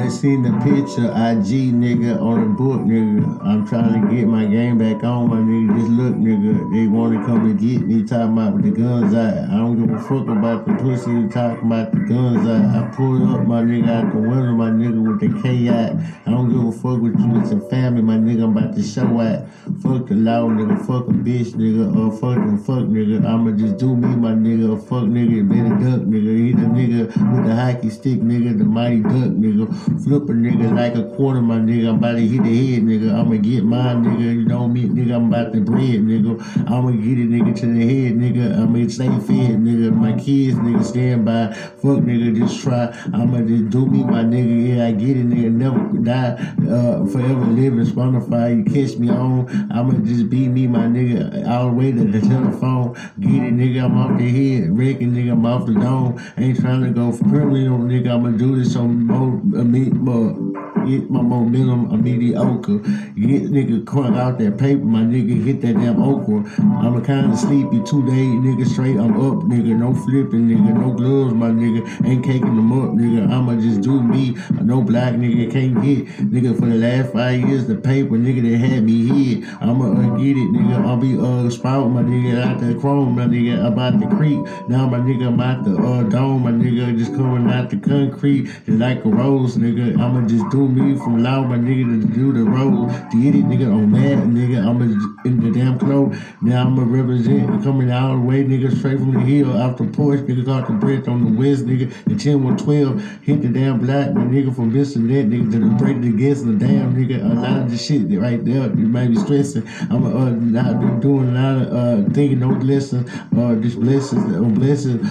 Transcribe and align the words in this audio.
They 0.00 0.08
seen 0.08 0.42
the 0.42 0.52
picture, 0.64 1.12
IG 1.12 1.74
nigga, 1.76 2.18
on 2.22 2.40
the 2.40 2.46
book, 2.56 2.80
nigga. 2.80 3.38
I'm 3.44 3.68
trying 3.68 4.00
to 4.00 4.14
get 4.14 4.26
my 4.26 4.46
game 4.46 4.78
back 4.78 5.04
on, 5.04 5.28
my 5.28 5.36
nigga. 5.36 5.78
Just 5.78 5.90
look, 5.90 6.14
nigga. 6.14 6.72
They 6.72 6.86
wanna 6.86 7.22
come 7.26 7.50
and 7.50 7.60
get 7.60 7.82
me, 7.82 8.04
talking 8.04 8.32
about 8.32 8.62
the 8.62 8.70
guns 8.70 9.14
out. 9.14 9.50
I 9.50 9.58
don't 9.58 9.76
give 9.78 9.94
a 9.94 10.00
fuck 10.00 10.26
about 10.28 10.64
the 10.64 10.72
pussy, 10.76 11.28
talking 11.28 11.66
about 11.66 11.92
the 11.92 11.98
guns 11.98 12.48
out. 12.48 12.82
I 12.82 12.96
pulled 12.96 13.28
up, 13.28 13.46
my 13.46 13.60
nigga, 13.62 13.90
out 13.90 14.12
the 14.12 14.20
window, 14.20 14.52
my 14.52 14.70
nigga, 14.70 15.00
with 15.06 15.20
the 15.20 15.42
K. 15.42 15.68
I 15.68 16.30
don't 16.30 16.48
give 16.48 16.64
a 16.64 16.72
fuck 16.72 17.02
with 17.02 17.20
you, 17.20 17.38
it's 17.38 17.50
a 17.50 17.60
family, 17.68 18.00
my 18.00 18.16
nigga. 18.16 18.44
I'm 18.44 18.56
about 18.56 18.74
to 18.76 18.82
show 18.82 19.20
out. 19.20 19.46
Fuck 19.82 20.08
the 20.08 20.14
law, 20.14 20.48
nigga. 20.48 20.78
Fuck 20.86 21.08
a 21.08 21.12
bitch, 21.12 21.52
nigga. 21.52 21.94
Or 21.94 22.10
fuck 22.10 22.40
the 22.40 22.56
fuck, 22.56 22.88
nigga. 22.88 23.22
I'ma 23.26 23.50
just 23.52 23.76
do 23.76 23.94
me, 23.94 24.08
my 24.16 24.32
nigga. 24.32 24.72
Or 24.72 24.78
fuck, 24.78 25.04
nigga. 25.12 25.46
Better 25.46 25.76
duck, 25.76 26.08
nigga. 26.08 26.32
He 26.40 26.52
the 26.52 26.66
nigga 26.72 27.06
with 27.36 27.44
the 27.46 27.54
hockey 27.54 27.90
stick, 27.90 28.20
nigga. 28.20 28.56
The 28.56 28.64
mighty 28.64 29.02
duck, 29.02 29.36
nigga. 29.36 29.89
Flip 29.98 30.22
a 30.22 30.32
nigga 30.32 30.74
like 30.74 30.94
a 30.94 31.04
quarter, 31.16 31.42
my 31.42 31.56
nigga. 31.56 31.88
I'm 31.88 31.96
about 31.96 32.12
to 32.12 32.26
hit 32.26 32.42
the 32.42 32.48
head, 32.48 32.82
nigga. 32.84 33.12
I'ma 33.12 33.36
get 33.36 33.64
mine, 33.64 34.04
nigga. 34.04 34.20
You 34.20 34.44
know 34.44 34.68
me, 34.68 34.84
nigga. 34.84 35.16
I'm 35.16 35.32
about 35.32 35.52
to 35.52 35.60
bread, 35.60 36.00
nigga. 36.00 36.40
I'ma 36.70 36.90
get 36.92 37.18
it, 37.18 37.28
nigga, 37.28 37.56
to 37.60 37.66
the 37.66 37.80
head, 37.80 38.14
nigga. 38.14 38.56
I'ma 38.56 38.88
stay 38.88 39.08
fed, 39.26 39.60
nigga. 39.60 39.94
My 39.94 40.12
kids, 40.12 40.56
nigga, 40.56 40.84
stand 40.84 41.24
by. 41.24 41.52
Fuck, 41.52 42.00
nigga, 42.06 42.36
just 42.36 42.62
try. 42.62 42.96
I'ma 43.12 43.40
just 43.40 43.70
do 43.70 43.84
me, 43.84 44.04
my 44.04 44.22
nigga. 44.22 44.76
Yeah, 44.76 44.86
I 44.86 44.92
get 44.92 45.16
it, 45.16 45.28
nigga. 45.28 45.50
Never 45.50 45.78
die. 46.02 46.38
Uh, 46.70 47.04
forever 47.06 47.44
living, 47.46 47.84
Spotify. 47.84 48.56
You 48.56 48.64
catch 48.64 48.96
me 48.96 49.10
on. 49.10 49.70
I'ma 49.72 49.92
just 50.04 50.30
be 50.30 50.48
me, 50.48 50.66
my 50.66 50.86
nigga. 50.86 51.48
All 51.48 51.66
the 51.66 51.72
way 51.72 51.92
to 51.92 52.04
the 52.04 52.20
telephone. 52.20 52.94
Get 53.18 53.34
it, 53.34 53.54
nigga. 53.54 53.84
I'm 53.84 53.98
off 53.98 54.18
the 54.18 54.28
head. 54.30 54.78
Wrecking, 54.78 55.12
nigga. 55.12 55.32
I'm 55.32 55.44
off 55.44 55.66
the 55.66 55.74
dome. 55.74 56.20
Ain't 56.38 56.60
trying 56.60 56.82
to 56.84 56.90
go 56.90 57.12
for 57.12 57.24
criminal, 57.24 57.78
nigga. 57.78 58.14
I'ma 58.14 58.30
do 58.30 58.56
this 58.56 58.76
on 58.76 59.06
more, 59.06 59.40
more, 59.88 60.59
get 60.86 61.10
my 61.10 61.22
momentum 61.22 61.90
a 61.90 61.96
mediocre. 61.96 62.78
Get 62.78 63.50
nigga 63.50 63.84
crunk 63.84 64.16
out 64.16 64.38
that 64.38 64.58
paper, 64.58 64.84
my 64.84 65.00
nigga 65.00 65.42
hit 65.44 65.60
that 65.62 65.74
damn 65.74 66.02
okra. 66.02 66.44
I'm 66.58 66.96
a 66.96 67.00
kinda 67.00 67.36
sleepy 67.36 67.82
two 67.84 68.04
days, 68.06 68.34
nigga 68.44 68.66
straight. 68.66 68.96
I'm 68.96 69.14
up, 69.20 69.44
nigga. 69.44 69.76
No 69.76 69.94
flipping, 69.94 70.48
nigga. 70.48 70.74
No 70.80 70.92
gloves, 70.92 71.34
my 71.34 71.48
nigga. 71.48 71.80
Ain't 72.06 72.24
caking 72.24 72.56
them 72.56 72.72
up, 72.72 72.90
nigga. 72.90 73.30
I'ma 73.30 73.54
just 73.56 73.80
do 73.82 74.02
me. 74.02 74.36
No 74.62 74.82
black 74.82 75.14
nigga 75.14 75.50
can't 75.50 75.74
get, 75.82 76.06
nigga. 76.32 76.58
For 76.58 76.66
the 76.66 76.76
last 76.76 77.12
five 77.12 77.40
years, 77.40 77.66
the 77.66 77.76
paper, 77.76 78.16
nigga, 78.16 78.42
that 78.50 78.58
had 78.58 78.84
me 78.84 79.06
hid. 79.06 79.44
I'ma 79.60 79.92
uh, 79.92 80.16
get 80.16 80.36
it, 80.36 80.50
nigga. 80.52 80.84
I'll 80.86 80.96
be 80.96 81.18
uh 81.18 81.50
sprout, 81.50 81.90
my 81.90 82.02
nigga, 82.02 82.42
out 82.42 82.60
the 82.60 82.74
chrome, 82.74 83.16
my 83.16 83.24
nigga, 83.24 83.66
about 83.66 83.98
the 84.00 84.06
creek. 84.16 84.40
Now 84.68 84.88
my 84.88 84.98
nigga, 84.98 85.28
I'm 85.28 85.40
out 85.40 85.64
the 85.64 85.76
uh 85.76 86.02
dome, 86.04 86.42
my 86.42 86.52
nigga, 86.52 86.96
just 86.98 87.14
coming 87.14 87.50
out 87.50 87.70
the 87.70 87.76
concrete, 87.76 88.44
just 88.66 88.78
like 88.78 89.04
a 89.04 89.08
rose, 89.08 89.56
nigga. 89.56 89.98
I'ma 90.00 90.26
just 90.26 90.48
do 90.50 90.68
me 90.70 90.96
from 90.96 91.18
allow 91.18 91.42
my 91.44 91.56
nigga 91.56 92.00
to 92.00 92.14
do 92.14 92.32
the 92.32 92.44
road. 92.44 92.90
To 93.10 93.18
it, 93.18 93.34
nigga, 93.34 93.72
on 93.72 93.90
mad, 93.90 94.18
nigga. 94.18 94.58
I'ma 94.66 94.84
in 95.24 95.40
the 95.40 95.50
damn 95.50 95.78
clothes. 95.78 96.16
Now 96.40 96.66
I'ma 96.66 96.82
represent 96.86 97.62
coming 97.62 97.90
out 97.90 98.14
the 98.14 98.20
way, 98.20 98.44
nigga, 98.44 98.76
straight 98.76 98.98
from 98.98 99.12
the 99.12 99.20
hill 99.20 99.56
off 99.56 99.76
the 99.76 99.84
porch, 99.84 100.20
nigga, 100.20 100.44
got 100.44 100.66
the 100.66 100.74
breath 100.74 101.08
on 101.08 101.24
the 101.24 101.38
west, 101.38 101.66
nigga. 101.66 101.92
The 102.04 102.16
10 102.16 102.42
112 102.42 103.22
hit 103.22 103.42
the 103.42 103.48
damn 103.48 103.78
black, 103.78 104.12
my 104.12 104.22
nigga, 104.22 104.54
from 104.54 104.72
this 104.72 104.94
that, 104.94 105.02
nigga, 105.02 105.52
to 105.52 105.58
the 105.58 105.66
break 105.76 105.96
it 105.98 106.04
against 106.04 106.46
the 106.46 106.54
damn 106.54 106.94
nigga. 106.94 107.22
A 107.24 107.34
lot 107.34 107.62
of 107.62 107.70
the 107.70 107.76
shit 107.76 108.08
that 108.08 108.18
right 108.20 108.44
there, 108.44 108.68
you 108.68 108.88
might 108.88 109.08
be 109.08 109.16
stressing. 109.16 109.66
I'm 109.90 110.04
uh, 110.04 110.30
not 110.30 111.00
doing 111.00 111.36
a 111.36 111.40
lot 111.40 111.62
of 111.62 111.72
uh, 111.72 112.12
thinking, 112.12 112.40
no 112.40 112.54
blessing, 112.54 113.08
uh, 113.08 113.54
just 113.56 113.78
blessings, 113.80 114.24
uh, 114.34 114.40
blessings, 114.40 115.06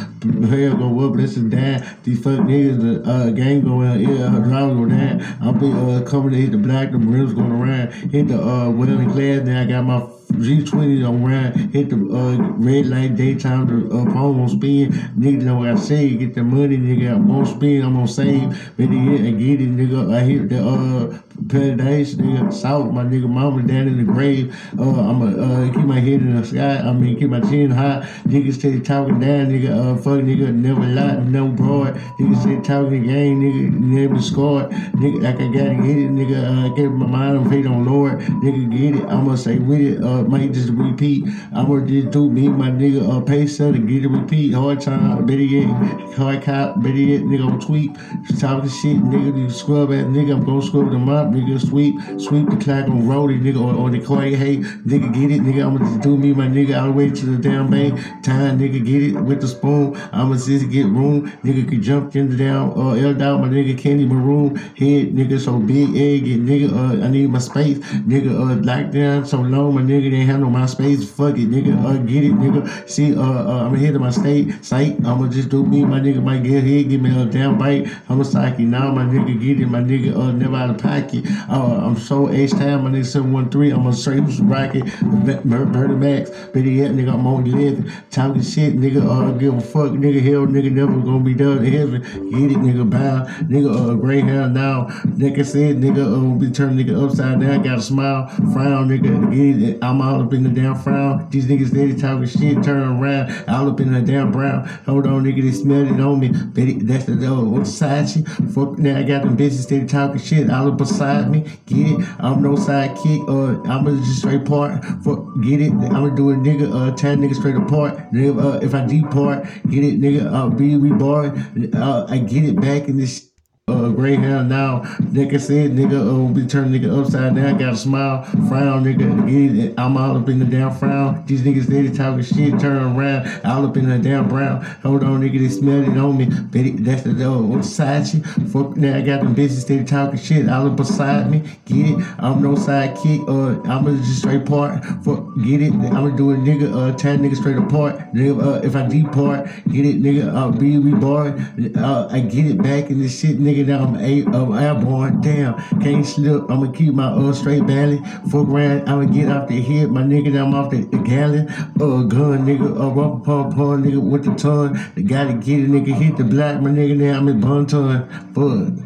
hell 0.49 0.77
go 0.77 1.07
up, 1.07 1.13
blessings 1.13 1.51
down. 1.51 1.85
These 2.03 2.23
fuck 2.23 2.39
niggas, 2.39 2.81
the 2.81 3.09
uh, 3.09 3.29
gang 3.31 3.61
go 3.61 3.83
out, 3.83 3.99
yeah, 3.99 4.29
drive 4.39 4.75
go 4.75 4.85
down. 4.85 5.19
I'll 5.49 5.55
be 5.55 5.71
uh, 5.71 6.07
coming 6.07 6.29
to 6.33 6.37
hit 6.37 6.51
the 6.51 6.59
black, 6.59 6.91
the 6.91 6.99
rims 6.99 7.33
going 7.33 7.51
around, 7.51 7.91
hit 7.91 8.27
the 8.27 8.39
uh, 8.39 8.69
welding 8.69 9.09
class, 9.09 9.41
then 9.41 9.57
I 9.57 9.65
got 9.65 9.83
my 9.83 10.07
G20 10.33 11.03
around, 11.03 11.73
hit 11.73 11.89
the 11.89 11.95
uh, 11.95 12.37
red 12.57 12.85
light 12.85 13.15
daytime, 13.15 13.67
the 13.67 13.95
uh, 13.95 14.05
phone 14.13 14.39
on 14.39 14.49
spin. 14.49 14.91
Nigga 15.17 15.41
know 15.41 15.57
what 15.57 15.69
I 15.69 15.75
say, 15.75 16.15
get 16.15 16.35
the 16.35 16.43
money, 16.43 16.77
nigga. 16.77 17.15
I'm 17.15 17.29
on 17.31 17.45
spin, 17.45 17.83
I'm 17.83 17.97
on 17.97 18.07
save. 18.07 18.49
Better 18.77 18.93
get, 18.93 19.21
I 19.21 19.31
get 19.31 19.61
it, 19.61 19.75
nigga. 19.75 20.13
I 20.13 20.21
hit 20.21 20.49
the 20.49 20.65
uh, 20.65 21.19
paradise, 21.49 22.13
nigga. 22.13 22.53
South, 22.53 22.91
my 22.93 23.03
nigga, 23.03 23.27
mama 23.27 23.63
down 23.63 23.87
in 23.87 23.97
the 23.97 24.03
grave. 24.03 24.55
Uh, 24.77 25.09
I'ma 25.09 25.25
uh, 25.25 25.73
keep 25.73 25.83
my 25.83 25.99
head 25.99 26.21
in 26.21 26.39
the 26.39 26.45
sky. 26.45 26.77
I 26.77 26.93
mean, 26.93 27.19
keep 27.19 27.29
my 27.29 27.41
chin 27.41 27.71
high. 27.71 28.07
Niggas 28.25 28.55
steady 28.55 28.81
talking 28.81 29.19
down, 29.19 29.47
nigga. 29.47 29.71
Uh, 29.71 29.95
fuck, 29.97 30.21
nigga, 30.21 30.53
never 30.53 30.85
lie, 30.85 31.15
no 31.23 31.47
broad. 31.47 31.95
Niggas 32.19 32.41
steady 32.41 32.61
talking 32.61 33.03
game, 33.07 33.41
nigga, 33.41 33.71
never 33.79 34.21
scored. 34.21 34.69
Nigga, 34.69 35.23
like 35.23 35.35
I 35.35 35.47
gotta 35.47 35.75
get 35.75 35.97
it, 35.97 36.11
nigga. 36.11 36.69
Uh, 36.69 36.75
keep 36.75 36.91
my 36.91 37.07
mind 37.07 37.37
on 37.37 37.49
faith 37.49 37.65
on 37.65 37.85
Lord. 37.85 38.19
Nigga, 38.19 38.71
get 38.71 38.95
it. 39.01 39.09
I'ma 39.09 39.35
say 39.35 39.57
with 39.57 39.81
it. 39.81 40.03
Uh, 40.03 40.18
might 40.27 40.51
just 40.53 40.69
repeat. 40.69 41.25
I'ma 41.53 41.85
just 41.85 42.11
do 42.11 42.29
me, 42.29 42.47
my 42.49 42.69
nigga. 42.69 43.07
Uh, 43.07 43.21
pay 43.21 43.45
to 43.45 43.79
get 43.79 44.05
it 44.05 44.07
repeat. 44.07 44.53
Hard 44.53 44.81
time, 44.81 45.25
better 45.25 45.41
yet, 45.41 45.67
hard 46.15 46.41
cop, 46.43 46.81
better 46.81 46.95
yet, 46.95 47.21
nigga 47.21 47.45
on 47.45 47.59
tweet. 47.59 47.95
Talking 48.39 48.69
shit, 48.69 48.97
nigga. 48.97 49.37
You 49.37 49.49
scrub 49.49 49.91
ass 49.91 50.05
nigga. 50.05 50.33
I'm 50.33 50.45
gonna 50.45 50.61
scrub 50.61 50.91
them 50.91 51.09
up, 51.09 51.27
nigga. 51.27 51.59
Sweep, 51.59 51.95
sweep 52.19 52.49
the 52.49 52.57
clock 52.57 52.87
on 52.87 53.03
roadie, 53.03 53.41
nigga. 53.41 53.61
On, 53.61 53.75
on 53.75 53.91
the 53.91 53.99
coin, 53.99 54.33
hey, 54.33 54.57
nigga, 54.57 55.13
get 55.13 55.31
it, 55.31 55.41
nigga. 55.41 55.65
I'ma 55.65 55.79
just 55.79 56.01
do 56.01 56.17
me, 56.17 56.33
my 56.33 56.47
nigga. 56.47 56.79
All 56.79 56.87
the 56.87 56.91
way 56.93 57.09
to 57.09 57.25
the 57.25 57.37
damn 57.37 57.69
bay. 57.69 57.91
Time, 58.23 58.59
nigga, 58.59 58.83
get 58.85 59.03
it 59.03 59.13
with 59.19 59.41
the 59.41 59.47
spoon. 59.47 59.95
I'ma 60.11 60.35
just 60.35 60.69
get 60.69 60.85
room, 60.85 61.31
nigga. 61.43 61.67
Could 61.69 61.81
jump 61.81 62.15
in 62.15 62.29
the 62.29 62.37
down, 62.37 62.73
uh, 62.77 62.93
L 62.93 63.13
down, 63.13 63.41
my 63.41 63.47
nigga. 63.47 63.77
Candy 63.77 64.05
maroon 64.05 64.55
head, 64.55 65.13
nigga. 65.13 65.39
So 65.39 65.59
big 65.59 65.89
egg, 65.95 66.25
nigga. 66.25 66.71
Uh, 66.71 67.05
I 67.05 67.09
need 67.09 67.29
my 67.29 67.39
space, 67.39 67.77
nigga. 67.79 68.31
Uh, 68.31 68.61
lockdown 68.61 69.27
so 69.27 69.41
long, 69.41 69.75
my 69.75 69.81
nigga. 69.81 70.08
They 70.09 70.25
handle 70.25 70.49
my 70.49 70.65
space. 70.65 71.09
Fuck 71.09 71.37
it, 71.37 71.49
nigga. 71.49 71.73
Uh, 71.83 71.97
get 71.97 72.23
it, 72.23 72.33
nigga. 72.33 72.89
See, 72.89 73.15
uh, 73.15 73.21
uh 73.21 73.65
I'm 73.65 73.75
ahead 73.75 73.95
of 73.95 74.01
my 74.01 74.09
state 74.09 74.63
site. 74.63 74.97
I'ma 75.05 75.27
just 75.27 75.49
do 75.49 75.65
me, 75.65 75.85
my 75.85 75.99
nigga. 75.99 76.21
Might 76.21 76.43
get 76.43 76.63
here, 76.63 76.83
give 76.83 77.01
me 77.01 77.09
a 77.19 77.25
damn 77.25 77.57
bite. 77.57 77.87
I'm 78.09 78.21
a 78.21 78.25
psyche 78.25 78.65
now, 78.65 78.91
my 78.91 79.03
nigga. 79.03 79.39
Get 79.39 79.59
it, 79.61 79.67
my 79.67 79.79
nigga. 79.79 80.15
Uh, 80.15 80.31
never 80.31 80.55
out 80.55 80.69
of 80.69 80.77
pocket. 80.77 81.25
Uh, 81.49 81.85
I'm 81.85 81.97
so 81.97 82.29
H 82.29 82.51
time, 82.51 82.83
my 82.83 82.91
nigga. 82.91 83.05
713. 83.05 83.73
I'm 83.73 83.87
a 83.87 83.93
straight 83.93 84.23
rocket. 84.41 85.01
Murder 85.45 85.95
Max. 85.95 86.29
Better 86.29 86.69
yet, 86.69 86.91
nigga. 86.91 87.13
I'm 87.13 87.27
on 87.27 87.45
11. 87.45 87.91
Talking 88.11 88.41
shit, 88.41 88.75
nigga. 88.75 89.01
Uh, 89.03 89.31
give 89.37 89.53
a 89.53 89.61
fuck, 89.61 89.91
nigga. 89.91 90.21
Hell, 90.21 90.47
nigga. 90.47 90.71
Never 90.71 90.99
gonna 90.99 91.23
be 91.23 91.33
done 91.33 91.65
heaven. 91.65 92.01
Get 92.01 92.51
it, 92.51 92.57
nigga. 92.57 92.89
Bow, 92.89 93.25
nigga. 93.43 93.91
Uh, 93.91 93.93
gray 93.95 94.21
hair 94.21 94.47
now. 94.47 94.85
Nigga 95.05 95.45
said, 95.45 95.77
nigga. 95.77 96.05
Uh, 96.05 96.39
be 96.39 96.49
turning 96.51 96.85
nigga 96.85 97.03
upside 97.03 97.39
down. 97.39 97.63
Got 97.63 97.79
a 97.79 97.81
smile, 97.81 98.27
frown, 98.53 98.89
nigga. 98.89 99.31
Get 99.31 99.69
it. 99.69 99.79
I'm 99.81 99.98
all 100.01 100.21
up 100.21 100.33
in 100.33 100.43
the 100.43 100.49
damn 100.49 100.75
frown. 100.75 101.29
These 101.29 101.47
niggas 101.47 101.69
steady 101.69 101.95
talking 101.95 102.27
shit, 102.27 102.63
turn 102.63 103.01
around, 103.01 103.49
all 103.49 103.69
up 103.69 103.79
in 103.79 103.93
the 103.93 104.01
damn 104.01 104.31
brown. 104.31 104.67
Hold 104.85 105.07
on, 105.07 105.23
nigga, 105.23 105.41
they 105.43 105.51
smelled 105.51 105.87
it 105.87 105.99
on 105.99 106.19
me. 106.19 106.29
That's 106.29 107.05
the 107.05 107.15
door. 107.15 107.45
What 107.45 107.67
side 107.67 108.09
shit? 108.09 108.27
Fuck, 108.27 108.77
now 108.77 108.97
I 108.97 109.03
got 109.03 109.23
them 109.23 109.37
bitches 109.37 109.63
steady 109.63 109.85
talking 109.85 110.19
shit, 110.19 110.49
all 110.49 110.67
up 110.67 110.77
beside 110.77 111.29
me. 111.29 111.41
Get 111.65 111.99
it? 111.99 112.07
I'm 112.19 112.41
no 112.41 112.55
sidekick, 112.55 113.27
uh, 113.27 113.61
I'm 113.69 113.85
gonna 113.85 113.97
just 113.97 114.19
straight 114.19 114.45
part. 114.45 114.83
Fuck, 115.03 115.41
get 115.41 115.61
it? 115.61 115.71
I'm 115.71 115.91
gonna 115.91 116.15
do 116.15 116.31
a 116.31 116.35
nigga, 116.35 116.93
uh, 116.93 116.95
10 116.95 117.19
niggas 117.19 117.35
straight 117.35 117.55
apart. 117.55 118.11
Nigga, 118.11 118.55
uh, 118.55 118.59
if 118.65 118.73
I 118.73 118.85
depart, 118.85 119.43
get 119.69 119.83
it, 119.83 119.99
nigga, 120.01 120.31
uh, 120.31 120.49
be 120.49 120.75
reborn. 120.75 121.73
Uh, 121.73 122.05
I 122.09 122.17
get 122.19 122.43
it 122.43 122.59
back 122.59 122.87
in 122.87 122.97
this 122.97 123.28
uh, 123.69 123.89
Greyhound 123.89 124.49
now. 124.49 124.81
Nigga 124.99 125.39
said, 125.39 125.71
nigga, 125.71 125.99
uh, 125.99 126.33
be 126.33 126.45
turning 126.45 126.81
nigga 126.81 126.99
upside 126.99 127.35
down. 127.35 127.57
Got 127.57 127.73
a 127.73 127.77
smile, 127.77 128.23
frown, 128.47 128.83
nigga. 128.83 129.73
I'm 129.77 129.97
all 129.97 130.17
up 130.17 130.29
in 130.29 130.39
the 130.39 130.45
damn 130.45 130.75
frown. 130.75 131.23
These 131.25 131.41
niggas 131.41 131.65
steady 131.65 131.91
talking 131.91 132.23
shit, 132.23 132.59
turn 132.59 132.77
around, 132.77 133.45
all 133.45 133.65
up 133.65 133.77
in 133.77 133.89
the 133.89 133.97
damn 133.97 134.27
brown. 134.27 134.61
Hold 134.83 135.03
on, 135.03 135.21
nigga, 135.21 135.39
they 135.39 135.49
smell 135.49 135.81
it 135.81 135.97
on 135.97 136.17
me. 136.17 136.25
Betty, 136.25 136.71
that's 136.71 137.03
the 137.03 137.13
door. 137.13 137.41
What 137.41 137.65
side 137.65 138.07
shit? 138.07 138.25
Fuck, 138.51 138.77
now 138.77 138.97
I 138.97 139.01
got 139.01 139.21
them 139.21 139.35
bitches 139.35 139.61
steady 139.61 139.83
talking 139.83 140.19
shit, 140.19 140.49
all 140.49 140.67
up 140.67 140.75
beside 140.75 141.29
me. 141.29 141.39
Get 141.65 141.89
it? 141.89 142.05
I'm 142.19 142.41
no 142.41 142.55
sidekick, 142.55 143.27
uh, 143.27 143.61
I'm 143.69 143.85
gonna 143.85 143.97
just 143.97 144.19
straight 144.19 144.45
part. 144.45 144.83
Fuck, 145.03 145.35
get 145.43 145.61
it? 145.61 145.73
I'm 145.73 145.91
gonna 145.91 146.17
do 146.17 146.31
a 146.31 146.35
nigga, 146.35 146.73
uh, 146.73 146.95
10 146.95 147.19
nigga 147.19 147.35
straight 147.35 147.57
apart. 147.57 147.97
Nigga, 148.13 148.43
uh, 148.43 148.65
if 148.65 148.75
I 148.75 148.87
depart, 148.87 149.45
get 149.71 149.85
it, 149.85 150.01
nigga, 150.01 150.33
I'll 150.33 150.51
be 150.51 150.77
reborn. 150.77 151.73
Uh, 151.75 152.07
I 152.11 152.19
get 152.19 152.45
it 152.45 152.61
back 152.61 152.89
in 152.89 153.01
this 153.01 153.19
shit, 153.19 153.39
nigga 153.39 153.58
nigga 153.59 153.67
that 153.67 153.81
I'm 153.81 153.95
a 153.95 154.25
I'm 154.37 154.57
airborne. 154.57 155.21
Damn, 155.21 155.55
can't 155.79 156.05
slip. 156.05 156.49
I'ma 156.49 156.71
keep 156.71 156.93
my 156.93 157.07
uh 157.07 157.33
straight 157.33 157.65
belly. 157.65 157.97
Fuck 158.29 158.47
around, 158.47 158.87
I'ma 158.89 159.05
get 159.05 159.29
off 159.29 159.47
the 159.47 159.59
hip. 159.59 159.89
My 159.89 160.01
nigga 160.01 160.35
I'm 160.39 160.53
off 160.53 160.71
the, 160.71 160.83
the 160.85 160.97
gallon. 160.97 161.49
Uh 161.49 162.03
gun 162.03 162.45
nigga, 162.45 162.79
uh 162.79 162.89
rubber 162.89 163.23
pump 163.23 163.55
pump 163.55 163.85
nigga 163.85 164.01
with 164.01 164.25
the 164.25 164.33
ton. 164.35 164.79
The 164.95 165.03
gotta 165.03 165.33
get 165.33 165.59
it, 165.59 165.69
nigga 165.69 165.93
hit 165.93 166.17
the 166.17 166.23
black. 166.23 166.61
My 166.61 166.69
nigga 166.69 166.97
now 166.97 167.17
I'm 167.17 167.27
in 167.27 167.39
bun 167.39 167.65
ton. 167.67 168.07
Fuck. 168.33 168.85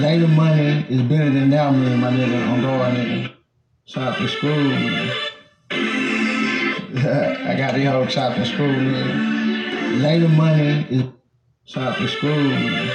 Later 0.00 0.28
money 0.28 0.84
is 0.88 1.02
better 1.02 1.30
than 1.30 1.50
now, 1.50 1.70
man, 1.70 2.00
my 2.00 2.10
nigga. 2.10 2.48
On 2.48 2.60
God, 2.62 2.94
nigga. 2.94 3.32
Chopping 3.86 4.28
screw, 4.28 4.68
man. 4.68 5.12
I 6.96 7.54
got 7.56 7.74
the 7.74 7.84
whole 7.84 8.06
chopping 8.06 8.44
screw, 8.44 8.72
man. 8.72 10.02
Later 10.02 10.28
money 10.28 10.86
is 10.90 11.04
Chopping 11.66 12.08
screw, 12.08 12.50
man. 12.50 12.92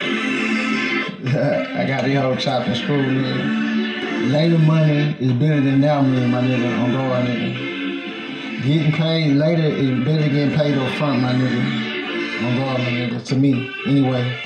I 0.00 1.84
got 1.84 2.04
the 2.04 2.14
whole 2.14 2.36
chopped 2.36 2.68
and 2.68 2.76
screwed. 2.76 4.30
Later 4.30 4.58
money 4.58 5.16
is 5.18 5.32
better 5.32 5.60
than 5.60 5.80
now 5.80 6.00
money, 6.00 6.24
my 6.28 6.40
nigga, 6.40 6.78
on 6.78 6.92
guard, 6.92 7.26
nigga. 7.26 8.62
Getting 8.62 8.92
paid 8.92 9.34
later 9.34 9.64
is 9.64 10.04
better 10.04 10.22
than 10.22 10.32
getting 10.32 10.56
paid 10.56 10.78
up 10.78 10.96
front, 10.96 11.22
my 11.22 11.32
nigga. 11.32 12.46
On 12.46 12.56
guard, 12.56 12.78
my 12.78 12.84
nigga. 12.84 13.24
To 13.26 13.34
me, 13.34 13.72
anyway. 13.84 14.40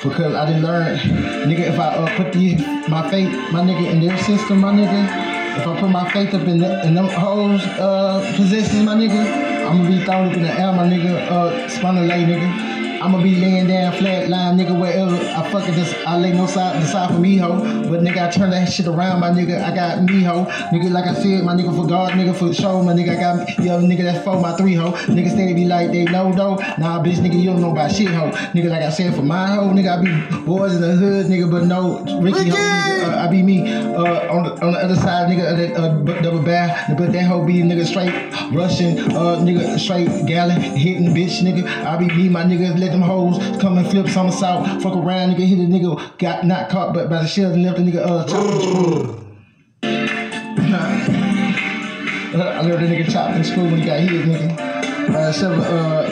Because 0.00 0.34
I 0.36 0.46
didn't 0.46 0.62
learn, 0.62 0.96
nigga, 0.98 1.72
if 1.72 1.78
I 1.80 1.88
uh, 1.88 2.16
put 2.16 2.32
these, 2.32 2.64
my 2.88 3.10
faith, 3.10 3.32
my 3.50 3.62
nigga, 3.62 3.90
in 3.90 4.00
their 4.00 4.16
system, 4.18 4.60
my 4.60 4.72
nigga, 4.72 5.58
if 5.58 5.66
I 5.66 5.80
put 5.80 5.90
my 5.90 6.08
faith 6.12 6.34
up 6.34 6.46
in, 6.46 6.58
the, 6.58 6.86
in 6.86 6.94
them 6.94 7.08
hoes 7.08 7.62
uh, 7.64 8.32
positions, 8.36 8.84
my 8.84 8.94
nigga, 8.94 9.66
I'm 9.68 9.78
gonna 9.78 9.90
be 9.90 10.04
thrown 10.04 10.28
up 10.28 10.36
in 10.36 10.44
the 10.44 10.52
air, 10.52 10.70
my 10.70 10.88
nigga, 10.88 11.28
uh, 11.32 11.68
spun 11.68 11.98
a 11.98 12.02
lay, 12.02 12.22
nigga. 12.22 12.77
I'ma 13.00 13.22
be 13.22 13.36
laying 13.36 13.68
down 13.68 13.92
flat 13.92 14.28
line, 14.28 14.58
nigga, 14.58 14.76
wherever 14.76 15.16
I 15.48 15.50
fucking 15.50 15.74
just 15.74 15.94
I 16.06 16.18
lay 16.18 16.32
no 16.32 16.46
side 16.46 16.82
the 16.82 16.86
side 16.86 17.10
for 17.10 17.18
me, 17.18 17.38
ho. 17.38 17.58
But 17.88 18.02
nigga, 18.02 18.28
I 18.28 18.30
turn 18.30 18.50
that 18.50 18.70
shit 18.70 18.86
around, 18.86 19.20
my 19.20 19.30
nigga. 19.30 19.62
I 19.62 19.74
got 19.74 20.02
me, 20.02 20.22
ho. 20.22 20.44
Nigga, 20.44 20.90
like 20.90 21.06
I 21.06 21.14
said, 21.14 21.42
my 21.42 21.54
nigga 21.54 21.74
for 21.74 21.86
God, 21.86 22.12
nigga 22.12 22.36
for 22.36 22.52
show, 22.52 22.82
my 22.82 22.92
nigga. 22.92 23.16
I 23.16 23.20
got 23.20 23.58
yo, 23.64 23.80
nigga 23.80 24.02
that's 24.02 24.22
for 24.22 24.38
my 24.38 24.54
three, 24.58 24.74
ho. 24.74 24.92
Nigga 24.92 25.30
steady 25.30 25.54
be 25.54 25.64
like 25.64 25.90
they 25.90 26.04
know 26.04 26.32
though. 26.34 26.56
Nah, 26.76 27.02
bitch, 27.02 27.16
nigga, 27.16 27.40
you 27.40 27.46
don't 27.46 27.62
know 27.62 27.72
about 27.72 27.92
shit, 27.92 28.08
ho. 28.08 28.30
Nigga, 28.52 28.68
like 28.68 28.82
I 28.82 28.90
said, 28.90 29.14
for 29.14 29.22
my 29.22 29.54
ho, 29.54 29.70
nigga, 29.70 29.98
I 29.98 30.02
be 30.02 30.44
boys 30.44 30.74
in 30.74 30.82
the 30.82 30.92
hood, 30.92 31.26
nigga, 31.26 31.50
but 31.50 31.64
no 31.64 32.00
Ricky, 32.20 32.50
ho, 32.50 32.56
nigga, 32.56 33.08
uh, 33.08 33.24
I 33.24 33.30
be 33.30 33.42
me. 33.42 33.72
Uh, 33.72 34.30
on 34.30 34.44
the 34.44 34.50
on 34.62 34.72
the 34.72 34.78
other 34.78 34.96
side, 34.96 35.30
nigga, 35.30 35.56
that 35.56 35.80
uh, 35.80 36.20
double 36.20 36.42
bath, 36.42 36.94
but 36.98 37.10
that 37.12 37.22
hoe 37.22 37.46
be 37.46 37.62
nigga 37.62 37.86
straight 37.86 38.12
Russian, 38.52 38.98
uh, 39.12 39.40
nigga 39.40 39.78
straight 39.78 40.08
gallon 40.26 40.60
hitting 40.60 41.14
bitch, 41.14 41.40
nigga. 41.40 41.66
I 41.86 41.96
be 41.96 42.06
me, 42.06 42.28
my 42.28 42.44
nigga, 42.44 42.78
let 42.78 42.92
them 42.92 43.00
hoes 43.00 43.38
come 43.62 43.78
and 43.78 43.88
flip 43.88 44.08
somersault, 44.08 44.82
fuck 44.82 44.94
around, 44.94 45.34
nigga, 45.34 45.37
hit 45.46 45.58
a 45.58 45.62
nigga, 45.62 46.18
got 46.18 46.44
not 46.44 46.68
caught, 46.68 46.92
but 46.94 47.08
by 47.08 47.22
the 47.22 47.28
shell 47.28 47.52
and 47.52 47.62
left 47.62 47.76
the 47.78 47.84
nigga 47.84 48.04
uh 48.04 48.26
chopped. 48.26 49.24
I 52.34 52.60
left 52.62 52.80
the 52.80 52.86
nigga 52.86 53.10
chopped 53.10 53.34
and 53.34 53.46
screwed 53.46 53.70
when 53.70 53.80
he 53.80 53.86
got 53.86 54.00
hit, 54.00 54.24
nigga. 54.24 54.58
Uh, 55.08 55.32
seven, 55.32 55.60
uh, 55.60 56.02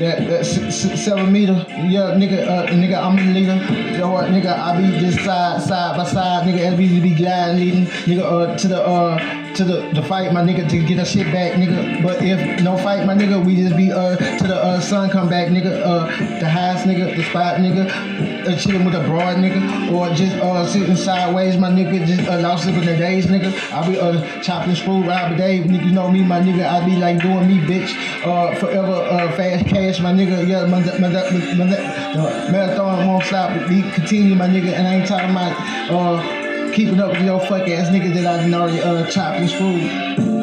that, 0.00 0.26
that 0.28 0.44
seven 0.44 1.32
meter, 1.32 1.52
yeah, 1.68 2.14
nigga, 2.16 2.46
uh, 2.46 2.66
nigga, 2.66 3.00
I'm 3.00 3.16
the 3.16 3.32
leader. 3.32 3.56
Yo, 3.96 4.10
what, 4.10 4.30
nigga, 4.30 4.58
I 4.58 4.80
be 4.80 4.98
just 4.98 5.20
side, 5.24 5.62
side 5.62 5.96
by 5.96 6.04
side, 6.04 6.46
nigga, 6.46 6.76
LB 6.76 7.02
be 7.02 7.14
gliding, 7.14 7.58
leading, 7.58 7.86
nigga, 7.86 8.22
uh, 8.22 8.56
to 8.58 8.68
the, 8.68 8.82
uh, 8.84 9.47
to 9.58 9.64
the, 9.64 9.90
the 9.92 10.02
fight, 10.02 10.32
my 10.32 10.40
nigga, 10.40 10.68
to 10.70 10.78
get 10.84 10.98
that 10.98 11.08
shit 11.08 11.26
back, 11.32 11.54
nigga. 11.54 12.00
But 12.00 12.22
if 12.22 12.62
no 12.62 12.78
fight, 12.78 13.04
my 13.04 13.14
nigga, 13.14 13.44
we 13.44 13.56
just 13.56 13.76
be, 13.76 13.90
uh, 13.90 14.14
to 14.16 14.46
the, 14.46 14.54
uh, 14.54 14.80
sun 14.80 15.10
come 15.10 15.28
back, 15.28 15.48
nigga, 15.48 15.82
uh, 15.84 16.06
the 16.38 16.48
highest, 16.48 16.86
nigga, 16.86 17.16
the 17.16 17.24
spot, 17.24 17.56
nigga, 17.56 17.90
uh, 18.46 18.56
chilling 18.56 18.84
with 18.84 18.94
a 18.94 19.00
broad, 19.00 19.36
nigga, 19.38 19.90
or 19.90 20.14
just, 20.14 20.36
uh, 20.36 20.64
sitting 20.64 20.94
sideways, 20.94 21.58
my 21.58 21.70
nigga, 21.70 22.06
just, 22.06 22.28
uh, 22.28 22.38
lost 22.38 22.64
sleeping 22.64 22.86
the 22.86 22.96
days, 22.96 23.26
nigga. 23.26 23.50
I 23.72 23.88
be, 23.88 23.98
uh, 23.98 24.40
chopping 24.42 24.76
screw, 24.76 25.02
Robert 25.02 25.36
Dave, 25.36 25.64
nigga, 25.64 25.86
you 25.86 25.92
know 25.92 26.08
me, 26.08 26.22
my 26.22 26.40
nigga, 26.40 26.64
I 26.64 26.86
be 26.86 26.94
like 26.94 27.20
doing 27.20 27.48
me, 27.48 27.58
bitch, 27.58 27.90
uh, 28.24 28.54
forever, 28.60 28.92
uh, 28.92 29.32
fast 29.32 29.66
cash, 29.66 29.98
my 29.98 30.12
nigga, 30.12 30.46
yeah, 30.46 30.66
my, 30.66 30.78
my, 31.00 31.08
my, 31.08 31.08
my, 31.08 31.66
the 31.66 32.48
marathon 32.52 33.08
won't 33.08 33.24
stop, 33.24 33.50
we 33.68 33.82
continue, 33.90 34.36
my 34.36 34.46
nigga, 34.48 34.72
and 34.72 34.86
I 34.86 34.94
ain't 34.94 35.08
talking 35.08 35.30
about, 35.30 35.90
uh, 35.90 36.37
keeping 36.78 37.00
up 37.00 37.10
with 37.10 37.22
your 37.22 37.40
fuck 37.40 37.66
ass 37.66 37.88
niggas 37.88 38.14
that 38.14 38.24
I 38.24 38.36
done 38.36 38.54
already 38.54 38.80
uh, 38.80 39.04
chopped 39.10 39.38
and 39.38 39.50
screwed. 39.50 40.37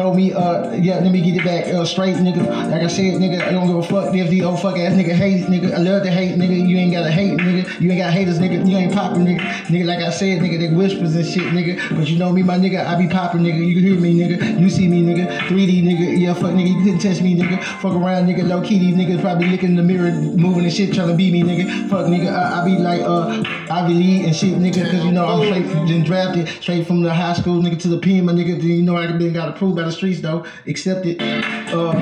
Know 0.00 0.14
me, 0.14 0.32
uh, 0.32 0.72
yeah, 0.72 0.98
let 1.00 1.12
me 1.12 1.20
get 1.20 1.36
it 1.36 1.44
back 1.44 1.66
uh, 1.72 1.84
straight, 1.84 2.16
nigga. 2.16 2.44
Like 2.70 2.82
I 2.82 2.86
said, 2.86 3.20
nigga, 3.20 3.40
I 3.42 3.52
don't 3.52 3.66
give 3.66 3.76
a 3.76 3.82
fuck 3.82 4.14
if 4.14 4.30
the 4.30 4.42
old 4.44 4.60
fuck 4.60 4.78
ass 4.78 4.94
nigga 4.94 5.12
hate, 5.12 5.44
nigga. 5.46 5.74
I 5.74 5.78
love 5.78 6.02
to 6.04 6.10
hate, 6.10 6.38
nigga. 6.38 6.68
You 6.68 6.76
ain't 6.78 6.92
gotta 6.92 7.10
hate, 7.10 7.38
nigga. 7.38 7.80
You 7.80 7.90
ain't 7.90 8.00
got 8.00 8.12
haters, 8.12 8.38
nigga. 8.38 8.66
You 8.66 8.76
ain't 8.76 8.94
popping, 8.94 9.24
nigga. 9.24 9.40
Nigga, 9.72 9.84
like 9.84 10.00
I 10.00 10.10
said, 10.10 10.40
nigga, 10.40 10.58
they 10.58 10.68
whispers 10.74 11.14
and 11.14 11.26
shit, 11.26 11.52
nigga. 11.52 11.96
But 11.96 12.08
you 12.08 12.18
know 12.18 12.32
me, 12.32 12.42
my 12.42 12.56
nigga, 12.58 12.84
I 12.86 12.96
be 12.96 13.08
popping, 13.08 13.42
nigga. 13.42 13.66
You 13.66 13.74
can 13.74 13.82
hear 13.82 14.00
me, 14.00 14.14
nigga. 14.14 14.60
You 14.60 14.70
see 14.70 14.88
me, 14.88 15.02
nigga. 15.02 15.28
3D, 15.48 15.82
nigga. 15.82 16.18
Yeah, 16.18 16.34
fuck, 16.34 16.52
nigga. 16.52 16.68
You 16.68 16.82
couldn't 16.82 17.00
touch 17.00 17.20
me, 17.20 17.36
nigga. 17.36 17.62
Fuck 17.82 17.92
around, 17.92 18.26
nigga. 18.26 18.48
Low 18.48 18.62
key, 18.62 18.78
these 18.78 18.94
niggas 18.94 19.20
probably 19.20 19.48
looking 19.48 19.70
in 19.70 19.76
the 19.76 19.82
mirror, 19.82 20.12
moving 20.12 20.64
and 20.64 20.72
shit, 20.72 20.94
trying 20.94 21.08
to 21.08 21.14
beat 21.14 21.32
me, 21.32 21.42
nigga. 21.42 21.88
Fuck, 21.90 22.06
nigga. 22.06 22.32
I, 22.32 22.62
I 22.62 22.64
be 22.64 22.78
like, 22.78 23.02
uh, 23.02 23.42
I 23.70 23.86
be 23.86 23.94
League 23.94 24.24
and 24.24 24.34
shit, 24.34 24.54
nigga, 24.54 24.84
because 24.84 25.04
you 25.04 25.12
know 25.12 25.26
I'm 25.26 25.44
straight, 25.46 25.66
been 25.86 26.04
drafted 26.04 26.48
straight 26.48 26.86
from 26.86 27.02
the 27.02 27.12
high 27.12 27.34
school, 27.34 27.62
nigga, 27.62 27.78
to 27.82 27.88
the 27.88 27.98
pen, 27.98 28.24
my 28.24 28.32
nigga. 28.32 28.62
You 28.62 28.82
know 28.82 28.96
I 28.96 29.10
been 29.12 29.32
got 29.32 29.50
approved 29.50 29.76
by 29.76 29.82
the 29.82 29.89
streets 29.92 30.20
though, 30.20 30.44
accepted 30.66 31.20
uh, 31.20 31.92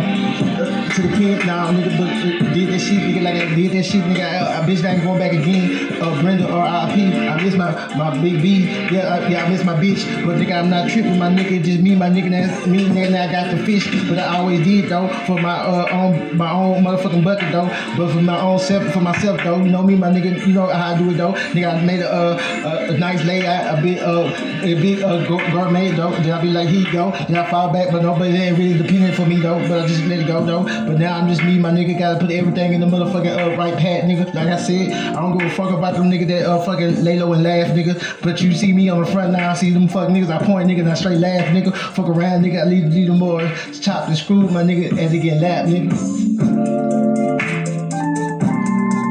to 0.95 1.03
the 1.03 1.09
pen. 1.09 1.47
Now, 1.47 1.71
nigga, 1.73 1.97
but 1.99 2.09
uh, 2.09 2.55
did 2.55 2.69
that 2.73 2.79
shit, 2.81 3.01
nigga, 3.01 3.23
like 3.23 3.35
I 3.37 3.55
did 3.55 3.73
that 3.73 3.85
shit, 3.85 4.03
nigga. 4.03 4.21
I, 4.21 4.63
I 4.63 4.67
bitch 4.67 4.85
I 4.85 4.95
ain't 4.95 5.03
going 5.03 5.19
back 5.19 5.33
again. 5.33 6.03
Uh, 6.03 6.21
Brenda 6.23 6.45
RIP, 6.45 7.15
I 7.31 7.43
miss 7.43 7.55
my 7.55 7.71
my 7.97 8.21
big 8.21 8.43
B, 8.43 8.65
yeah, 8.93 9.15
I, 9.15 9.29
yeah, 9.29 9.45
I 9.45 9.49
miss 9.51 9.65
my 9.65 9.75
bitch, 9.75 10.05
but 10.25 10.37
nigga, 10.37 10.59
I'm 10.59 10.71
not 10.71 10.91
tripping, 10.91 11.19
my 11.19 11.29
nigga, 11.29 11.63
just 11.63 11.81
me, 11.81 11.95
my 11.95 12.09
nigga, 12.09 12.31
that's 12.31 12.67
me, 12.67 12.87
nigga, 12.87 13.11
now 13.11 13.29
I 13.29 13.33
got 13.33 13.57
the 13.57 13.65
fish, 13.65 13.87
but 14.09 14.19
I 14.19 14.39
always 14.39 14.65
did 14.65 14.89
though 14.89 15.09
for 15.27 15.41
my 15.41 15.57
uh 15.59 15.89
own 15.93 16.37
my 16.37 16.51
own 16.51 16.85
motherfucking 16.85 17.25
bucket 17.25 17.53
though, 17.53 17.69
but 17.97 18.13
for 18.13 18.21
my 18.21 18.41
own 18.41 18.59
self, 18.59 18.93
for 18.93 19.01
myself 19.01 19.43
though, 19.43 19.59
you 19.59 19.71
know 19.71 19.83
me, 19.83 19.97
my 19.97 20.09
nigga, 20.09 20.47
you 20.47 20.53
know 20.53 20.67
how 20.67 20.95
I 20.95 20.99
do 20.99 21.11
it 21.11 21.15
though, 21.15 21.33
nigga, 21.33 21.75
I 21.75 21.85
made 21.85 22.01
a 22.01 22.39
a, 22.39 22.95
a 22.95 22.99
nice 22.99 23.25
layout, 23.25 23.79
a 23.79 23.83
bit 23.83 24.03
uh 24.03 24.33
a 24.63 24.75
big 24.75 25.03
uh 25.03 25.27
gourmet 25.27 25.91
though, 25.93 26.11
then 26.11 26.31
I 26.31 26.43
be 26.43 26.49
like, 26.49 26.71
you 26.71 26.91
go, 26.93 27.11
then 27.29 27.37
I 27.37 27.49
fall 27.69 27.75
back, 27.75 27.93
but 27.93 28.03
nobody 28.03 28.37
ain't 28.37 28.59
really 28.59 28.79
dependent 28.79 29.15
for 29.15 29.27
me 29.27 29.37
though, 29.41 29.59
but 29.69 29.81
I 29.81 29.87
just 29.87 30.05
let 30.05 30.21
it 30.21 30.27
go 30.27 30.45
though, 30.45 30.65
but 30.65 30.99
now 30.99 31.17
I'm 31.17 31.29
just 31.29 31.43
me, 31.43 31.59
my 31.59 31.71
nigga, 31.71 31.99
gotta 31.99 32.19
put 32.19 32.31
everything 32.31 32.73
in 32.73 32.81
the 32.81 32.87
motherfucking 32.87 33.55
uh, 33.55 33.57
right 33.57 33.77
path, 33.77 34.05
nigga, 34.05 34.33
like 34.35 34.49
I 34.49 34.59
said, 34.59 34.93
I 34.93 35.21
don't 35.21 35.37
give 35.37 35.47
a 35.47 35.51
fuck 35.51 35.71
about 35.71 35.95
them 35.95 36.11
nigga 36.11 36.27
that 36.29 36.47
uh 36.47 36.63
fucking 36.65 37.03
lay 37.05 37.19
low 37.19 37.33
and 37.33 37.43
laugh, 37.43 37.69
nigga, 37.69 38.23
but 38.23 38.41
you 38.41 38.53
see 38.53 38.73
me 38.73 38.89
on 38.89 39.01
the 39.01 39.07
front 39.07 39.33
now, 39.33 39.51
I 39.51 39.55
see 39.55 39.71
them 39.71 39.89
fuck 39.89 40.09
niggas, 40.09 40.31
I 40.31 40.45
point 40.45 40.69
nigga, 40.69 40.81
and 40.81 40.91
I 40.91 40.95
straight 40.95 41.19
laugh, 41.19 41.47
nigga, 41.47 41.75
fuck 41.75 42.09
around, 42.09 42.45
nigga, 42.45 42.63
I 42.63 42.65
leave, 42.65 42.93
leave 42.93 43.09
them 43.09 43.19
boys 43.19 43.81
chopped 43.81 44.09
and 44.09 44.17
screwed, 44.17 44.51
my 44.51 44.63
nigga, 44.63 44.97
as 44.99 45.11
they 45.11 45.19
get 45.19 45.41
lapped, 45.41 45.69
nigga. 45.69 45.93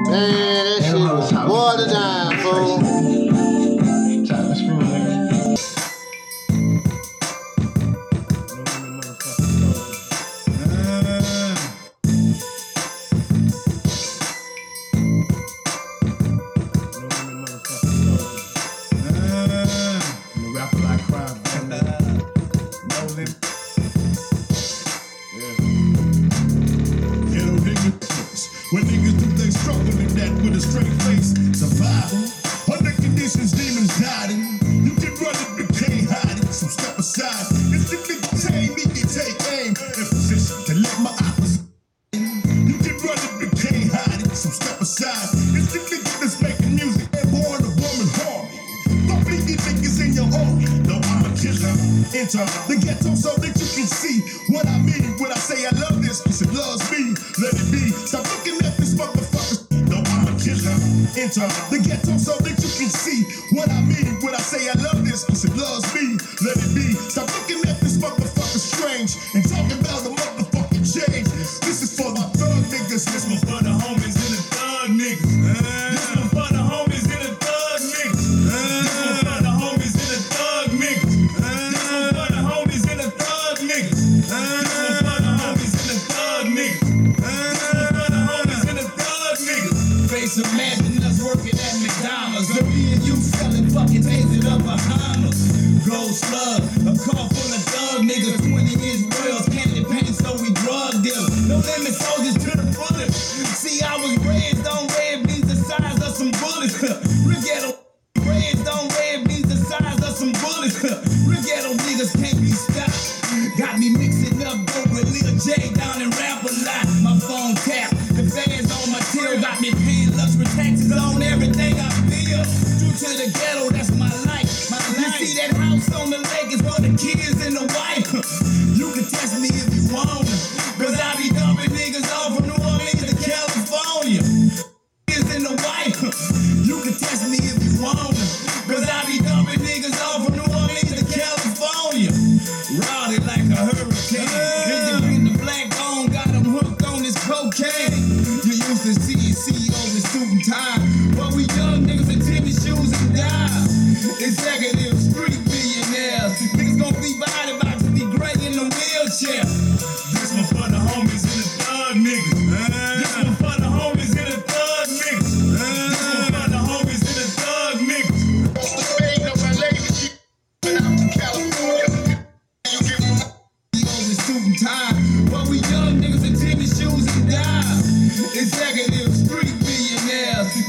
Man, 0.10 0.66
that 0.66 0.84
shit 0.84 0.96
was 0.96 1.34
water 1.34 1.90
down, 1.90 2.38
fool. 2.38 2.87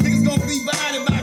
Niggas 0.01 0.25
gon' 0.25 0.47
be 0.47 0.65
body 0.65 0.99
about 0.99 1.09
to 1.09 1.18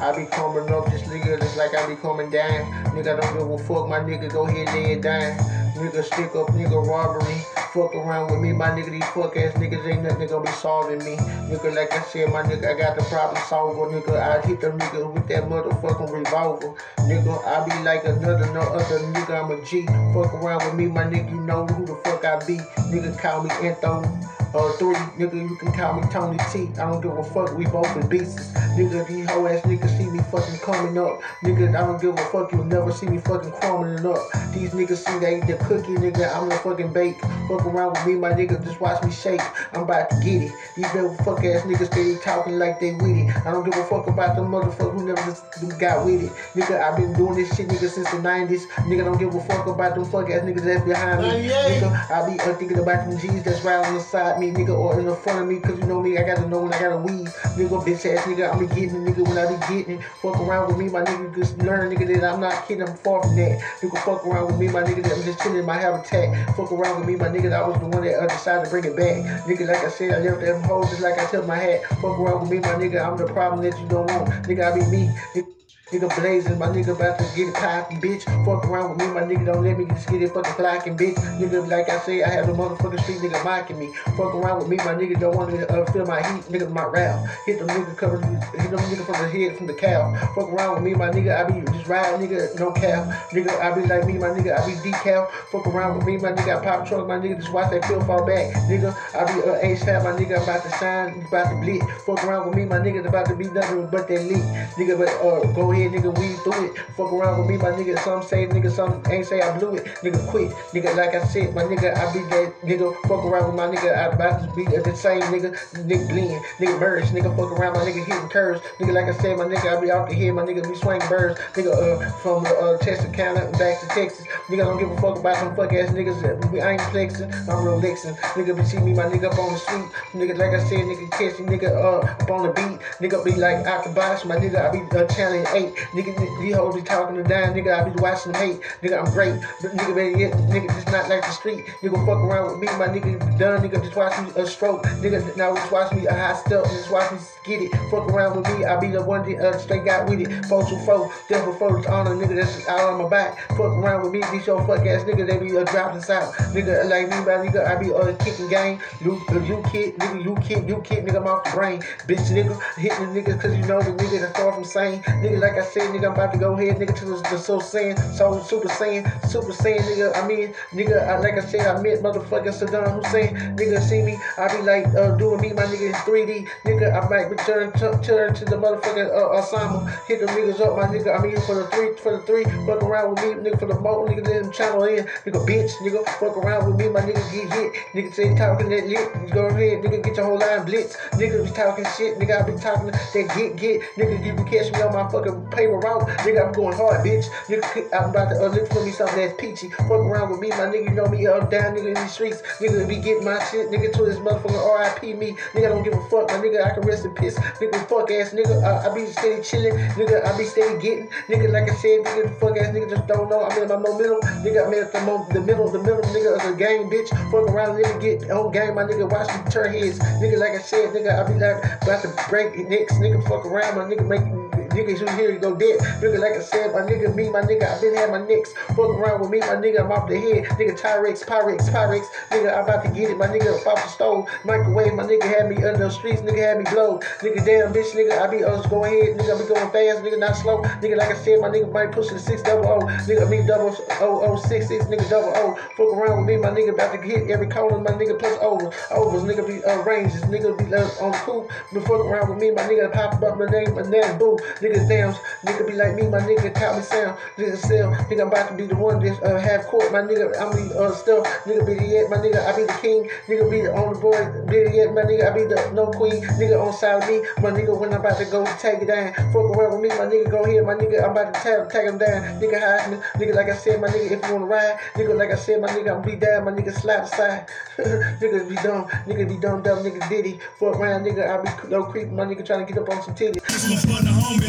I 0.00 0.16
be 0.16 0.24
coming 0.24 0.72
up 0.72 0.90
this 0.90 1.02
nigga 1.02 1.38
just 1.38 1.58
like 1.58 1.74
I 1.74 1.86
be 1.86 1.94
coming 1.94 2.30
down. 2.30 2.64
Nigga, 2.96 3.20
don't 3.20 3.36
give 3.36 3.50
a 3.50 3.58
fuck, 3.58 3.86
my 3.86 4.00
nigga. 4.00 4.32
Go 4.32 4.46
ahead, 4.46 4.72
lay 4.74 4.92
it 4.92 5.02
down. 5.02 5.36
Nigga, 5.76 6.02
stick 6.02 6.34
up, 6.34 6.48
nigga, 6.56 6.80
robbery. 6.88 7.36
Fuck 7.74 7.94
around 7.94 8.30
with 8.30 8.40
me, 8.40 8.52
my 8.52 8.70
nigga. 8.70 8.90
These 8.90 9.04
fuck 9.12 9.36
ass 9.36 9.52
niggas 9.54 9.86
ain't 9.86 10.02
nothing 10.02 10.26
gonna 10.26 10.44
be 10.44 10.50
solving 10.52 10.98
me. 11.00 11.16
Nigga, 11.52 11.74
like 11.76 11.92
I 11.92 12.00
said, 12.04 12.30
my 12.30 12.42
nigga, 12.42 12.74
I 12.74 12.78
got 12.78 12.96
the 12.96 13.04
problem 13.04 13.42
solver. 13.46 13.92
Nigga, 13.92 14.16
I 14.16 14.40
hit 14.46 14.62
them 14.62 14.78
niggas 14.78 15.12
with 15.12 15.28
that 15.28 15.44
motherfucking 15.44 16.10
revolver. 16.10 16.74
Nigga, 17.00 17.44
I 17.44 17.64
be 17.68 17.84
like 17.84 18.04
another, 18.04 18.50
no 18.54 18.60
other 18.60 19.00
nigga. 19.12 19.44
I'm 19.44 19.50
a 19.50 19.64
G. 19.66 19.84
Fuck 20.14 20.32
around 20.32 20.64
with 20.64 20.76
me, 20.76 20.86
my 20.86 21.04
nigga. 21.04 21.30
You 21.30 21.40
know 21.42 21.66
who 21.66 21.84
the 21.84 21.94
fuck 21.96 22.24
I 22.24 22.42
be. 22.46 22.56
Nigga, 22.88 23.18
call 23.18 23.44
me 23.44 23.50
Anthony. 23.62 24.08
Uh, 24.52 24.72
three, 24.72 24.94
nigga, 25.14 25.48
you 25.48 25.54
can 25.56 25.72
call 25.72 26.00
me 26.00 26.08
Tony 26.10 26.36
T. 26.50 26.68
I 26.80 26.90
don't 26.90 27.00
give 27.00 27.16
a 27.16 27.22
fuck, 27.22 27.56
we 27.56 27.66
both 27.66 27.96
in 27.96 28.08
beasts. 28.08 28.50
Nigga, 28.74 29.06
these 29.06 29.30
hoe 29.30 29.46
ass 29.46 29.60
niggas 29.62 29.96
see 29.96 30.10
me 30.10 30.18
fucking 30.24 30.58
coming 30.58 30.98
up. 30.98 31.20
Nigga, 31.44 31.68
I 31.68 31.86
don't 31.86 32.00
give 32.00 32.14
a 32.14 32.24
fuck, 32.26 32.50
you'll 32.50 32.64
never 32.64 32.90
see 32.90 33.06
me 33.06 33.18
fucking 33.18 33.52
crumbling 33.52 34.04
up. 34.04 34.18
These 34.52 34.70
niggas 34.70 35.06
see 35.06 35.18
they 35.20 35.38
eat 35.38 35.46
the 35.46 35.56
cookie, 35.68 35.94
nigga, 35.94 36.34
I'm 36.34 36.48
the 36.48 36.56
fucking 36.56 36.92
bake. 36.92 37.20
Fuck 37.46 37.64
around 37.66 37.92
with 37.92 38.06
me, 38.06 38.14
my 38.16 38.32
nigga, 38.32 38.62
just 38.64 38.80
watch 38.80 39.00
me 39.04 39.12
shake. 39.12 39.40
I'm 39.72 39.82
about 39.82 40.10
to 40.10 40.16
get 40.16 40.42
it. 40.42 40.52
These 40.74 40.94
little 40.94 41.14
fuck 41.18 41.44
ass 41.44 41.62
niggas 41.62 41.86
steady 41.86 42.16
talking 42.18 42.58
like 42.58 42.80
they 42.80 42.94
with 42.94 43.06
it. 43.06 43.46
I 43.46 43.52
don't 43.52 43.64
give 43.64 43.78
a 43.78 43.84
fuck 43.84 44.08
about 44.08 44.34
them 44.34 44.50
motherfuckers 44.50 44.98
who 44.98 45.06
never 45.06 45.22
just 45.22 45.78
got 45.78 46.04
with 46.04 46.24
it. 46.24 46.32
Nigga, 46.58 46.80
I've 46.80 46.96
been 46.96 47.12
doing 47.12 47.36
this 47.36 47.54
shit, 47.56 47.68
nigga, 47.68 47.88
since 47.88 48.10
the 48.10 48.16
90s. 48.16 48.66
Nigga, 48.90 49.04
don't 49.04 49.18
give 49.18 49.32
a 49.32 49.40
fuck 49.42 49.68
about 49.68 49.94
them 49.94 50.04
fuck 50.06 50.28
ass 50.28 50.42
niggas 50.42 50.64
that's 50.64 50.84
behind 50.84 51.22
me. 51.22 51.48
Nigga, 51.48 52.10
I 52.10 52.28
be 52.28 52.40
uh, 52.40 52.54
thinking 52.56 52.78
about 52.80 53.08
them 53.08 53.16
G's 53.16 53.44
that's 53.44 53.64
right 53.64 53.86
on 53.86 53.94
the 53.94 54.00
side 54.00 54.39
me, 54.40 54.50
nigga, 54.50 54.76
or 54.76 54.98
in 54.98 55.06
the 55.06 55.14
front 55.14 55.40
of 55.40 55.46
me, 55.46 55.60
cause 55.60 55.78
you 55.78 55.86
know 55.86 56.00
me, 56.00 56.18
I 56.18 56.22
gotta 56.22 56.48
know 56.48 56.62
when 56.62 56.72
I 56.72 56.80
gotta 56.80 56.96
weave. 56.98 57.28
Nigga, 57.56 57.84
bitch 57.84 58.06
ass 58.06 58.24
nigga, 58.24 58.52
I'm 58.52 58.58
be 58.58 58.66
getting 58.66 59.06
it, 59.06 59.14
nigga, 59.14 59.28
when 59.28 59.38
I 59.38 59.46
be 59.46 59.58
getting 59.72 59.98
it. 59.98 60.04
Fuck 60.22 60.40
around 60.40 60.68
with 60.68 60.78
me, 60.78 60.88
my 60.88 61.02
nigga, 61.02 61.34
just 61.34 61.58
learn, 61.58 61.94
nigga, 61.94 62.06
that 62.20 62.24
I'm 62.32 62.40
not 62.40 62.66
kidding, 62.66 62.88
I'm 62.88 62.96
far 62.96 63.22
from 63.22 63.36
that. 63.36 63.60
Nigga, 63.80 63.98
fuck 64.04 64.26
around 64.26 64.46
with 64.46 64.58
me, 64.58 64.68
my 64.68 64.82
nigga, 64.82 65.02
that 65.02 65.12
I'm 65.12 65.22
just 65.22 65.40
chilling 65.40 65.58
in 65.58 65.66
my 65.66 65.78
habitat. 65.78 66.56
Fuck 66.56 66.72
around 66.72 67.00
with 67.00 67.08
me, 67.08 67.16
my 67.16 67.28
nigga, 67.28 67.50
that 67.50 67.62
I 67.62 67.68
was 67.68 67.78
the 67.78 67.86
one 67.86 68.02
that 68.02 68.18
uh, 68.18 68.26
decided 68.26 68.64
to 68.64 68.70
bring 68.70 68.84
it 68.84 68.96
back. 68.96 69.46
Nigga, 69.46 69.66
like 69.68 69.84
I 69.84 69.90
said, 69.90 70.14
I 70.14 70.18
left 70.18 70.40
them 70.40 70.62
hoes 70.62 70.90
just 70.90 71.02
like 71.02 71.18
I 71.18 71.30
took 71.30 71.46
my 71.46 71.56
hat. 71.56 71.84
Fuck 72.00 72.18
around 72.18 72.42
with 72.42 72.50
me, 72.50 72.58
my 72.60 72.74
nigga, 72.80 73.04
I'm 73.04 73.18
the 73.18 73.26
problem 73.26 73.62
that 73.68 73.78
you 73.78 73.86
don't 73.88 74.10
want. 74.10 74.30
Nigga, 74.48 74.72
I 74.72 74.74
be 74.74 74.86
me. 74.90 75.10
Nigga, 75.34 75.59
Nigga 75.90 76.08
blazing, 76.14 76.56
my 76.56 76.68
nigga 76.68 76.94
about 76.94 77.18
to 77.18 77.24
get 77.34 77.48
it 77.48 77.54
poppin', 77.54 78.00
bitch. 78.00 78.22
Fuck 78.46 78.64
around 78.70 78.90
with 78.90 78.98
me, 78.98 79.06
my 79.12 79.22
nigga 79.22 79.44
don't 79.44 79.64
let 79.64 79.76
me 79.76 79.86
just 79.86 80.08
get 80.08 80.22
it 80.22 80.30
fucking 80.32 80.52
flocking, 80.52 80.96
bitch. 80.96 81.16
Nigga, 81.40 81.68
like 81.68 81.88
I 81.88 81.98
say, 82.06 82.22
I 82.22 82.30
have 82.30 82.46
the 82.46 82.52
motherfucking 82.52 83.02
street 83.02 83.18
nigga 83.18 83.42
mocking 83.42 83.76
me. 83.76 83.92
Fuck 84.16 84.36
around 84.36 84.60
with 84.60 84.68
me, 84.68 84.76
my 84.76 84.94
nigga 84.94 85.18
don't 85.18 85.34
want 85.34 85.50
to 85.50 85.66
uh, 85.66 85.90
feel 85.90 86.06
my 86.06 86.22
heat, 86.22 86.44
nigga, 86.44 86.70
my 86.70 86.84
rap. 86.84 87.26
Hit 87.44 87.58
them 87.58 87.66
nigga 87.66 87.96
cover, 87.96 88.18
hit 88.24 88.70
them 88.70 88.78
nigga 88.78 89.04
from 89.04 89.18
the 89.18 89.28
head, 89.28 89.56
from 89.56 89.66
the 89.66 89.74
cow. 89.74 90.14
Fuck 90.36 90.52
around 90.52 90.74
with 90.74 90.84
me, 90.84 90.94
my 90.94 91.10
nigga, 91.10 91.34
I 91.34 91.50
be 91.50 91.60
just 91.72 91.88
ride, 91.88 92.20
nigga, 92.20 92.56
no 92.60 92.70
cow. 92.70 93.10
Nigga, 93.32 93.50
I 93.58 93.74
be 93.74 93.84
like 93.88 94.06
me, 94.06 94.12
my 94.12 94.28
nigga, 94.28 94.62
I 94.62 94.64
be 94.64 94.74
decal. 94.88 95.28
Fuck 95.50 95.66
around 95.66 95.98
with 95.98 96.06
me, 96.06 96.18
my 96.18 96.30
nigga, 96.30 96.60
I 96.60 96.64
pop 96.64 96.86
truck, 96.86 97.08
my 97.08 97.18
nigga, 97.18 97.34
just 97.34 97.52
watch 97.52 97.72
that 97.72 97.82
pill 97.82 98.00
fall 98.04 98.24
back. 98.24 98.54
Nigga, 98.70 98.94
I 99.12 99.26
be 99.26 99.42
uh, 99.42 99.76
fat, 99.84 100.04
my 100.04 100.12
nigga, 100.12 100.36
I'm 100.36 100.44
about 100.44 100.62
to 100.62 100.70
shine, 100.78 101.26
about 101.26 101.50
to 101.50 101.56
bleed. 101.56 101.82
Fuck 102.06 102.22
around 102.22 102.46
with 102.46 102.54
me, 102.54 102.64
my 102.64 102.78
nigga, 102.78 103.04
about 103.04 103.26
to 103.26 103.34
be 103.34 103.50
nothing 103.50 103.88
but 103.90 104.06
that 104.06 104.22
leak. 104.22 104.46
Nigga, 104.78 104.96
but 104.96 105.08
uh, 105.26 105.52
go 105.52 105.72
ahead, 105.72 105.79
nigga, 105.88 106.10
we 106.18 106.34
through 106.44 106.66
it. 106.66 106.78
Fuck 106.96 107.12
around 107.12 107.38
with 107.40 107.48
me, 107.48 107.56
my 107.56 107.70
nigga, 107.70 107.98
some 108.00 108.22
say, 108.22 108.46
nigga, 108.46 108.70
some 108.70 109.02
ain't 109.10 109.26
say 109.26 109.40
I 109.40 109.56
blew 109.58 109.74
it. 109.76 109.84
Nigga, 110.02 110.26
quit. 110.28 110.50
Nigga, 110.74 110.94
like 110.96 111.14
I 111.14 111.24
said, 111.24 111.54
my 111.54 111.62
nigga, 111.62 111.96
I 111.96 112.12
be 112.12 112.20
that 112.30 112.52
nigga, 112.62 112.94
fuck 113.02 113.24
around 113.24 113.46
with 113.46 113.56
my 113.56 113.66
nigga, 113.66 113.96
I 113.96 114.06
about 114.14 114.42
to 114.42 114.54
be 114.54 114.64
the 114.64 114.94
same 114.94 115.22
nigga, 115.22 115.52
nigga 115.86 116.08
blend, 116.08 116.44
nigga 116.58 116.78
merge, 116.80 117.04
nigga, 117.10 117.34
fuck 117.36 117.52
around, 117.52 117.74
my 117.74 117.80
nigga 117.80 118.04
hitting 118.04 118.28
curves. 118.28 118.60
Nigga, 118.78 118.92
like 118.92 119.06
I 119.06 119.12
said, 119.12 119.36
my 119.38 119.44
nigga, 119.44 119.76
I 119.76 119.80
be 119.80 119.90
off 119.90 120.08
the 120.08 120.14
head, 120.14 120.32
my 120.34 120.42
nigga 120.44 120.68
be 120.68 120.74
swinging 120.74 121.08
birds. 121.08 121.38
Nigga, 121.54 121.72
uh, 121.72 122.10
from 122.22 122.44
the, 122.44 122.50
uh, 122.54 122.76
Texarkana 122.78 123.50
back 123.58 123.80
to 123.80 123.86
Texas. 123.88 124.26
Nigga, 124.48 124.58
don't 124.58 124.78
give 124.78 124.90
a 124.90 124.96
fuck 125.00 125.18
about 125.18 125.36
some 125.36 125.54
fuck 125.54 125.72
ass 125.72 125.90
niggas. 125.90 126.20
that- 126.22 126.40
I 126.60 126.72
ain't 126.72 126.80
flexing, 126.92 127.32
I'm 127.48 127.64
real 127.64 127.80
lexing. 127.80 128.16
Nigga, 128.36 128.56
be 128.56 128.64
see 128.64 128.78
me, 128.78 128.92
my 128.92 129.04
nigga 129.04 129.32
up 129.32 129.38
on 129.38 129.52
the 129.52 129.58
street. 129.58 129.88
Nigga, 130.14 130.36
like 130.36 130.52
I 130.52 130.62
said, 130.64 130.80
nigga, 130.80 131.10
catch 131.10 131.38
me, 131.38 131.46
nigga, 131.56 131.70
uh, 131.72 131.98
up 132.00 132.30
on 132.30 132.42
the 132.46 132.50
beat. 132.52 132.78
Nigga, 133.00 133.24
be 133.24 133.32
like 133.36 133.66
out 133.66 133.84
the 133.84 133.90
box, 133.90 134.24
my 134.24 134.36
nigga, 134.36 134.56
I 134.66 134.70
be 134.70 134.80
uh, 134.96 135.04
challenge 135.06 135.46
eight. 135.54 135.69
Nigga, 135.92 136.40
these 136.40 136.54
hoes 136.54 136.74
be 136.74 136.82
talking 136.82 137.16
to 137.16 137.22
down, 137.22 137.54
nigga, 137.54 137.80
I 137.80 137.88
be 137.88 138.00
watching 138.00 138.32
them 138.32 138.40
hate. 138.40 138.60
Nigga, 138.82 138.98
I'm 138.98 139.12
great, 139.12 139.40
but 139.62 139.72
nigga, 139.72 139.94
better 139.94 140.18
yet, 140.18 140.32
nigga, 140.50 140.68
just 140.68 140.90
not 140.90 141.08
like 141.08 141.22
the 141.22 141.30
street. 141.30 141.64
Nigga, 141.82 142.04
fuck 142.06 142.18
around 142.18 142.50
with 142.50 142.60
me, 142.60 142.66
my 142.78 142.88
nigga, 142.88 143.38
done, 143.38 143.62
nigga, 143.62 143.82
just 143.82 143.96
watch 143.96 144.18
me 144.22 144.30
a 144.40 144.46
stroke. 144.46 144.84
Nigga, 145.02 145.36
now 145.36 145.54
just 145.54 145.72
watch 145.72 145.92
me 145.92 146.06
a 146.06 146.12
high 146.12 146.36
step, 146.36 146.64
just 146.64 146.90
watch 146.90 147.10
me 147.12 147.18
get 147.44 147.62
it. 147.62 147.72
Fuck 147.90 148.08
around 148.08 148.36
with 148.36 148.46
me, 148.58 148.64
I 148.64 148.78
be 148.78 148.88
the 148.88 149.02
one 149.02 149.28
that 149.30 149.40
uh, 149.40 149.58
straight 149.58 149.84
got 149.84 150.08
with 150.08 150.20
it. 150.20 150.44
Four 150.46 150.64
to 150.64 150.76
four, 150.84 151.12
devil 151.28 151.52
photos 151.54 151.86
on 151.86 152.06
a 152.06 152.10
nigga 152.10 152.36
that's 152.36 152.68
out 152.68 152.80
on 152.80 153.02
my 153.02 153.08
back. 153.08 153.38
Fuck 153.50 153.72
around 153.78 154.02
with 154.02 154.12
me, 154.12 154.22
these 154.32 154.46
your 154.46 154.64
fuck 154.66 154.86
ass 154.86 155.04
nigga, 155.04 155.26
they 155.26 155.38
be 155.38 155.56
uh, 155.56 155.64
dropping 155.64 156.02
out. 156.10 156.32
Nigga, 156.54 156.88
like 156.88 157.08
me, 157.08 157.16
my 157.24 157.38
nigga, 157.44 157.66
I 157.66 157.76
be 157.76 157.92
uh, 157.92 158.16
kicking 158.24 158.48
game. 158.48 158.80
You, 159.00 159.20
uh, 159.30 159.40
you 159.40 159.62
kid, 159.70 159.96
nigga, 159.96 160.24
you 160.24 160.34
kid, 160.42 160.68
you 160.68 160.80
kid, 160.82 161.04
nigga, 161.04 161.16
I'm 161.16 161.26
off 161.26 161.44
the 161.44 161.50
brain. 161.50 161.80
Bitch, 162.06 162.30
nigga, 162.30 162.58
hitting 162.76 163.12
the 163.12 163.20
nigga, 163.20 163.40
cause 163.40 163.54
you 163.56 163.64
know 163.66 163.80
the 163.80 163.92
nigga 163.92 164.20
that's 164.20 164.38
far 164.38 164.52
from 164.52 164.64
sane. 164.64 165.02
Nigga, 165.02 165.40
like 165.40 165.56
I 165.60 165.64
said, 165.64 165.82
nigga, 165.92 166.06
I'm 166.06 166.12
about 166.12 166.32
to 166.32 166.38
go 166.38 166.54
ahead, 166.54 166.78
nigga, 166.78 166.96
to 166.96 167.04
the, 167.04 167.16
the 167.28 167.38
so 167.38 167.58
saiyan, 167.58 167.96
so 168.16 168.40
super 168.42 168.68
saiyan, 168.68 169.04
super 169.28 169.52
saiyan, 169.52 169.80
nigga. 169.84 170.16
I 170.16 170.26
mean, 170.26 170.54
nigga, 170.72 171.06
I, 171.06 171.18
like 171.18 171.34
I 171.34 171.44
said, 171.44 171.66
I 171.66 171.80
met 171.82 172.00
motherfucking 172.00 172.56
Saddam 172.56 172.96
Hussein. 172.96 173.36
Nigga, 173.56 173.80
see 173.80 174.02
me, 174.02 174.18
I 174.38 174.48
be 174.56 174.62
like 174.62 174.86
uh, 174.94 175.16
doing 175.16 175.40
me, 175.40 175.52
my 175.52 175.64
nigga 175.64 175.88
in 175.88 175.92
3D. 175.92 176.48
Nigga, 176.64 176.96
I 176.96 177.08
might 177.08 177.28
return 177.28 177.72
to, 177.72 178.00
turn 178.02 178.34
to 178.34 178.44
the 178.44 178.56
motherfucking 178.56 179.10
uh, 179.10 179.40
Osama. 179.40 179.88
Hit 180.06 180.20
them 180.20 180.30
niggas 180.30 180.60
up, 180.60 180.76
my 180.76 180.86
nigga. 180.86 181.18
I 181.18 181.22
mean, 181.22 181.40
for 181.42 181.54
the 181.54 181.66
three, 181.68 181.94
for 181.96 182.16
the 182.16 182.22
three, 182.24 182.44
fuck 182.66 182.82
around 182.82 183.10
with 183.10 183.44
me, 183.44 183.50
nigga, 183.50 183.58
for 183.58 183.66
the 183.66 183.78
mo, 183.78 184.06
nigga, 184.06 184.26
let 184.26 184.42
them 184.42 184.52
channel 184.52 184.84
in. 184.84 185.04
Nigga, 185.04 185.44
bitch, 185.46 185.72
nigga, 185.84 186.04
fuck 186.18 186.36
around 186.38 186.66
with 186.66 186.76
me, 186.76 186.88
my 186.88 187.00
nigga, 187.00 187.20
get 187.32 187.52
hit. 187.52 187.72
Nigga, 187.92 188.14
say 188.14 188.34
talking 188.34 188.68
that 188.70 188.86
lit, 188.86 189.30
go 189.30 189.46
ahead, 189.46 189.84
nigga, 189.84 190.02
get 190.02 190.16
your 190.16 190.24
whole 190.24 190.38
line 190.38 190.64
blitz. 190.64 190.96
Nigga, 191.20 191.44
be 191.44 191.50
talking 191.50 191.84
shit, 191.96 192.18
nigga, 192.18 192.42
I 192.42 192.50
be 192.50 192.58
talking 192.58 192.86
that 192.88 193.34
get, 193.36 193.56
get. 193.56 193.82
Nigga, 193.96 194.24
you 194.24 194.34
can 194.34 194.44
catch 194.46 194.72
me 194.72 194.80
on 194.82 194.92
my 194.92 195.10
fucking 195.10 195.49
paper 195.50 195.78
route. 195.78 196.08
Nigga, 196.24 196.46
I'm 196.46 196.52
going 196.52 196.76
hard, 196.76 197.04
bitch. 197.04 197.26
Nigga, 197.46 197.88
I'm 197.92 198.10
about 198.10 198.30
to 198.30 198.36
uh, 198.40 198.48
look 198.48 198.68
for 198.68 198.84
me 198.84 198.92
something 198.92 199.16
that's 199.16 199.34
peachy. 199.40 199.68
Fuck 199.70 200.06
around 200.06 200.30
with 200.30 200.40
me, 200.40 200.48
my 200.50 200.70
nigga, 200.70 200.84
you 200.84 200.90
know 200.90 201.06
me 201.06 201.26
up 201.26 201.50
down, 201.50 201.74
nigga, 201.74 201.88
in 201.88 201.94
these 201.94 202.12
streets. 202.12 202.42
Nigga, 202.60 202.88
be 202.88 202.96
getting 202.96 203.24
my 203.24 203.38
shit, 203.50 203.68
nigga, 203.70 203.92
to 203.92 204.04
this 204.04 204.16
motherfucking 204.16 205.02
RIP 205.02 205.18
me. 205.18 205.32
Nigga, 205.52 205.66
I 205.66 205.68
don't 205.68 205.82
give 205.82 205.94
a 205.94 206.02
fuck, 206.08 206.28
my 206.28 206.38
nigga, 206.38 206.64
I 206.64 206.70
can 206.74 206.82
rest 206.82 207.04
in 207.04 207.14
peace. 207.14 207.38
Nigga, 207.38 207.86
fuck 207.88 208.10
ass 208.10 208.32
nigga, 208.32 208.62
uh, 208.62 208.90
I 208.90 208.94
be 208.94 209.06
steady 209.06 209.42
chilling. 209.42 209.74
Nigga, 209.98 210.24
I 210.24 210.36
be 210.38 210.44
steady 210.44 210.80
getting. 210.80 211.08
Nigga, 211.28 211.50
like 211.52 211.70
I 211.70 211.74
said, 211.74 212.00
nigga, 212.04 212.38
fuck 212.38 212.56
ass 212.56 212.74
nigga 212.74 212.90
just 212.90 213.06
don't 213.06 213.28
know. 213.28 213.42
I'm 213.42 213.62
in 213.62 213.68
my 213.68 213.76
momentum. 213.76 214.20
Nigga, 214.42 214.66
I'm 214.66 214.74
at 214.74 214.92
the, 214.92 215.00
mo- 215.02 215.26
the 215.30 215.40
middle, 215.40 215.70
the 215.70 215.78
middle, 215.78 216.02
nigga, 216.14 216.36
of 216.36 216.42
the 216.42 216.56
game, 216.56 216.90
bitch. 216.90 217.08
Fuck 217.30 217.50
around, 217.50 217.76
nigga, 217.76 218.00
get 218.00 218.30
on 218.30 218.52
game, 218.52 218.74
my 218.74 218.84
nigga, 218.84 219.10
watch 219.10 219.28
me 219.28 219.50
turn 219.50 219.72
heads. 219.72 219.98
Nigga, 220.20 220.38
like 220.38 220.52
I 220.52 220.58
said, 220.58 220.90
nigga, 220.94 221.18
I 221.18 221.26
be 221.26 221.38
like, 221.38 221.82
about 221.82 222.02
to 222.02 222.14
break 222.28 222.56
necks. 222.68 222.94
Nigga, 222.94 223.22
fuck 223.28 223.44
around, 223.46 223.76
my 223.76 223.84
nigga, 223.84 224.06
make 224.06 224.39
Niggas 224.80 224.96
who 224.96 225.06
here 225.14 225.30
you 225.30 225.38
go 225.38 225.54
dead. 225.54 225.78
Nigga, 226.00 226.18
like 226.18 226.32
I 226.32 226.40
said, 226.40 226.72
my 226.72 226.80
nigga, 226.80 227.14
me, 227.14 227.28
my 227.28 227.42
nigga, 227.42 227.68
I 227.68 227.78
been 227.82 227.94
had 227.94 228.10
my 228.10 228.24
nicks. 228.26 228.54
Fuck 228.68 228.96
around 228.96 229.20
with 229.20 229.28
me, 229.28 229.40
my 229.40 229.60
nigga, 229.60 229.80
I'm 229.80 229.92
off 229.92 230.08
the 230.08 230.16
head. 230.18 230.44
Nigga, 230.56 230.72
Tyrex, 230.72 231.22
Pyrex, 231.22 231.68
Pyrex. 231.68 232.06
Nigga, 232.30 232.56
I'm 232.56 232.64
about 232.64 232.82
to 232.84 232.90
get 232.90 233.10
it. 233.10 233.18
My 233.18 233.26
nigga, 233.26 233.60
off 233.66 233.76
the 233.76 233.88
stove. 233.88 234.26
Microwave, 234.42 234.94
my 234.94 235.02
nigga 235.02 235.24
had 235.24 235.50
me 235.50 235.56
under 235.56 235.84
the 235.84 235.90
streets. 235.90 236.22
Nigga 236.22 236.38
had 236.38 236.58
me 236.58 236.64
blow. 236.64 236.98
Nigga, 237.20 237.44
damn, 237.44 237.74
bitch, 237.74 237.92
nigga, 237.92 238.18
I 238.18 238.26
be 238.28 238.42
us 238.42 238.64
go 238.68 238.84
ahead. 238.86 239.18
Nigga, 239.18 239.36
I 239.36 239.38
be 239.42 239.48
going 239.52 239.70
fast. 239.70 240.02
Nigga, 240.02 240.18
not 240.18 240.32
slow. 240.32 240.62
Nigga, 240.80 240.96
like 240.96 241.10
I 241.10 241.14
said, 241.14 241.40
my 241.40 241.50
nigga 241.50 241.70
might 241.70 241.92
push 241.92 242.08
the 242.08 242.18
six 242.18 242.40
double 242.40 242.66
O. 242.66 242.78
Nigga, 243.04 243.28
me 243.28 243.46
double 243.46 243.76
O 244.00 244.32
O 244.32 244.36
six 244.36 244.68
six. 244.68 244.86
Nigga, 244.86 245.10
double 245.10 245.32
O. 245.36 245.56
Fuck 245.76 245.92
around 245.92 246.24
with 246.24 246.28
me, 246.28 246.36
my 246.38 246.48
nigga, 246.48 246.72
about 246.72 246.92
to 246.94 247.02
hit 247.02 247.28
every 247.28 247.48
corner. 247.48 247.78
My 247.80 247.90
nigga 247.90 248.18
plus 248.18 248.38
over. 248.40 248.72
Overs, 248.90 249.24
nigga 249.28 249.46
be 249.46 249.62
uh, 249.64 249.82
ranges. 249.82 250.22
Nigga 250.22 250.56
be 250.56 250.72
uh, 250.74 250.88
on 251.04 251.12
coop. 251.28 251.52
But 251.70 251.82
fuck 251.82 252.00
around 252.00 252.30
with 252.30 252.38
me, 252.38 252.50
my 252.50 252.62
nigga 252.62 252.90
pop 252.90 253.22
up 253.22 253.36
my 253.36 253.44
name, 253.44 253.74
my 253.74 253.82
name, 253.82 254.16
boo. 254.18 254.38
Nigga, 254.60 254.69
damn. 254.88 255.12
Nigga 255.44 255.66
be 255.66 255.72
like 255.72 255.94
me, 255.94 256.06
my 256.06 256.20
nigga, 256.20 256.54
call 256.54 256.76
me 256.76 256.82
Sam. 256.82 257.16
Nigga, 257.36 257.56
still, 257.56 257.90
nigga, 257.90 258.20
I'm 258.20 258.28
about 258.28 258.48
to 258.50 258.54
be 258.54 258.66
the 258.66 258.76
one 258.76 259.02
that 259.02 259.22
uh, 259.22 259.38
have 259.38 259.64
court. 259.66 259.90
My 259.92 260.00
nigga, 260.00 260.36
I'm 260.38 260.52
the 260.52 260.78
uh, 260.78 260.94
still, 260.94 261.24
nigga, 261.48 261.66
be 261.66 261.74
the 261.74 261.86
yet, 261.86 262.10
my 262.10 262.16
nigga, 262.18 262.44
I 262.46 262.56
be 262.56 262.64
the 262.64 262.78
king. 262.80 263.08
Nigga, 263.26 263.50
be 263.50 263.62
the 263.62 263.72
only 263.72 264.00
boy, 264.00 264.18
be 264.46 264.64
the 264.64 264.70
yet, 264.74 264.94
my 264.94 265.02
nigga, 265.02 265.30
I 265.30 265.34
be 265.34 265.44
the 265.44 265.70
no 265.72 265.86
queen. 265.86 266.22
Nigga, 266.38 266.60
on 266.60 266.72
side 266.72 267.08
me, 267.08 267.24
my 267.42 267.50
nigga, 267.50 267.76
when 267.76 267.92
I'm 267.94 268.00
about 268.00 268.18
to 268.18 268.24
go 268.26 268.44
take 268.58 268.82
it 268.82 268.86
down. 268.86 269.14
Fuck 269.32 269.56
around 269.56 269.80
with 269.80 269.82
me, 269.82 269.88
my 269.88 270.06
nigga, 270.06 270.30
go 270.30 270.44
here, 270.44 270.64
my 270.64 270.74
nigga, 270.74 271.02
I'm 271.02 271.10
about 271.12 271.34
to 271.34 271.40
tag, 271.40 271.70
tag 271.70 271.86
him 271.86 271.98
down. 271.98 272.40
Nigga, 272.40 272.60
hide 272.60 272.90
me. 272.90 272.96
Nigga, 273.16 273.34
like 273.34 273.48
I 273.48 273.56
said, 273.56 273.80
my 273.80 273.88
nigga, 273.88 274.10
if 274.12 274.26
you 274.26 274.34
wanna 274.34 274.46
ride, 274.46 274.78
nigga, 274.94 275.16
like 275.16 275.30
I 275.30 275.36
said, 275.36 275.60
my 275.60 275.68
nigga, 275.68 275.96
I'm 275.96 276.02
be 276.02 276.16
down, 276.16 276.44
my 276.44 276.52
nigga, 276.52 276.72
slap 276.72 277.04
aside. 277.04 277.48
nigga, 277.78 278.48
be 278.48 278.56
dumb, 278.56 278.86
nigga, 279.08 279.28
be 279.28 279.36
dumb, 279.36 279.62
dumb, 279.62 279.78
nigga, 279.84 280.06
diddy. 280.08 280.38
Fuck 280.58 280.76
around, 280.76 281.04
nigga, 281.04 281.24
I 281.26 281.42
be 281.42 281.68
no 281.68 281.84
creep, 281.84 282.08
my 282.08 282.24
nigga, 282.24 282.44
trying 282.44 282.66
to 282.66 282.72
get 282.72 282.82
up 282.82 282.88
on 282.88 283.02
some 283.02 283.14
titties. 283.14 283.40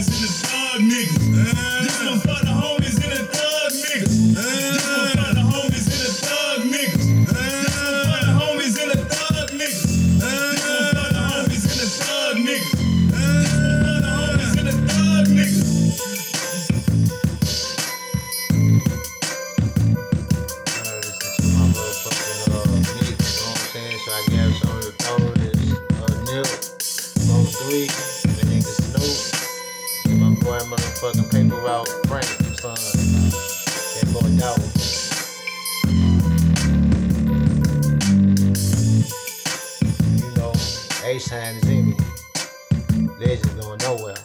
Homies 0.02 0.08
and 0.08 0.24
the 0.24 0.32
thug 0.48 0.82
niggas. 0.82 1.91
Paper 31.62 31.86
Frank, 32.08 32.26
son. 32.60 32.76
That 33.94 34.08
boy 34.12 34.30
Dawg. 34.40 34.62
You 40.18 40.32
know, 40.38 40.52
A-Sign 41.06 41.56
is 41.58 41.68
in 41.70 41.90
me. 41.90 41.96
Going 43.60 43.80
nowhere. 43.82 44.16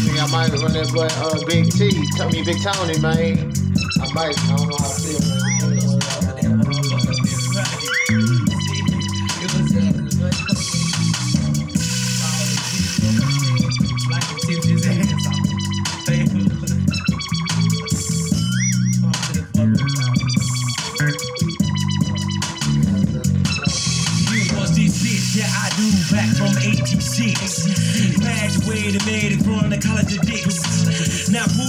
Think 0.00 0.18
I 0.18 0.26
might 0.32 0.50
run 0.50 0.72
that 0.72 0.90
boy 0.94 1.08
uh, 1.10 1.44
Big 1.46 1.70
T. 1.70 2.06
Tell 2.16 2.30
me 2.30 2.42
Big 2.42 2.62
Tony, 2.62 2.98
man. 3.00 3.52
I 4.00 4.12
might. 4.14 4.38
I 4.38 4.56
don't 4.56 4.68
know 4.70 4.76
how 4.78 4.88
I 4.88 4.94
feel, 4.98 5.20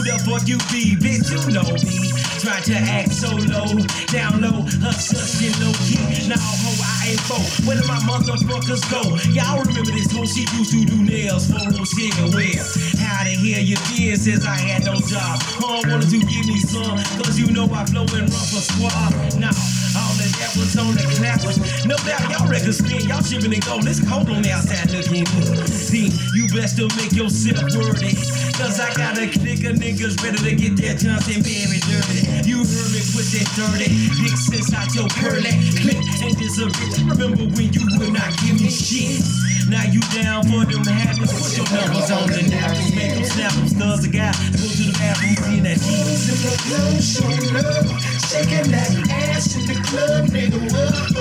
the 0.05 0.21
fuck 0.21 0.45
you 0.45 0.57
be, 0.69 0.93
bitch, 0.93 1.33
you 1.33 1.41
know 1.49 1.65
me. 1.81 2.13
Try 2.37 2.61
to 2.69 2.77
act 2.77 3.11
so 3.11 3.33
low, 3.33 3.73
down 4.13 4.41
low, 4.41 4.61
hustle 4.85 5.17
shit 5.25 5.57
low 5.57 5.73
key. 5.89 6.29
Now 6.29 6.37
ho, 6.37 6.69
I 6.77 7.17
ain't 7.17 7.23
foe. 7.25 7.41
Where 7.65 7.77
do 7.77 7.85
my 7.89 7.97
motherfuckers 8.05 8.85
go? 8.93 9.01
Y'all 9.33 9.57
remember 9.65 9.91
this 9.91 10.11
hoe? 10.13 10.25
She 10.29 10.45
used 10.53 10.71
to 10.77 10.85
do 10.85 11.01
nails 11.01 11.49
for 11.49 11.57
Rochelle. 11.73 12.29
Where? 12.37 12.61
How 13.01 13.25
the 13.25 13.33
hell 13.33 13.63
you 13.65 13.77
did 13.89 14.21
since 14.21 14.45
I 14.45 14.55
had 14.55 14.85
no 14.85 14.93
job? 15.01 15.41
Huh, 15.57 15.81
wanted 15.89 16.09
to 16.13 16.19
give 16.21 16.45
me 16.45 16.61
some, 16.61 17.01
cause 17.17 17.39
you 17.39 17.49
know 17.49 17.65
I 17.73 17.85
flow 17.89 18.05
and 18.05 18.29
run 18.29 18.45
for 18.53 18.61
squad. 18.61 19.41
Now, 19.41 19.55
all 19.95 20.11
of 20.11 20.31
that 20.37 20.51
was 20.59 20.75
on 20.77 20.93
the 20.95 21.05
clappers. 21.15 21.57
No 21.87 21.95
doubt 22.03 22.27
y'all 22.29 22.47
records 22.47 22.79
spin, 22.83 23.07
y'all 23.07 23.23
shipping 23.23 23.53
and 23.53 23.63
go. 23.63 23.79
It's 23.81 24.03
cold 24.03 24.29
on 24.29 24.43
the 24.43 24.51
outside 24.51 24.91
looking 24.91 25.23
in. 25.23 25.67
See, 25.67 26.11
you 26.35 26.47
best 26.51 26.77
to 26.77 26.91
make 26.99 27.15
yourself 27.15 27.63
worthy. 27.75 28.15
Cause 28.59 28.79
I 28.79 28.91
got 28.95 29.17
a 29.17 29.27
click 29.27 29.63
of 29.67 29.79
niggas 29.79 30.19
ready 30.23 30.39
to 30.43 30.53
get 30.55 30.75
their 30.75 30.95
Johnson 30.95 31.43
very 31.43 31.79
dirty. 31.87 32.21
You 32.47 32.63
heard 32.63 32.91
me 32.91 33.01
put 33.15 33.25
that 33.35 33.47
dirty 33.55 33.87
dick 34.19 34.35
sense 34.35 34.71
out 34.75 34.91
your 34.95 35.07
curly 35.15 35.55
click 35.79 35.99
and 36.23 36.35
disappear. 36.37 37.09
Remember 37.09 37.47
when 37.55 37.71
you 37.71 37.83
would 37.97 38.13
not 38.13 38.31
give 38.43 38.59
me 38.59 38.69
shit? 38.69 39.23
Now 39.67 39.83
you 39.83 39.99
down 40.13 40.43
for 40.43 40.63
them 40.65 40.85
habits. 40.85 41.33
Put 41.33 41.57
your 41.57 41.65
numbers 41.73 42.11
on 42.11 42.29
the 42.29 42.45
napkins, 42.53 42.95
make 42.95 43.13
them 43.15 43.23
snap 43.25 43.53
them 43.53 43.67
studs. 43.67 44.05
A 44.05 44.09
guy 44.09 44.31
go 44.53 44.61
to 44.61 44.83
the 44.85 44.93
bathroom, 44.93 45.35
see 45.41 45.59
that 45.65 45.81
heat. 45.81 46.05
in 46.29 46.39
the 46.45 46.53
club, 46.69 47.01
showing 47.01 47.49
love, 47.49 47.89
shaking 48.29 48.69
that 48.69 48.93
ass 49.09 49.55
in 49.57 49.65
the 49.65 49.73
club, 49.89 50.29
nigga. 50.29 50.61
What? 50.69 51.17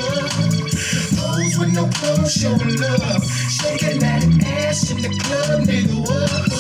Hoes 1.17 1.59
with 1.59 1.73
no 1.73 1.89
clothes, 1.97 2.33
showing 2.33 2.77
love, 2.77 3.25
shaking 3.49 3.99
that 4.01 4.25
ass 4.45 4.91
in 4.91 5.01
the 5.01 5.09
club, 5.25 5.65
nigga. 5.65 5.97
What? 6.05 6.53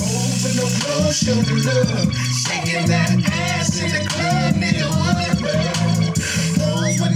Hoes 0.00 0.40
with 0.40 0.56
no 0.56 0.66
clothes, 0.80 1.16
showing 1.20 1.64
love, 1.68 2.16
shaking 2.48 2.86
that 2.88 3.12
ass 3.28 3.76
in 3.76 3.92
the 3.92 4.08
club, 4.08 4.54
nigga. 4.56 4.88
What? 4.88 5.81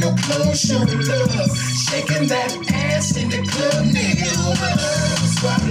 Hoes 0.07 0.15
with 0.15 0.29
no 0.29 0.39
clothes, 0.39 0.61
showing 0.61 1.07
love, 1.07 1.59
shaking 1.91 2.29
that 2.29 2.55
ass 2.73 3.17
in 3.17 3.29
the 3.29 3.43
club, 3.43 3.87
nigga. 3.87 4.31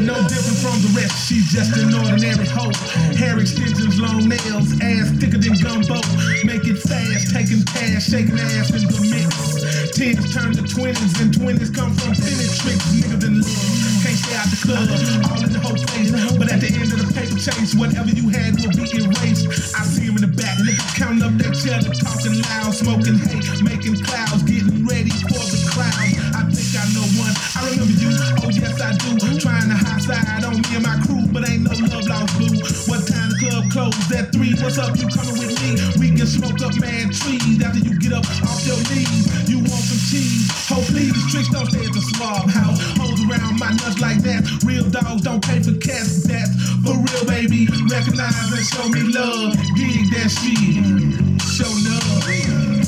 No 0.05 0.15
different 0.27 0.57
from 0.59 0.81
the 0.81 0.91
rest, 0.99 1.27
she's 1.27 1.51
just 1.51 1.75
an 1.77 1.93
ordinary 1.93 2.45
hoe. 2.47 2.71
Hair 3.15 3.39
extensions, 3.39 3.99
long 3.99 4.27
nails, 4.27 4.79
ass 4.81 5.09
thicker 5.19 5.37
than 5.37 5.53
gumbo. 5.63 6.01
Make 6.43 6.67
it 6.67 6.79
fast, 6.79 7.33
taking 7.33 7.63
cash, 7.63 8.09
shaking 8.09 8.39
ass 8.39 8.71
in 8.71 8.87
the 8.87 8.99
mix. 9.09 9.54
Tens 9.95 10.27
turn 10.35 10.51
to 10.51 10.59
twenties, 10.59 11.15
and 11.23 11.31
twenties 11.31 11.71
come 11.71 11.95
from 11.95 12.11
penny 12.19 12.51
tricks. 12.59 12.83
Niggas 12.91 13.23
in 13.23 13.39
love, 13.39 13.95
can't 14.03 14.19
stay 14.19 14.35
out 14.35 14.51
the 14.51 14.59
club, 14.59 14.91
all 15.31 15.39
in 15.39 15.55
the 15.55 15.59
face. 15.87 16.11
But 16.35 16.51
at 16.51 16.59
the 16.59 16.67
end 16.67 16.91
of 16.91 16.99
the 16.99 17.07
paper 17.15 17.39
chase, 17.39 17.71
whatever 17.79 18.11
you 18.11 18.27
had 18.27 18.59
will 18.59 18.75
be 18.75 18.83
erased. 18.91 19.47
I 19.71 19.87
see 19.87 20.11
him 20.11 20.19
in 20.19 20.27
the 20.27 20.33
back, 20.35 20.59
niggas 20.59 20.99
counting 20.99 21.23
up 21.23 21.39
that 21.39 21.55
cheddar, 21.55 21.95
talking 21.95 22.35
loud, 22.43 22.75
smoking 22.75 23.23
hate, 23.23 23.47
making 23.63 23.95
clouds, 24.03 24.43
getting 24.43 24.83
ready 24.83 25.15
for 25.31 25.39
the 25.39 25.63
crowd. 25.71 25.95
I 26.35 26.43
think 26.51 26.75
I 26.75 26.83
know. 26.91 27.14
I 27.55 27.69
remember 27.69 27.95
you. 27.95 28.11
Oh 28.43 28.49
yes, 28.49 28.79
I 28.81 28.91
do. 28.97 29.15
Trying 29.39 29.69
to 29.69 29.77
high 29.77 29.99
side 29.99 30.43
on 30.43 30.59
me 30.59 30.69
and 30.75 30.83
my 30.83 30.97
crew, 31.05 31.25
but 31.31 31.47
ain't 31.47 31.63
no 31.63 31.71
love 31.71 32.07
lost 32.07 32.37
blue. 32.37 32.55
What 32.87 33.05
time 33.07 33.29
the 33.31 33.37
club 33.41 33.63
closed 33.71 34.11
at 34.11 34.31
three? 34.31 34.53
What's 34.59 34.77
up? 34.77 34.95
You 34.97 35.07
coming 35.07 35.37
with 35.39 35.55
me? 35.61 35.79
We 35.99 36.15
can 36.15 36.27
smoke 36.27 36.59
up 36.61 36.75
man 36.79 37.11
trees 37.11 37.61
after 37.63 37.79
you 37.79 37.99
get 37.99 38.13
up 38.13 38.25
off 38.43 38.61
your 38.65 38.79
knees. 38.91 39.25
You 39.49 39.59
want 39.63 39.83
some 39.87 40.01
cheese? 40.09 40.47
Oh 40.71 40.83
please, 40.91 41.15
tricks 41.31 41.49
don't 41.49 41.67
stay 41.69 41.85
at 41.85 41.93
the 41.93 42.03
swab 42.15 42.49
house. 42.49 42.79
Hoes 42.99 43.14
around 43.29 43.59
my 43.59 43.71
nuts 43.71 43.99
like 43.99 44.19
that. 44.23 44.45
Real 44.63 44.87
dogs 44.89 45.21
don't 45.21 45.43
pay 45.43 45.61
for 45.61 45.73
cats. 45.77 46.23
That's 46.23 46.51
for 46.83 46.95
real, 46.95 47.25
baby. 47.25 47.67
Recognize 47.89 48.51
and 48.53 48.65
show 48.65 48.87
me 48.89 49.01
love. 49.13 49.53
Dig 49.75 50.09
that 50.13 50.29
shit. 50.29 51.41
Show 51.41 51.69
love. 51.89 52.23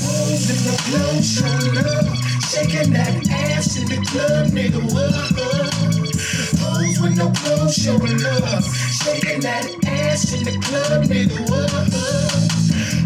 Hoes 0.00 0.50
in 0.50 0.60
the 0.64 0.76
club, 0.86 1.22
showing 1.22 1.74
love, 1.74 2.08
shaking 2.50 2.92
that 2.92 3.30
ass 3.30 3.76
in 3.78 3.88
the 3.88 3.98
club, 4.06 4.48
nigga. 4.54 4.80
What? 4.92 5.14
Hoes 6.60 7.00
with 7.00 7.16
no 7.16 7.30
clothes, 7.32 7.74
showing 7.74 8.18
love, 8.22 8.64
shaking 9.02 9.40
that 9.40 9.66
ass 9.86 10.32
in 10.32 10.44
the 10.44 10.52
club, 10.60 11.04
nigga. 11.04 11.38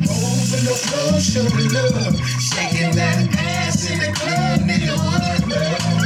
Hoes 0.09 0.51
with 0.53 0.65
no 0.67 0.75
clothes, 0.75 1.25
showing 1.25 1.71
love, 1.73 2.17
shaking 2.41 2.95
that 2.97 3.29
ass 3.39 3.91
in 3.91 3.99
the 4.01 4.13
club, 4.13 4.61
nigga. 4.61 4.97
What? 4.99 5.47
With 5.47 6.02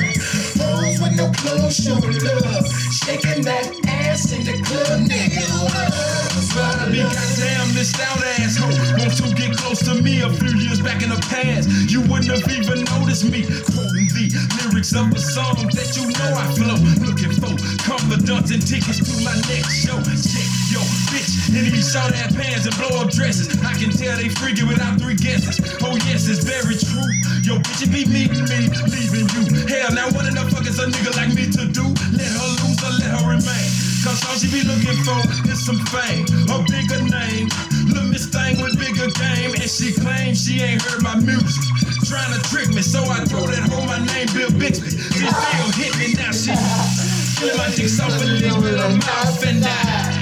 no 1.17 1.33
clothes, 1.33 1.77
showing 1.77 2.21
love, 2.45 2.69
shaking 2.93 3.43
that 3.43 3.65
ass 3.89 4.33
in 4.33 4.45
the 4.45 4.53
club, 4.63 5.01
nigga. 5.09 5.43
What? 5.65 6.93
Be 6.93 7.03
goddamn 7.03 7.75
missed 7.75 8.01
out 8.01 8.23
asshole. 8.41 8.73
Want 8.97 9.17
to 9.17 9.35
get 9.35 9.57
close 9.57 9.81
to 9.85 10.01
me 10.03 10.23
a 10.23 10.31
few 10.31 10.57
years 10.57 10.81
back 10.81 11.03
in 11.03 11.11
the 11.11 11.21
past. 11.29 11.69
You 11.91 12.01
wouldn't 12.03 12.29
have 12.29 12.45
even 12.53 12.85
noticed 12.85 13.25
me 13.25 13.45
quoting 13.73 14.09
the 14.13 14.29
lyrics 14.61 14.95
of 14.95 15.13
a 15.13 15.19
song 15.19 15.57
that 15.73 15.97
you 15.97 16.09
know 16.17 16.33
I 16.37 16.47
flow. 16.57 16.77
Looking 17.05 17.33
for 17.33 17.57
confidence 17.85 18.51
and 18.53 18.63
tickets 18.67 19.01
to 19.01 19.25
my 19.25 19.35
next 19.49 19.85
show. 19.85 19.97
Check 20.01 20.56
yo 20.71 20.81
bitch 21.13 21.53
in 21.55 21.71
these 21.71 21.93
short 21.93 22.13
ass 22.15 22.35
pants 22.35 22.67
and 22.67 22.75
blow 22.77 22.91
up 22.99 23.11
dresses. 23.11 23.51
I 23.63 23.75
can 23.79 23.91
tell 23.91 24.17
they 24.17 24.29
freaky 24.29 24.65
without 24.65 24.99
three 24.99 25.15
guesses. 25.15 25.61
Oh 25.83 25.95
yes, 26.07 26.27
it's 26.27 26.43
very 26.43 26.75
true. 26.75 27.11
Yo 27.47 27.59
bitch, 27.63 27.87
it 27.87 27.91
be 27.95 28.03
meeting 28.07 28.47
me, 28.51 28.67
leaving 28.91 29.27
you. 29.35 29.43
Hell, 29.71 29.95
now 29.95 30.11
what 30.15 30.27
in 30.27 30.35
the 30.35 30.45
fuck 30.51 30.67
is 30.67 30.79
a 30.79 30.87
nigga 30.87 31.15
like 31.15 31.33
me 31.35 31.47
to 31.55 31.65
do? 31.71 31.87
Let 32.15 32.31
her 32.31 32.51
lose 32.63 32.81
or 32.83 32.93
let 32.99 33.11
her 33.15 33.25
remain. 33.31 33.69
Cause 34.03 34.23
all 34.27 34.37
she 34.39 34.51
be 34.51 34.63
looking 34.67 34.99
for 35.03 35.19
is 35.51 35.63
some 35.63 35.79
fame, 35.91 36.27
a 36.51 36.57
bigger 36.67 37.03
name. 37.03 37.47
Little 37.87 38.11
Miss 38.11 38.27
Thing 38.27 38.59
with 38.63 38.79
bigger 38.79 39.11
game, 39.19 39.55
and 39.55 39.71
she 39.71 39.95
claims 39.95 40.43
she 40.43 40.63
ain't 40.63 40.83
heard 40.83 41.03
my 41.03 41.17
music. 41.19 41.63
Trying 42.07 42.35
to 42.35 42.41
trick 42.51 42.71
me, 42.71 42.83
so 42.83 43.03
I 43.03 43.23
told 43.27 43.51
that 43.51 43.67
hoe 43.67 43.87
my 43.87 43.99
name 44.15 44.31
Bill 44.35 44.51
Bixby. 44.55 44.95
She 44.95 45.27
still 45.27 45.71
hit 45.75 45.93
me 45.99 46.15
now, 46.15 46.31
she 46.31 46.55
feeling 47.39 47.59
my 47.59 47.71
dick 47.75 47.91
off 47.99 48.15
a 48.15 48.27
little 48.27 48.97
mouth 48.99 49.43
and. 49.47 50.16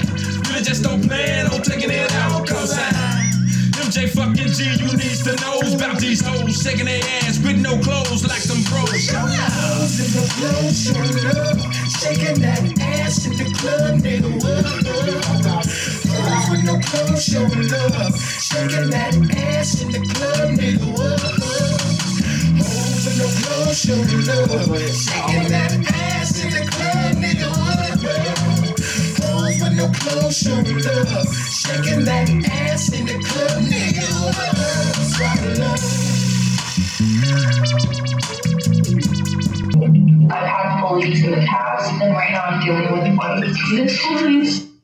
Really 0.55 0.67
just 0.67 0.83
don't 0.83 1.03
plan 1.03 1.47
on 1.47 1.61
taking 1.63 1.91
it 1.91 2.09
out, 2.13 2.47
cause 2.47 2.71
I 2.79 2.87
MJ 3.75 4.07
fucking 4.07 4.53
G, 4.55 4.63
you 4.79 4.87
needs 4.95 5.21
to 5.23 5.35
know 5.43 5.59
about 5.75 5.99
these 5.99 6.25
hoes 6.25 6.63
shaking 6.63 6.85
their 6.85 7.03
ass 7.19 7.43
with 7.43 7.59
no 7.59 7.77
clothes 7.79 8.23
like 8.23 8.39
some 8.39 8.63
bros. 8.71 8.87
Hoes 9.11 9.99
in 9.99 10.07
the 10.15 10.23
club, 10.31 10.71
showing 10.71 11.19
love, 11.27 11.59
shaking 11.99 12.39
that 12.39 12.63
ass 12.79 13.25
in 13.27 13.35
the 13.35 13.51
club, 13.51 13.99
nigga. 13.99 14.31
Hoes 16.23 16.47
with 16.49 16.63
no 16.63 16.79
clothes, 16.87 17.25
showing 17.25 17.67
love, 17.67 18.15
shaking 18.39 18.89
that 18.91 19.11
ass 19.35 19.81
in 19.81 19.91
the 19.91 19.99
club, 20.07 20.55
nigga. 20.55 20.87
Hoes 22.63 23.03
with 23.03 23.17
no 23.19 23.27
clothes, 23.43 23.75
showing 23.77 24.23
love, 24.23 24.71
shaking 25.03 25.49
that 25.51 25.73
ass 25.91 26.34
Hoes 30.07 30.43
with 30.47 30.85
no 30.85 31.03
clothes, 31.05 31.35
showing 31.59 32.05
love, 32.05 32.05
shaking 32.05 32.05
that 32.05 32.29
ass 32.51 32.93
in 32.93 33.05
the 33.07 33.13
club, 33.25 33.63
nigga. 33.63 34.05
What? 34.21 34.55
Swallow 35.15 35.53
love. 35.57 35.81
I've 40.31 40.47
had 40.47 40.87
police 40.87 41.23
in 41.23 41.31
the 41.31 41.37
past, 41.47 41.91
and 41.91 42.13
right 42.13 42.31
now 42.31 42.43
I'm 42.43 42.65
dealing 42.65 42.91
with 42.93 43.17
one. 43.17 43.41
This 43.41 43.99
police. 44.05 44.74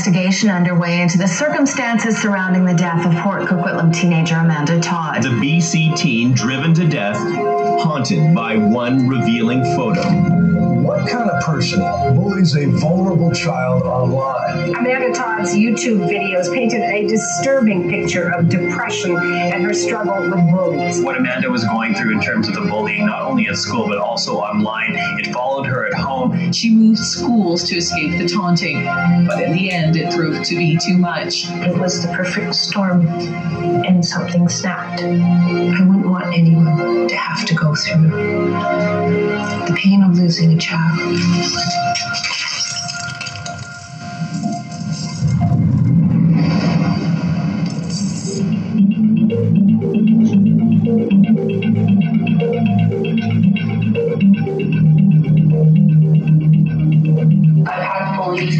Investigation 0.00 0.48
underway 0.48 1.02
into 1.02 1.18
the 1.18 1.28
circumstances 1.28 2.16
surrounding 2.16 2.64
the 2.64 2.72
death 2.72 3.04
of 3.04 3.12
Port 3.22 3.42
Coquitlam 3.42 3.92
teenager 3.92 4.36
Amanda 4.36 4.80
Todd. 4.80 5.22
The 5.22 5.28
BC 5.28 5.94
teen 5.94 6.32
driven 6.32 6.72
to 6.72 6.88
death, 6.88 7.18
haunted 7.18 8.34
by 8.34 8.56
one 8.56 9.06
revealing 9.06 9.62
photo. 9.76 10.39
What 10.82 11.06
kind 11.06 11.28
of 11.28 11.42
person 11.44 11.80
bullies 12.14 12.56
a 12.56 12.64
vulnerable 12.64 13.30
child 13.32 13.82
online? 13.82 14.74
Amanda 14.74 15.12
Todd's 15.12 15.54
YouTube 15.54 16.08
videos 16.08 16.52
painted 16.52 16.80
a 16.80 17.06
disturbing 17.06 17.90
picture 17.90 18.30
of 18.30 18.48
depression 18.48 19.14
and 19.14 19.62
her 19.62 19.74
struggle 19.74 20.22
with 20.22 20.50
bullies. 20.50 21.02
What 21.02 21.18
Amanda 21.18 21.50
was 21.50 21.64
going 21.64 21.94
through 21.94 22.14
in 22.14 22.22
terms 22.22 22.48
of 22.48 22.54
the 22.54 22.62
bullying, 22.62 23.04
not 23.04 23.20
only 23.22 23.46
at 23.48 23.56
school 23.56 23.88
but 23.88 23.98
also 23.98 24.36
online, 24.36 24.94
it 25.18 25.26
followed 25.34 25.66
her 25.66 25.86
at 25.86 25.92
home. 25.92 26.50
She 26.50 26.70
moved 26.70 26.98
schools 26.98 27.64
to 27.64 27.76
escape 27.76 28.18
the 28.18 28.26
taunting, 28.26 28.84
but 29.26 29.42
in 29.42 29.52
the 29.52 29.70
end, 29.70 29.96
it 29.96 30.14
proved 30.14 30.46
to 30.46 30.56
be 30.56 30.78
too 30.78 30.96
much. 30.96 31.44
It 31.50 31.76
was 31.76 32.00
the 32.02 32.08
perfect 32.14 32.54
storm, 32.54 33.06
and 33.06 34.04
something 34.04 34.48
snapped. 34.48 35.02
I 35.02 35.86
wouldn't 35.86 36.08
want 36.08 36.34
anyone 36.34 37.06
to 37.06 37.16
have 37.16 37.44
to 37.46 37.54
go 37.54 37.74
through 37.74 38.08
the 38.10 39.76
pain 39.76 40.02
of 40.02 40.18
losing 40.18 40.54
a 40.54 40.56
child. 40.56 40.69
Bullies 40.70 41.50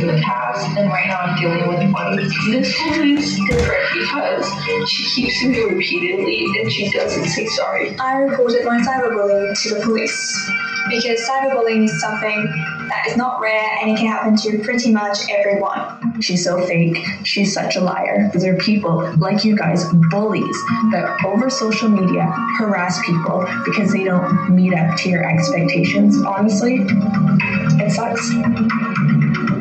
in 0.01 0.09
the 0.09 0.21
past, 0.23 0.67
and 0.77 0.89
right 0.89 1.07
now 1.07 1.21
I'm 1.21 1.41
dealing 1.41 1.69
with 1.69 1.93
one. 1.93 2.17
This 2.51 2.77
bully's 2.83 3.39
different 3.47 3.89
because 3.95 4.53
she 4.91 5.23
keeps 5.23 5.45
me 5.45 5.63
repeatedly 5.63 6.45
and 6.61 6.73
she 6.73 6.91
doesn't 6.91 7.27
say 7.27 7.47
sorry. 7.47 7.97
I 7.99 8.23
reported 8.23 8.65
my 8.65 8.81
cyberbullying 8.81 9.63
to 9.63 9.75
the 9.75 9.81
police 9.83 10.51
because 10.89 11.21
cyberbullying 11.21 11.85
is 11.85 12.01
something 12.01 12.47
that 12.89 13.07
is 13.09 13.17
not 13.17 13.41
rare 13.41 13.79
and 13.81 13.91
it 13.91 13.99
can 13.99 14.07
happen 14.07 14.37
to 14.37 14.59
pretty 14.65 14.93
much 14.93 15.19
everyone. 15.31 16.21
She's 16.21 16.45
so 16.45 16.65
fake. 16.67 16.99
She's 17.25 17.53
such 17.53 17.77
a 17.77 17.81
liar. 17.81 18.31
There 18.35 18.55
are 18.55 18.59
people 18.59 19.13
like 19.19 19.45
you 19.45 19.57
guys, 19.57 19.85
bullies, 20.11 20.57
that 20.91 21.25
over 21.25 21.49
social 21.51 21.89
media 21.89 22.25
harass 22.59 23.01
people 23.05 23.47
because 23.65 23.93
they 23.93 24.05
don't 24.05 24.55
meet 24.55 24.75
up 24.75 24.97
to 24.99 25.09
your 25.09 25.29
expectations. 25.29 26.17
Honestly, 26.23 26.79
it 26.81 27.93
sucks. 27.93 29.60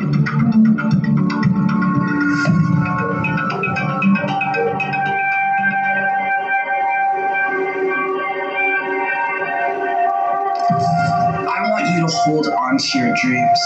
Hold 12.24 12.46
on 12.48 12.76
to 12.76 12.98
your 12.98 13.14
dreams. 13.22 13.60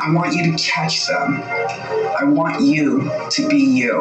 I 0.00 0.10
want 0.12 0.34
you 0.34 0.56
to 0.56 0.62
catch 0.62 1.06
them. 1.06 1.42
I 1.42 2.24
want 2.24 2.62
you 2.62 3.10
to 3.30 3.48
be 3.48 3.58
you. 3.58 4.00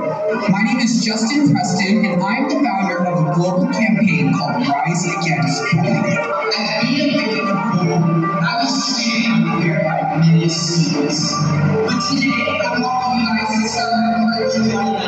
My 0.49 0.61
name 0.63 0.79
is 0.79 1.03
Justin 1.03 1.51
Preston, 1.51 2.05
and 2.05 2.21
I'm 2.21 2.49
the 2.49 2.63
founder 2.63 3.05
of 3.05 3.27
a 3.27 3.33
global 3.33 3.67
campaign 3.71 4.33
called 4.33 4.67
Rise 4.67 5.05
Against 5.05 5.63
Bullying. 5.73 6.17
At 6.17 6.81
the 6.83 7.01
end 7.01 7.39
of 7.39 7.47
the 7.47 7.53
I 8.41 8.63
was 8.63 8.95
standing 8.95 9.61
here 9.61 9.81
by 9.83 10.17
many 10.17 10.47
seasons. 10.49 11.31
But 11.31 11.99
today, 12.09 12.59
I 12.61 12.79
want 12.79 13.19
you 13.19 13.25
guys 13.27 13.63
to 13.63 13.69
start 13.69 15.00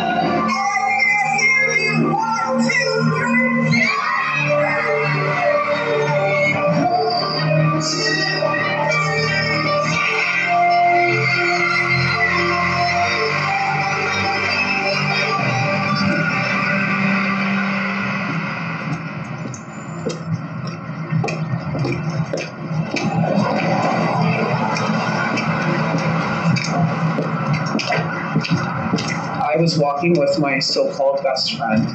was 29.64 29.78
walking 29.78 30.12
with 30.20 30.38
my 30.40 30.60
so 30.60 30.94
called 30.94 31.24
best 31.24 31.58
friend 31.58 31.88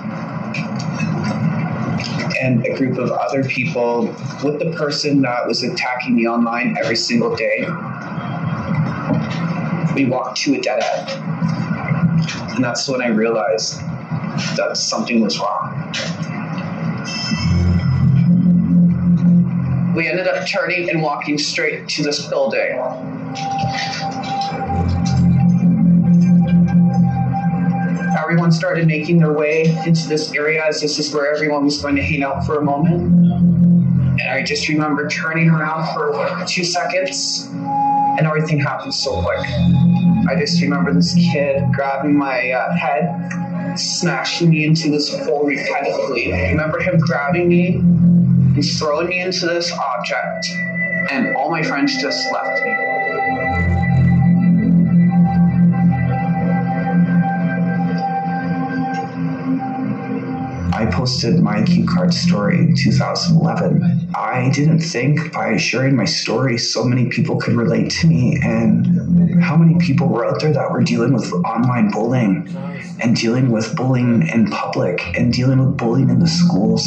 and 2.41 2.65
a 2.65 2.75
group 2.79 2.97
of 2.97 3.11
other 3.11 3.45
people 3.45 4.07
with 4.43 4.59
the 4.59 4.73
person 4.75 5.21
that 5.21 5.47
was 5.47 5.63
attacking 5.63 6.17
me 6.17 6.27
online 6.27 6.79
every 6.79 6.97
single 6.97 7.37
day. 7.37 7.67
We 9.95 10.07
walked 10.07 10.39
to 10.39 10.55
a 10.55 10.61
dead 10.63 10.83
end. 10.83 11.11
And 12.55 12.65
that's 12.65 12.89
when 12.89 13.03
I 13.03 13.09
realized 13.09 13.79
that 14.57 14.79
something 14.79 15.21
was 15.21 15.39
wrong. 15.39 15.93
We 19.95 20.09
ended 20.09 20.27
up 20.27 20.49
turning 20.49 20.89
and 20.89 21.03
walking 21.03 21.37
straight 21.37 21.87
to 21.91 22.03
this 22.03 22.27
building. 22.29 22.79
Everyone 28.23 28.53
started 28.53 28.87
making 28.87 29.19
their 29.19 29.33
way 29.33 29.65
into 29.87 30.09
this 30.09 30.33
area 30.33 30.65
as 30.65 30.81
this 30.81 30.99
is 30.99 31.15
where 31.15 31.33
everyone 31.35 31.65
was 31.65 31.81
going 31.81 31.97
to 31.97 32.03
hang 32.03 32.23
out 32.23 32.45
for 32.45 32.59
a 32.59 32.63
moment. 32.63 33.03
And 34.21 34.31
I 34.31 34.43
just 34.43 34.69
remember 34.69 35.09
turning 35.09 35.49
around 35.49 35.95
for 35.95 36.13
like 36.13 36.47
two 36.47 36.65
seconds 36.65 37.49
and 38.19 38.27
everything 38.27 38.59
happened 38.59 38.95
so 38.95 39.23
quick. 39.23 39.41
I 40.29 40.35
just 40.39 40.61
remember 40.61 40.93
this 40.93 41.15
kid 41.15 41.63
grabbing 41.73 42.17
my 42.17 42.51
uh, 42.51 42.75
head, 42.77 43.79
smashing 43.79 44.51
me 44.51 44.65
into 44.65 44.91
this 44.91 45.17
hole 45.25 45.45
repeatedly. 45.45 46.35
I 46.35 46.51
remember 46.51 46.81
him 46.81 46.99
grabbing 46.99 47.49
me 47.49 47.77
and 47.77 48.65
throwing 48.65 49.09
me 49.09 49.21
into 49.21 49.47
this 49.47 49.73
object, 49.73 50.49
and 51.11 51.37
all 51.37 51.51
my 51.51 51.63
friends 51.63 51.97
just 52.01 52.31
left 52.33 52.63
me. 52.65 52.98
I 60.79 60.87
posted 60.87 61.41
my 61.41 61.65
cue 61.65 61.85
card 61.85 62.15
story 62.15 62.59
in 62.59 62.77
2011. 62.77 64.13
I 64.15 64.49
didn't 64.51 64.79
think 64.79 65.33
by 65.33 65.57
sharing 65.57 65.97
my 65.97 66.05
story, 66.05 66.57
so 66.57 66.85
many 66.85 67.09
people 67.09 67.37
could 67.37 67.55
relate 67.55 67.91
to 67.99 68.07
me, 68.07 68.39
and 68.45 69.43
how 69.43 69.57
many 69.57 69.77
people 69.85 70.07
were 70.07 70.25
out 70.25 70.41
there 70.41 70.53
that 70.53 70.71
were 70.71 70.85
dealing 70.85 71.13
with 71.13 71.33
online 71.33 71.91
bullying 71.91 72.47
and 73.01 73.17
dealing 73.17 73.51
with 73.51 73.75
bullying 73.75 74.29
in 74.29 74.47
public 74.53 75.03
and 75.17 75.33
dealing 75.33 75.59
with 75.59 75.77
bullying 75.77 76.11
in 76.11 76.21
the 76.21 76.29
schools. 76.29 76.87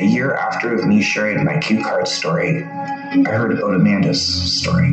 A 0.00 0.04
year 0.04 0.34
after 0.34 0.74
me 0.88 1.00
sharing 1.00 1.44
my 1.44 1.58
cue 1.58 1.84
card 1.84 2.08
story, 2.08 2.64
I 2.64 3.30
heard 3.30 3.56
about 3.56 3.74
Amanda's 3.74 4.26
story. 4.60 4.90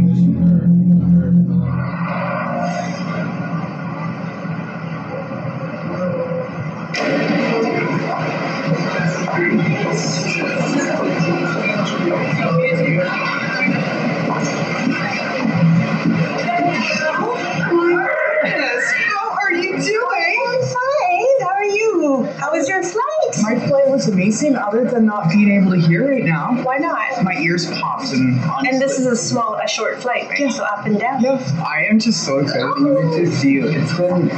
Amazing, 24.08 24.56
other 24.56 24.86
than 24.86 25.06
not 25.06 25.30
being 25.30 25.52
able 25.52 25.72
to 25.72 25.80
hear 25.80 26.10
right 26.10 26.24
now. 26.24 26.62
Why 26.64 26.78
not? 26.78 27.24
My 27.24 27.36
ears 27.36 27.70
popped, 27.80 28.12
and 28.12 28.40
honestly, 28.44 28.70
And 28.70 28.82
this 28.82 29.00
is 29.00 29.06
a 29.06 29.16
small, 29.16 29.56
a 29.56 29.68
short 29.68 30.02
flight, 30.02 30.30
right? 30.30 30.52
So 30.52 30.64
up 30.64 30.86
and 30.86 31.00
down. 31.00 31.22
Yeah. 31.22 31.64
I 31.66 31.86
am 31.90 32.00
just 32.00 32.26
so 32.26 32.40
excited 32.40 32.74
to 32.76 33.32
see 33.32 33.52
you. 33.52 33.68
It's 33.68 33.98
been 33.98 34.30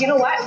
You 0.00 0.06
know 0.08 0.16
what? 0.16 0.38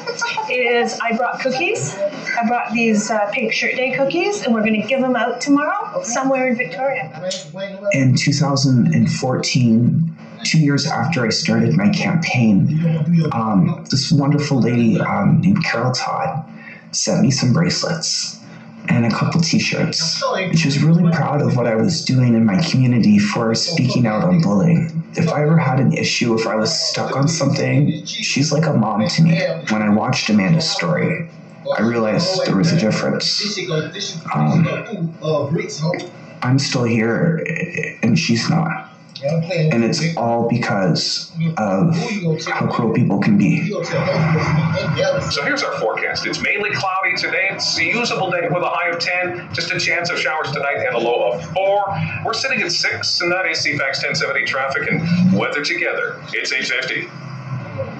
Is 0.49 0.99
I 0.99 1.15
brought 1.15 1.39
cookies. 1.41 1.95
I 1.95 2.47
brought 2.47 2.71
these 2.73 3.11
uh, 3.11 3.29
pink 3.31 3.53
shirt 3.53 3.75
day 3.75 3.95
cookies, 3.95 4.43
and 4.43 4.53
we're 4.53 4.63
going 4.63 4.81
to 4.81 4.87
give 4.87 5.01
them 5.01 5.15
out 5.15 5.41
tomorrow 5.41 6.01
somewhere 6.03 6.47
in 6.47 6.55
Victoria. 6.55 7.11
in 7.93 8.15
2014, 8.15 10.17
two 10.43 10.59
years 10.59 10.85
after 10.87 11.25
I 11.25 11.29
started 11.29 11.75
my 11.75 11.89
campaign, 11.89 13.29
um, 13.31 13.85
this 13.89 14.11
wonderful 14.11 14.61
lady 14.61 14.99
um, 14.99 15.41
named 15.41 15.63
Carol 15.63 15.91
Todd 15.91 16.45
sent 16.95 17.21
me 17.21 17.31
some 17.31 17.53
bracelets 17.53 18.39
and 18.89 19.05
a 19.05 19.09
couple 19.09 19.39
t-shirts. 19.41 20.21
She 20.55 20.67
was 20.67 20.83
really 20.83 21.09
proud 21.11 21.41
of 21.41 21.55
what 21.55 21.67
I 21.67 21.75
was 21.75 22.03
doing 22.03 22.35
in 22.35 22.45
my 22.45 22.61
community 22.61 23.17
for 23.17 23.55
speaking 23.55 24.05
out 24.05 24.23
on 24.23 24.41
bullying. 24.41 25.03
If 25.15 25.29
I 25.29 25.43
ever 25.43 25.57
had 25.57 25.79
an 25.79 25.93
issue, 25.93 26.33
if 26.37 26.45
I 26.45 26.55
was 26.55 26.73
stuck 26.73 27.15
on 27.15 27.27
something, 27.27 28.05
she's 28.05 28.51
like 28.51 28.65
a 28.65 28.73
mom 28.73 29.07
to 29.07 29.21
me. 29.21 29.39
When 29.69 29.81
I 29.81 29.89
watched 29.89 30.29
Amanda's 30.29 30.69
story, 30.69 31.27
I 31.77 31.81
realized 31.81 32.45
there 32.45 32.57
was 32.57 32.71
a 32.73 32.79
difference. 32.79 33.57
Um, 34.35 35.15
I'm 36.41 36.59
still 36.59 36.83
here 36.83 37.41
and 38.03 38.19
she's 38.19 38.49
not. 38.49 38.92
And 39.25 39.83
it's 39.83 40.17
all 40.17 40.49
because 40.49 41.31
of 41.57 41.95
how 42.45 42.67
cruel 42.67 42.93
people 42.93 43.19
can 43.19 43.37
be. 43.37 43.69
So 45.31 45.43
here's 45.43 45.63
our 45.63 45.79
forecast. 45.79 46.25
It's 46.25 46.41
mainly 46.41 46.71
cloudy 46.71 47.15
today. 47.17 47.47
It's 47.51 47.77
a 47.77 47.85
usable 47.85 48.31
day 48.31 48.49
with 48.49 48.63
a 48.63 48.69
high 48.69 48.89
of 48.89 48.99
10, 48.99 49.53
just 49.53 49.71
a 49.71 49.79
chance 49.79 50.09
of 50.09 50.19
showers 50.19 50.51
tonight 50.51 50.85
and 50.85 50.95
a 50.95 50.99
low 50.99 51.31
of 51.31 51.45
4. 51.53 51.85
We're 52.25 52.33
sitting 52.33 52.61
at 52.61 52.71
6, 52.71 53.21
and 53.21 53.31
that 53.31 53.47
is 53.47 53.65
CFAX 53.65 54.03
1070 54.03 54.45
traffic 54.45 54.89
and 54.91 55.37
weather 55.37 55.63
together. 55.63 56.21
It's 56.33 56.51
850. 56.51 57.07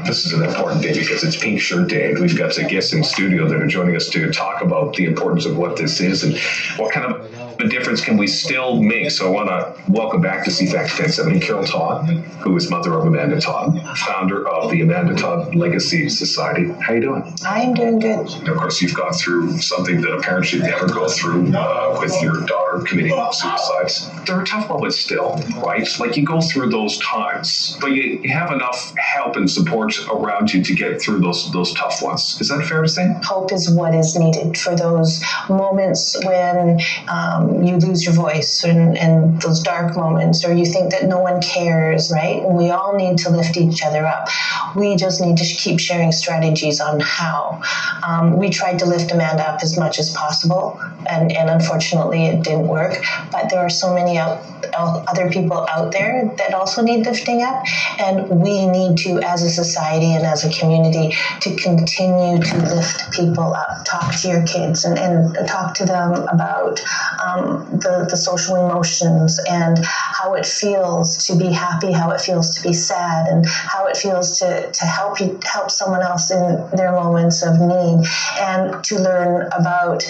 This 0.05 0.25
is 0.25 0.33
an 0.33 0.43
important 0.43 0.83
day 0.83 0.93
because 0.93 1.23
it's 1.23 1.38
Pink 1.38 1.59
Shirt 1.59 1.89
Day. 1.89 2.12
and 2.12 2.19
We've 2.19 2.38
got 2.38 2.53
some 2.53 2.67
guests 2.67 2.93
in 2.93 3.03
studio 3.03 3.47
that 3.47 3.62
are 3.62 3.67
joining 3.67 3.95
us 3.95 4.09
to 4.09 4.31
talk 4.31 4.62
about 4.62 4.93
the 4.95 5.05
importance 5.05 5.45
of 5.45 5.57
what 5.57 5.77
this 5.77 5.99
is 6.01 6.23
and 6.23 6.38
what 6.77 6.91
kind 6.91 7.05
of 7.05 7.32
the 7.57 7.67
difference 7.67 8.01
can 8.01 8.17
we 8.17 8.27
still 8.27 8.81
make? 8.81 9.11
So 9.11 9.27
I 9.27 9.29
want 9.29 9.49
to 9.49 9.91
welcome 9.91 10.21
back 10.21 10.43
to 10.45 10.51
CFAX 10.51 10.99
1070 10.99 11.39
Carol 11.39 11.65
Todd, 11.65 12.07
who 12.41 12.55
is 12.55 12.69
mother 12.69 12.93
of 12.97 13.05
Amanda 13.05 13.39
Todd, 13.39 13.79
founder 13.97 14.47
of 14.47 14.71
the 14.71 14.81
Amanda 14.81 15.15
Todd 15.15 15.55
Legacy 15.55 16.09
Society. 16.09 16.71
How 16.81 16.93
you 16.93 17.01
doing? 17.01 17.33
I'm 17.45 17.73
doing 17.73 17.99
good. 17.99 18.27
Of 18.47 18.57
course, 18.57 18.81
you've 18.81 18.95
gone 18.95 19.13
through 19.13 19.59
something 19.59 20.01
that 20.01 20.11
a 20.11 20.21
parent 20.21 20.45
should 20.45 20.61
never 20.61 20.87
go 20.87 21.07
through 21.07 21.53
uh, 21.55 21.97
with 21.99 22.21
your 22.21 22.41
daughter 22.45 22.83
committing 22.85 23.13
suicides. 23.31 24.09
There 24.25 24.35
are 24.35 24.45
tough 24.45 24.69
moments 24.69 24.97
still, 24.97 25.35
right? 25.57 25.87
Like 25.99 26.17
you 26.17 26.25
go 26.25 26.41
through 26.41 26.69
those 26.69 26.97
times, 26.99 27.77
but 27.79 27.87
you, 27.87 28.21
you 28.23 28.29
have 28.31 28.51
enough 28.51 28.93
help 28.97 29.35
and 29.35 29.49
support 29.49 29.95
around 30.09 30.53
you 30.53 30.63
to 30.63 30.73
get 30.75 31.01
through 31.01 31.19
those 31.19 31.51
those 31.51 31.73
tough 31.73 32.01
ones. 32.01 32.39
Is 32.41 32.49
that 32.49 32.63
fair 32.65 32.81
to 32.81 32.87
say? 32.87 33.13
Hope 33.23 33.51
is 33.51 33.69
what 33.69 33.93
is 33.93 34.15
needed 34.15 34.57
for 34.57 34.75
those 34.75 35.23
moments 35.49 36.15
when 36.25 36.79
um, 37.07 37.42
you 37.63 37.77
lose 37.77 38.06
your 38.06 38.13
voice 38.13 38.63
and, 38.63 38.97
and 38.97 39.41
those 39.41 39.62
dark 39.62 39.95
moments, 39.95 40.43
or 40.45 40.53
you 40.53 40.65
think 40.65 40.91
that 40.91 41.08
no 41.08 41.19
one 41.19 41.41
cares, 41.41 42.12
right? 42.12 42.41
And 42.43 42.56
we 42.56 42.69
all 42.69 42.95
need 42.95 43.17
to 43.19 43.29
lift 43.29 43.58
each 43.58 43.84
other 43.84 44.06
up. 44.06 44.27
We 44.75 44.95
just 44.95 45.21
need 45.21 45.38
to 45.38 45.45
keep 45.45 45.79
sharing 45.79 46.12
strategies 46.12 46.79
on 46.79 46.99
how. 46.99 47.62
Um, 48.08 48.38
we 48.38 48.49
tried 48.49 48.79
to 48.79 48.86
lift 48.86 49.12
Amanda 49.12 49.43
up 49.43 49.60
as 49.62 49.77
much 49.77 49.99
as 49.99 50.10
possible, 50.12 50.79
and, 51.10 51.32
and 51.32 51.49
unfortunately 51.49 52.25
it 52.25 52.43
didn't 52.43 52.67
work. 52.67 52.97
But 53.32 53.49
there 53.49 53.60
are 53.60 53.69
so 53.69 53.93
many 53.93 54.17
out, 54.17 54.43
out, 54.75 55.08
other 55.08 55.29
people 55.29 55.65
out 55.69 55.91
there 55.91 56.34
that 56.38 56.53
also 56.53 56.82
need 56.82 57.06
lifting 57.06 57.41
up, 57.41 57.63
and 57.99 58.29
we 58.29 58.65
need 58.67 58.97
to, 58.99 59.21
as 59.21 59.43
a 59.43 59.49
society 59.49 60.13
and 60.13 60.25
as 60.25 60.43
a 60.43 60.49
community, 60.60 61.15
to 61.41 61.56
continue 61.56 62.41
to 62.41 62.58
lift 62.58 63.12
people 63.12 63.53
up. 63.53 63.86
Talk 63.86 64.15
to 64.21 64.27
your 64.27 64.45
kids 64.45 64.86
and, 64.86 64.97
and 64.97 65.47
talk 65.47 65.75
to 65.75 65.86
them 65.86 66.27
about 66.27 66.79
um, 67.25 67.32
Um, 67.33 67.65
the, 67.79 68.05
the 68.09 68.17
social 68.17 68.55
emotions 68.55 69.39
and 69.49 69.79
how 69.83 70.33
it 70.35 70.45
feels 70.45 71.25
to 71.27 71.35
be 71.35 71.51
happy, 71.51 71.91
how 71.91 72.11
it 72.11 72.21
feels 72.21 72.55
to 72.55 72.61
be 72.61 72.73
sad, 72.73 73.27
and 73.27 73.45
how 73.47 73.87
it 73.87 73.97
feels 73.97 74.39
to, 74.39 74.71
to 74.71 74.85
help 74.85 75.19
you 75.19 75.39
help 75.43 75.71
someone 75.71 76.01
else 76.01 76.29
in 76.31 76.69
their 76.75 76.91
moments 76.91 77.41
of 77.43 77.59
need, 77.59 78.05
and 78.39 78.83
to 78.83 78.99
learn 78.99 79.47
about, 79.51 80.03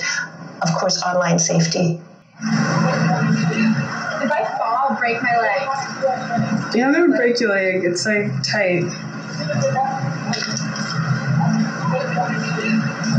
of 0.61 0.73
course, 0.73 1.01
online 1.03 1.39
safety. 1.39 2.01
If 2.41 4.31
I 4.31 4.43
fall, 4.57 4.89
I'll 4.89 4.97
break 4.97 5.21
my 5.21 5.37
leg. 5.37 6.75
Yeah, 6.75 6.91
that 6.91 7.01
would 7.01 7.15
break 7.15 7.39
your 7.39 7.51
leg. 7.51 7.83
It's 7.85 8.05
like 8.05 8.31
tight. 8.43 8.83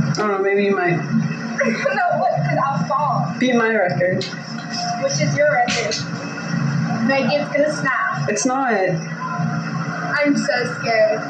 I 0.06 0.14
don't 0.16 0.28
know, 0.28 0.38
maybe 0.38 0.64
you 0.64 0.76
might 0.76 0.96
no, 1.64 2.24
what? 2.56 2.64
I'll 2.64 2.86
fall. 2.86 3.34
beat 3.38 3.54
my 3.54 3.74
record. 3.74 4.24
Which 5.02 5.20
is 5.20 5.36
your 5.36 5.52
record. 5.52 5.96
Like, 7.08 7.26
it's 7.32 7.52
gonna 7.52 7.72
snap. 7.72 8.28
It's 8.28 8.46
not. 8.46 8.72
I'm 8.72 10.36
so 10.36 10.74
scared. 10.80 11.20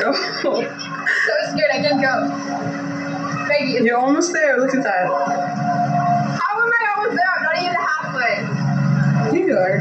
Go. 0.00 0.12
So 0.12 1.32
scared 1.50 1.70
I 1.72 1.78
can't 1.82 2.00
go. 2.00 3.48
Baby, 3.48 3.84
You're 3.84 3.98
almost 3.98 4.32
there. 4.32 4.58
Look 4.58 4.74
at 4.74 4.82
that. 4.84 5.06
how 5.06 6.62
am 6.62 6.72
I 6.72 6.94
almost 6.96 7.16
there? 7.16 7.30
I'm 7.36 7.42
not 7.44 7.58
even 7.58 7.74
halfway. 7.74 9.38
You 9.38 9.56
are. 9.58 9.76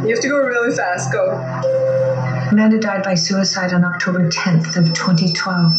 you 0.06 0.14
have 0.14 0.20
to 0.20 0.28
go 0.28 0.38
really 0.38 0.76
fast. 0.76 1.12
Go. 1.12 1.99
Amanda 2.50 2.80
died 2.80 3.04
by 3.04 3.14
suicide 3.14 3.72
on 3.72 3.84
October 3.84 4.28
10th 4.28 4.76
of 4.76 4.92
2012. 4.92 5.72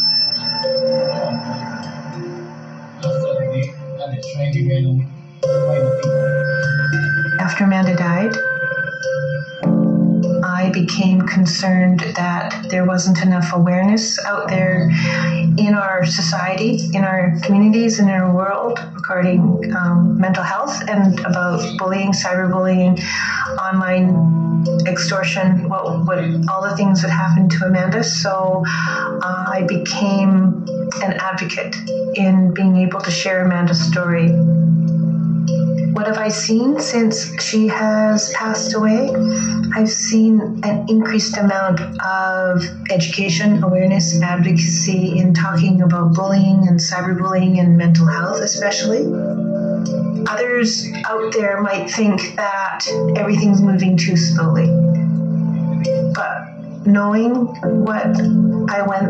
After 7.42 7.66
Amanda 7.66 7.94
died, 7.98 8.34
I 10.62 10.70
became 10.70 11.22
concerned 11.24 12.02
that 12.16 12.70
there 12.70 12.86
wasn't 12.86 13.24
enough 13.24 13.52
awareness 13.52 14.24
out 14.26 14.48
there 14.48 14.90
in 15.58 15.74
our 15.74 16.06
society, 16.06 16.78
in 16.94 17.04
our 17.04 17.36
communities, 17.42 18.00
in 18.00 18.08
our 18.10 18.32
world 18.32 18.80
regarding 18.94 19.74
um, 19.76 20.20
mental 20.20 20.44
health 20.44 20.88
and 20.88 21.20
about 21.22 21.66
bullying, 21.80 22.12
cyberbullying, 22.12 23.02
online 23.58 24.08
extortion, 24.86 25.68
what, 25.68 26.06
what 26.06 26.20
all 26.52 26.62
the 26.62 26.76
things 26.78 27.02
that 27.02 27.10
happened 27.10 27.50
to 27.52 27.66
Amanda. 27.66 28.04
So 28.04 28.64
uh, 28.68 29.46
I 29.58 29.66
became 29.68 30.64
an 31.02 31.14
advocate 31.14 31.76
in 32.14 32.54
being 32.54 32.78
able 32.78 33.02
to 33.02 33.10
share 33.10 33.44
Amanda's 33.44 33.82
story. 33.82 34.30
What 35.94 36.08
have 36.08 36.18
I 36.18 36.30
seen 36.30 36.80
since 36.80 37.42
she 37.42 37.68
has 37.68 38.32
passed 38.32 38.74
away? 38.74 39.10
I've 39.76 39.90
seen 39.90 40.62
an 40.64 40.86
increased 40.88 41.38
amount 41.38 41.82
of 42.02 42.64
education, 42.90 43.62
awareness, 43.62 44.22
advocacy 44.22 45.18
in 45.20 45.34
talking 45.34 45.82
about 45.82 46.14
bullying 46.14 46.68
and 46.68 46.80
cyberbullying 46.80 47.60
and 47.60 47.78
mental 47.78 48.08
health, 48.08 48.40
especially. 48.40 49.06
Others 50.28 50.88
out 51.06 51.34
there 51.34 51.62
might 51.62 51.90
think 51.92 52.36
that 52.38 52.88
everything's 53.18 53.62
moving 53.62 53.98
too 53.98 54.16
slowly. 54.16 54.68
But 56.14 56.86
knowing 56.86 57.36
what 57.84 58.06
I 58.70 58.82
went 58.88 59.01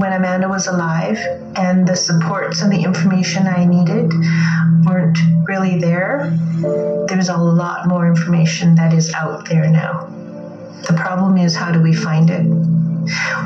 when 0.00 0.14
Amanda 0.14 0.48
was 0.48 0.66
alive 0.66 1.18
and 1.56 1.86
the 1.86 1.94
supports 1.94 2.62
and 2.62 2.72
the 2.72 2.82
information 2.82 3.46
I 3.46 3.66
needed 3.66 4.10
weren't 4.86 5.18
really 5.46 5.78
there, 5.78 6.34
there's 7.06 7.28
a 7.28 7.36
lot 7.36 7.86
more 7.86 8.06
information 8.06 8.74
that 8.76 8.94
is 8.94 9.12
out 9.12 9.46
there 9.46 9.68
now. 9.68 10.06
The 10.88 10.94
problem 10.94 11.36
is 11.36 11.54
how 11.54 11.70
do 11.70 11.82
we 11.82 11.92
find 11.92 12.30
it? 12.30 12.44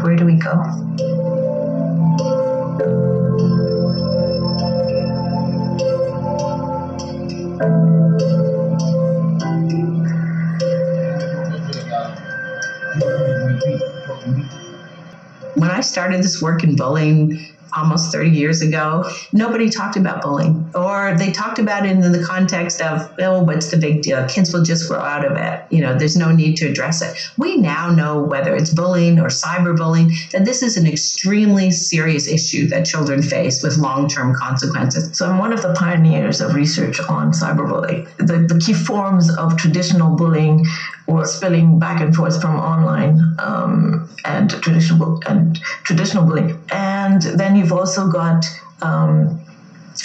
Where 0.04 0.14
do 0.14 0.24
we 0.24 0.36
go? 0.36 0.62
When 15.64 15.74
I 15.74 15.80
started 15.80 16.22
this 16.22 16.42
work 16.42 16.62
in 16.62 16.76
bullying 16.76 17.40
almost 17.76 18.12
30 18.12 18.30
years 18.30 18.62
ago, 18.62 19.04
nobody 19.32 19.68
talked 19.68 19.96
about 19.96 20.22
bullying, 20.22 20.70
or 20.74 21.14
they 21.18 21.30
talked 21.30 21.58
about 21.58 21.86
it 21.86 21.92
in 21.92 22.00
the 22.12 22.24
context 22.24 22.80
of, 22.80 23.12
oh, 23.20 23.42
what's 23.42 23.70
the 23.70 23.76
big 23.76 24.02
deal? 24.02 24.26
Kids 24.28 24.52
will 24.52 24.62
just 24.62 24.88
grow 24.88 25.00
out 25.00 25.24
of 25.24 25.36
it. 25.36 25.64
You 25.70 25.80
know, 25.80 25.98
there's 25.98 26.16
no 26.16 26.30
need 26.32 26.56
to 26.58 26.66
address 26.66 27.02
it. 27.02 27.16
We 27.36 27.56
now 27.56 27.90
know 27.90 28.22
whether 28.22 28.54
it's 28.54 28.72
bullying 28.72 29.18
or 29.18 29.28
cyberbullying, 29.28 30.30
that 30.30 30.44
this 30.44 30.62
is 30.62 30.76
an 30.76 30.86
extremely 30.86 31.70
serious 31.70 32.28
issue 32.28 32.68
that 32.68 32.86
children 32.86 33.22
face 33.22 33.62
with 33.62 33.76
long 33.78 34.08
term 34.08 34.34
consequences. 34.34 35.16
So 35.16 35.28
I'm 35.28 35.38
one 35.38 35.52
of 35.52 35.62
the 35.62 35.74
pioneers 35.74 36.40
of 36.40 36.54
research 36.54 37.00
on 37.00 37.32
cyberbullying. 37.32 38.08
The, 38.18 38.46
the 38.52 38.60
key 38.64 38.74
forms 38.74 39.34
of 39.36 39.56
traditional 39.56 40.16
bullying 40.16 40.66
or 41.06 41.24
spilling 41.26 41.78
back 41.78 42.00
and 42.00 42.14
forth 42.14 42.40
from 42.40 42.56
online 42.56 43.20
um, 43.38 44.08
and 44.24 44.50
traditional 44.50 45.20
and 45.26 45.56
traditional 45.84 46.24
bullying. 46.24 46.58
And 46.72 47.22
then 47.22 47.56
you've 47.64 47.72
also 47.72 48.08
got 48.08 48.44
um, 48.82 49.40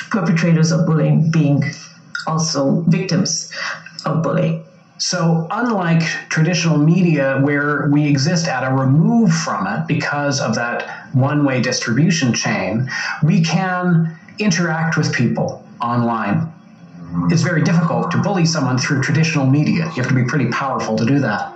perpetrators 0.10 0.72
of 0.72 0.86
bullying 0.86 1.30
being 1.30 1.62
also 2.26 2.82
victims 2.88 3.52
of 4.06 4.24
bullying. 4.24 4.63
So, 4.98 5.48
unlike 5.52 6.02
traditional 6.30 6.78
media 6.78 7.39
where 7.41 7.89
we 7.89 8.06
exist 8.08 8.48
at 8.48 8.63
a 8.69 8.74
remove 8.74 9.34
from 9.34 9.67
it 9.67 9.88
because 9.88 10.39
of 10.41 10.56
that 10.56 11.08
one 11.13 11.45
way 11.45 11.62
distribution 11.62 12.34
chain, 12.34 12.89
we 13.24 13.41
can 13.41 14.13
interact 14.39 14.98
with 14.98 15.13
people 15.13 15.63
online. 15.82 16.52
It's 17.32 17.41
very 17.41 17.63
difficult 17.63 18.12
to 18.12 18.17
bully 18.17 18.45
someone 18.45 18.78
through 18.78 19.02
traditional 19.02 19.45
media. 19.45 19.86
You 19.86 20.02
have 20.02 20.08
to 20.08 20.13
be 20.13 20.26
pretty 20.26 20.50
powerful 20.50 20.95
to 20.98 21.06
do 21.06 21.19
that. 21.19 21.54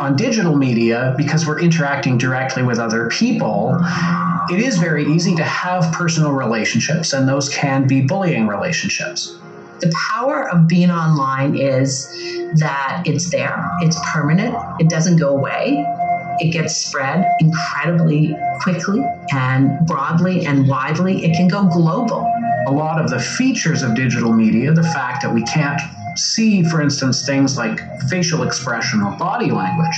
On 0.00 0.16
digital 0.16 0.56
media, 0.56 1.14
because 1.18 1.46
we're 1.46 1.60
interacting 1.60 2.16
directly 2.16 2.62
with 2.62 2.78
other 2.78 3.10
people, 3.10 3.76
it 4.48 4.58
is 4.58 4.78
very 4.78 5.04
easy 5.04 5.36
to 5.36 5.44
have 5.44 5.92
personal 5.92 6.32
relationships, 6.32 7.12
and 7.12 7.28
those 7.28 7.50
can 7.50 7.86
be 7.86 8.00
bullying 8.00 8.46
relationships. 8.48 9.36
The 9.80 9.92
power 10.10 10.48
of 10.48 10.66
being 10.66 10.90
online 10.90 11.54
is 11.54 12.08
that 12.54 13.02
it's 13.04 13.30
there, 13.30 13.62
it's 13.82 13.98
permanent, 14.10 14.56
it 14.80 14.88
doesn't 14.88 15.18
go 15.18 15.36
away. 15.36 15.84
It 16.38 16.50
gets 16.50 16.74
spread 16.74 17.26
incredibly 17.38 18.34
quickly 18.62 19.04
and 19.34 19.86
broadly 19.86 20.46
and 20.46 20.66
widely. 20.66 21.26
It 21.26 21.36
can 21.36 21.46
go 21.46 21.64
global. 21.64 22.26
A 22.66 22.72
lot 22.72 22.98
of 22.98 23.10
the 23.10 23.20
features 23.20 23.82
of 23.82 23.94
digital 23.94 24.32
media, 24.32 24.72
the 24.72 24.82
fact 24.82 25.20
that 25.20 25.34
we 25.34 25.42
can't 25.42 25.78
see, 26.16 26.62
for 26.62 26.80
instance, 26.80 27.24
things 27.24 27.56
like 27.56 27.80
facial 28.08 28.42
expression 28.42 29.02
or 29.02 29.16
body 29.16 29.50
language, 29.50 29.96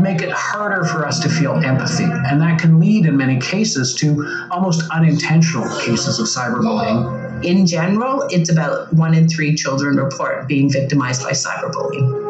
make 0.00 0.22
it 0.22 0.30
harder 0.30 0.84
for 0.84 1.06
us 1.06 1.18
to 1.20 1.28
feel 1.28 1.54
empathy. 1.54 2.04
And 2.04 2.40
that 2.40 2.58
can 2.58 2.80
lead, 2.80 3.06
in 3.06 3.16
many 3.16 3.40
cases, 3.40 3.94
to 3.96 4.48
almost 4.50 4.88
unintentional 4.90 5.68
cases 5.80 6.18
of 6.18 6.26
cyberbullying. 6.26 7.44
In 7.44 7.66
general, 7.66 8.22
it's 8.30 8.50
about 8.50 8.92
one 8.92 9.14
in 9.14 9.28
three 9.28 9.54
children 9.54 9.96
report 9.96 10.48
being 10.48 10.70
victimized 10.70 11.22
by 11.22 11.32
cyberbullying. 11.32 12.26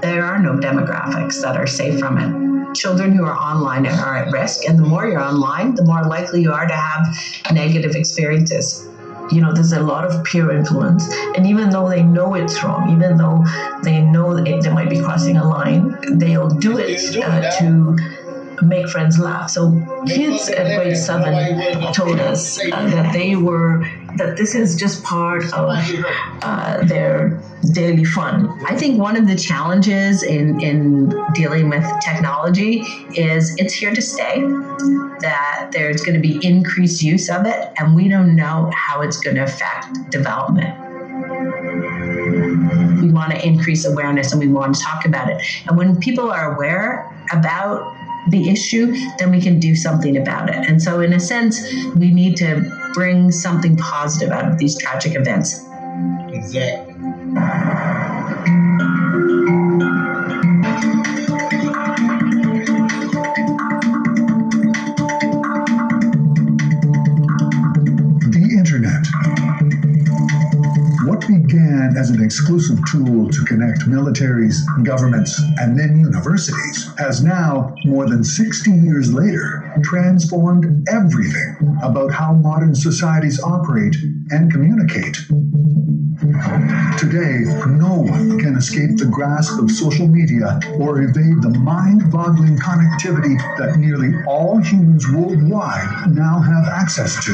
There 0.00 0.24
are 0.24 0.38
no 0.38 0.54
demographics 0.54 1.40
that 1.42 1.56
are 1.56 1.66
safe 1.66 1.98
from 1.98 2.18
it. 2.18 2.74
Children 2.74 3.12
who 3.12 3.24
are 3.24 3.36
online 3.36 3.86
are 3.86 4.16
at 4.16 4.32
risk, 4.32 4.68
and 4.68 4.78
the 4.78 4.82
more 4.82 5.06
you're 5.06 5.22
online, 5.22 5.74
the 5.76 5.84
more 5.84 6.04
likely 6.04 6.42
you 6.42 6.52
are 6.52 6.66
to 6.66 6.74
have 6.74 7.06
negative 7.52 7.94
experiences 7.94 8.88
you 9.30 9.40
know 9.40 9.52
there's 9.52 9.72
a 9.72 9.80
lot 9.80 10.04
of 10.04 10.24
peer 10.24 10.50
influence. 10.50 11.12
And 11.36 11.46
even 11.46 11.70
though 11.70 11.88
they 11.88 12.02
know 12.02 12.34
it's 12.34 12.62
wrong 12.62 12.90
even 12.90 13.16
though 13.16 13.44
they 13.82 14.00
know 14.00 14.36
it, 14.36 14.62
they 14.62 14.70
might 14.70 14.90
be 14.90 15.00
crossing 15.00 15.36
a 15.36 15.44
line 15.44 15.96
they'll 16.18 16.48
do 16.48 16.78
it 16.78 17.16
uh, 17.22 17.50
to 17.58 17.96
make 18.64 18.88
friends 18.88 19.18
laugh 19.18 19.50
so 19.50 19.70
kids 20.06 20.48
at 20.48 20.76
grade 20.76 20.96
seven 20.96 21.32
told 21.92 22.18
us 22.20 22.58
uh, 22.72 22.88
that 22.90 23.12
they 23.12 23.36
were 23.36 23.84
that 24.16 24.36
this 24.36 24.54
is 24.54 24.76
just 24.76 25.02
part 25.02 25.44
of 25.52 25.76
uh, 26.42 26.84
their 26.84 27.40
daily 27.72 28.04
fun 28.04 28.54
I 28.66 28.76
think 28.76 28.98
one 28.98 29.16
of 29.16 29.26
the 29.26 29.36
challenges 29.36 30.22
in, 30.22 30.60
in 30.60 31.12
dealing 31.34 31.68
with 31.68 31.84
technology 32.00 32.80
is 33.14 33.54
it's 33.58 33.74
here 33.74 33.94
to 33.94 34.00
stay, 34.02 34.40
that 35.20 35.70
there's 35.72 36.02
going 36.02 36.14
to 36.14 36.20
be 36.20 36.44
increased 36.46 37.02
use 37.02 37.28
of 37.28 37.46
it, 37.46 37.72
and 37.78 37.94
we 37.94 38.08
don't 38.08 38.34
know 38.34 38.70
how 38.74 39.02
it's 39.02 39.18
going 39.20 39.36
to 39.36 39.42
affect 39.42 40.10
development. 40.10 40.78
We 43.02 43.10
want 43.10 43.32
to 43.32 43.46
increase 43.46 43.84
awareness 43.84 44.32
and 44.32 44.40
we 44.40 44.48
want 44.48 44.74
to 44.76 44.80
talk 44.80 45.04
about 45.04 45.28
it. 45.30 45.42
And 45.68 45.76
when 45.76 46.00
people 46.00 46.30
are 46.30 46.54
aware 46.54 47.10
about 47.32 47.94
the 48.28 48.48
issue, 48.48 48.94
then 49.18 49.30
we 49.30 49.40
can 49.40 49.58
do 49.58 49.74
something 49.76 50.16
about 50.16 50.48
it. 50.48 50.56
And 50.56 50.82
so, 50.82 51.00
in 51.00 51.12
a 51.12 51.20
sense, 51.20 51.60
we 51.94 52.10
need 52.10 52.36
to 52.38 52.90
bring 52.94 53.30
something 53.30 53.76
positive 53.76 54.30
out 54.30 54.50
of 54.50 54.58
these 54.58 54.78
tragic 54.78 55.14
events. 55.14 55.64
Exactly. 56.32 56.94
As 71.96 72.10
an 72.10 72.22
exclusive 72.22 72.78
tool 72.90 73.30
to 73.30 73.44
connect 73.44 73.80
militaries, 73.80 74.56
governments, 74.84 75.40
and 75.58 75.78
then 75.78 75.98
universities 75.98 76.90
has 76.98 77.22
now, 77.22 77.74
more 77.84 78.08
than 78.08 78.24
60 78.24 78.70
years 78.70 79.12
later, 79.12 79.72
transformed 79.82 80.86
everything 80.88 81.78
about 81.82 82.12
how 82.12 82.32
modern 82.32 82.74
societies 82.74 83.40
operate 83.42 83.96
and 84.30 84.50
communicate. 84.50 85.16
Today, 86.98 87.44
no 87.66 88.00
one 88.00 88.38
can 88.38 88.56
escape 88.56 88.96
the 88.96 89.08
grasp 89.10 89.60
of 89.60 89.70
social 89.70 90.06
media 90.06 90.58
or 90.78 91.02
evade 91.02 91.42
the 91.42 91.58
mind 91.58 92.10
boggling 92.10 92.56
connectivity 92.56 93.36
that 93.58 93.76
nearly 93.78 94.14
all 94.26 94.58
humans 94.58 95.06
worldwide 95.12 96.14
now 96.14 96.40
have 96.40 96.66
access 96.66 97.22
to. 97.24 97.32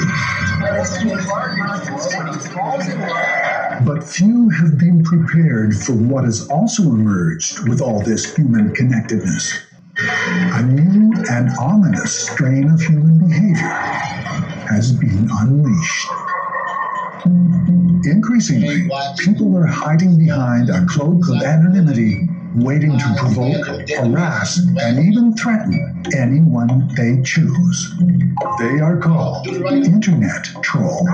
But 3.84 4.04
few 4.04 4.48
have 4.50 4.78
been 4.78 5.02
prepared 5.04 5.76
for 5.76 5.92
what 5.92 6.24
has 6.24 6.46
also 6.48 6.82
emerged 6.82 7.68
with 7.68 7.80
all 7.80 8.02
this 8.02 8.34
human 8.34 8.74
connectedness. 8.74 9.58
A 9.96 10.62
new 10.62 11.12
and 11.30 11.50
ominous 11.58 12.12
strain 12.12 12.70
of 12.70 12.80
human 12.80 13.18
behavior 13.18 13.68
has 14.68 14.92
been 14.92 15.28
unleashed. 15.30 16.08
Increasingly, 18.04 18.88
people 19.18 19.56
are 19.56 19.66
hiding 19.66 20.18
behind 20.18 20.70
a 20.70 20.84
cloak 20.86 21.28
of 21.28 21.42
anonymity, 21.42 22.28
waiting 22.55 22.98
to 22.98 23.14
provoke, 23.16 23.88
harass, 23.90 24.59
and 24.80 24.98
even 25.07 25.34
threaten 25.36 26.03
anyone 26.16 26.88
they 26.96 27.22
choose. 27.22 27.94
They 28.59 28.80
are 28.80 28.96
called 28.98 29.46
Internet 29.46 30.48
Trolls. 30.62 31.07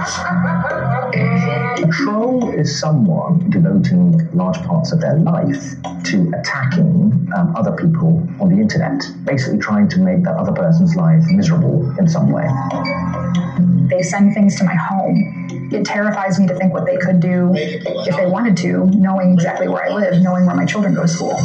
A 1.15 1.89
troll 1.91 2.51
is 2.53 2.79
someone 2.79 3.51
devoting 3.51 4.29
large 4.33 4.59
parts 4.59 4.93
of 4.93 5.01
their 5.01 5.19
life 5.19 5.75
to 6.05 6.33
attacking 6.39 7.29
um, 7.37 7.55
other 7.57 7.73
people 7.73 8.27
on 8.41 8.55
the 8.55 8.61
internet, 8.61 9.03
basically 9.25 9.59
trying 9.59 9.89
to 9.89 10.01
make 10.01 10.23
that 10.23 10.37
other 10.37 10.53
person's 10.53 10.95
life 10.97 11.23
miserable 11.29 11.93
in 11.99 12.09
some 12.09 12.31
way. 12.31 12.47
They 13.89 14.03
send 14.03 14.35
things 14.35 14.57
to 14.59 14.65
my 14.65 14.75
home. 14.75 15.46
It 15.73 15.85
terrifies 15.85 16.39
me 16.39 16.47
to 16.47 16.55
think 16.55 16.73
what 16.73 16.87
they 16.87 16.97
could 16.97 17.21
do 17.21 17.53
if 17.55 18.17
they 18.17 18.27
wanted 18.27 18.57
to, 18.59 18.87
knowing 18.87 19.33
exactly 19.33 19.69
where 19.69 19.85
I 19.85 19.95
live, 19.95 20.23
knowing 20.23 20.47
where 20.47 20.55
my 20.55 20.65
children 20.65 20.95
go 20.95 21.03
to 21.03 21.09
school. 21.09 21.37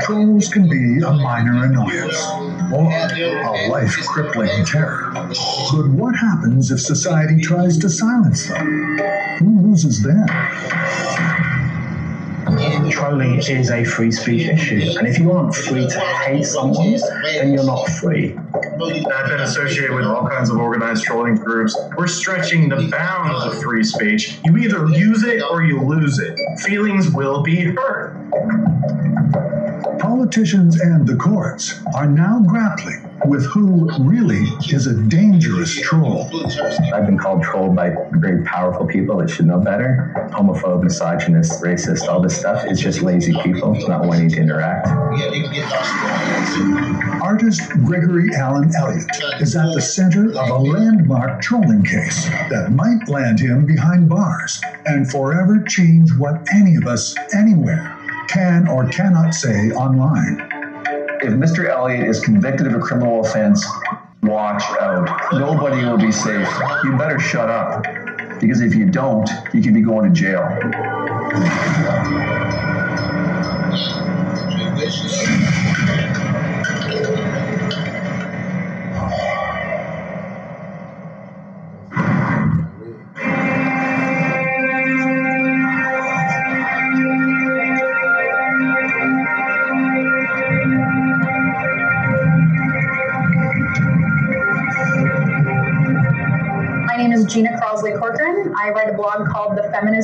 Trolls 0.00 0.48
can 0.48 0.68
be 0.68 1.00
a 1.00 1.12
minor 1.12 1.64
annoyance 1.64 2.24
or 2.72 2.90
a 2.90 3.68
life 3.68 3.96
crippling 4.06 4.64
terror. 4.64 5.10
But 5.12 5.88
what 5.90 6.14
happens 6.14 6.70
if 6.70 6.80
society 6.80 7.40
tries 7.40 7.78
to 7.78 7.90
silence 7.90 8.48
them? 8.48 8.98
Who 9.38 9.68
loses 9.68 10.02
then? 10.02 10.26
Trolling 12.90 13.36
is 13.36 13.70
a 13.70 13.84
free 13.84 14.10
speech 14.10 14.48
issue, 14.48 14.98
and 14.98 15.08
if 15.08 15.18
you 15.18 15.32
aren't 15.32 15.54
free 15.54 15.86
to 15.86 16.00
hate 16.00 16.44
someone, 16.44 16.98
then 17.24 17.52
you're 17.52 17.64
not 17.64 17.88
free. 17.88 18.36
I've 18.36 19.28
been 19.28 19.40
associated 19.40 19.94
with 19.94 20.04
all 20.04 20.28
kinds 20.28 20.50
of 20.50 20.58
organized 20.58 21.04
trolling 21.04 21.36
groups. 21.36 21.76
We're 21.96 22.06
stretching 22.06 22.68
the 22.68 22.88
bounds 22.90 23.44
of 23.46 23.62
free 23.62 23.82
speech. 23.82 24.38
You 24.44 24.58
either 24.58 24.86
use 24.88 25.24
it 25.24 25.42
or 25.42 25.62
you 25.62 25.82
lose 25.82 26.18
it. 26.18 26.38
Feelings 26.60 27.10
will 27.10 27.42
be 27.42 27.64
hurt. 27.64 28.14
Politicians 29.98 30.80
and 30.80 31.06
the 31.06 31.16
courts 31.16 31.80
are 31.94 32.06
now 32.06 32.40
grappling 32.46 33.13
with 33.24 33.46
who 33.46 33.90
really 34.00 34.44
is 34.70 34.86
a 34.86 34.94
dangerous 35.08 35.74
troll. 35.80 36.28
I've 36.92 37.06
been 37.06 37.18
called 37.18 37.42
troll 37.42 37.70
by 37.70 37.94
very 38.12 38.44
powerful 38.44 38.86
people 38.86 39.16
that 39.18 39.30
should 39.30 39.46
know 39.46 39.58
better. 39.58 40.12
Homophobe, 40.32 40.82
misogynist, 40.82 41.62
racist, 41.62 42.08
all 42.08 42.20
this 42.20 42.36
stuff 42.36 42.66
is 42.66 42.80
just 42.80 43.02
lazy 43.02 43.32
people 43.42 43.74
not 43.88 44.04
wanting 44.04 44.28
to 44.30 44.40
interact. 44.40 44.88
Artist 47.22 47.62
Gregory 47.84 48.34
Alan 48.36 48.70
Elliott 48.76 49.08
is 49.40 49.56
at 49.56 49.72
the 49.74 49.80
center 49.80 50.30
of 50.38 50.50
a 50.50 50.58
landmark 50.58 51.40
trolling 51.40 51.82
case 51.82 52.26
that 52.50 52.72
might 52.72 53.08
land 53.08 53.40
him 53.40 53.64
behind 53.64 54.08
bars 54.08 54.60
and 54.86 55.10
forever 55.10 55.62
change 55.66 56.12
what 56.18 56.46
any 56.54 56.76
of 56.76 56.86
us, 56.86 57.14
anywhere, 57.34 57.98
can 58.28 58.68
or 58.68 58.88
cannot 58.88 59.34
say 59.34 59.70
online. 59.72 60.53
If 61.24 61.32
Mr. 61.32 61.66
Elliott 61.66 62.06
is 62.06 62.20
convicted 62.20 62.66
of 62.66 62.74
a 62.74 62.78
criminal 62.78 63.24
offense, 63.24 63.66
watch 64.22 64.62
out. 64.78 65.32
Nobody 65.32 65.82
will 65.82 65.96
be 65.96 66.12
safe. 66.12 66.46
You 66.84 66.98
better 66.98 67.18
shut 67.18 67.48
up. 67.48 67.82
Because 68.42 68.60
if 68.60 68.74
you 68.74 68.90
don't, 68.90 69.26
you 69.54 69.62
could 69.62 69.72
be 69.72 69.80
going 69.80 70.12
to 70.12 70.14
jail. 70.14 70.46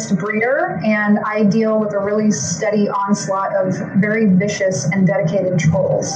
Breeder, 0.09 0.81
and 0.85 1.19
I 1.21 1.45
deal 1.45 1.79
with 1.79 1.93
a 1.95 1.99
really 1.99 2.31
steady 2.31 2.89
onslaught 2.89 3.55
of 3.55 3.75
very 4.01 4.27
vicious 4.27 4.87
and 4.93 5.07
dedicated 5.07 5.59
trolls. 5.59 6.13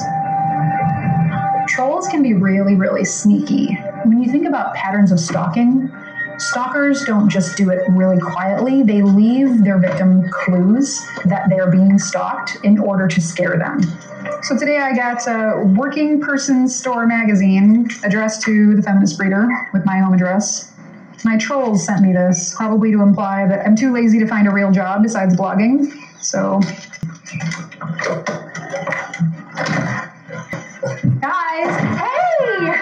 Trolls 1.68 2.08
can 2.08 2.22
be 2.22 2.34
really, 2.34 2.76
really 2.76 3.04
sneaky. 3.04 3.74
When 4.04 4.22
you 4.22 4.30
think 4.30 4.46
about 4.46 4.74
patterns 4.74 5.12
of 5.12 5.20
stalking, 5.20 5.90
stalkers 6.38 7.04
don't 7.04 7.28
just 7.28 7.56
do 7.56 7.70
it 7.70 7.82
really 7.90 8.20
quietly, 8.20 8.82
they 8.82 9.02
leave 9.02 9.64
their 9.64 9.78
victim 9.78 10.28
clues 10.30 11.00
that 11.24 11.48
they 11.48 11.58
are 11.58 11.70
being 11.70 11.98
stalked 11.98 12.56
in 12.64 12.78
order 12.78 13.08
to 13.08 13.20
scare 13.20 13.58
them. 13.58 13.80
So 14.42 14.58
today 14.58 14.78
I 14.78 14.94
got 14.94 15.26
a 15.26 15.62
working 15.64 16.20
person 16.20 16.68
store 16.68 17.06
magazine 17.06 17.88
addressed 18.04 18.42
to 18.42 18.76
the 18.76 18.82
feminist 18.82 19.16
breeder 19.16 19.48
with 19.72 19.84
my 19.84 19.98
home 19.98 20.12
address. 20.12 20.73
My 21.24 21.38
trolls 21.38 21.86
sent 21.86 22.02
me 22.02 22.12
this, 22.12 22.54
probably 22.54 22.92
to 22.92 23.00
imply 23.00 23.46
that 23.46 23.66
I'm 23.66 23.74
too 23.74 23.92
lazy 23.92 24.18
to 24.18 24.26
find 24.26 24.46
a 24.46 24.50
real 24.50 24.70
job 24.70 25.02
besides 25.02 25.34
blogging. 25.34 25.90
So. 26.20 26.60
Guys, 31.20 31.76
hey! 31.98 32.74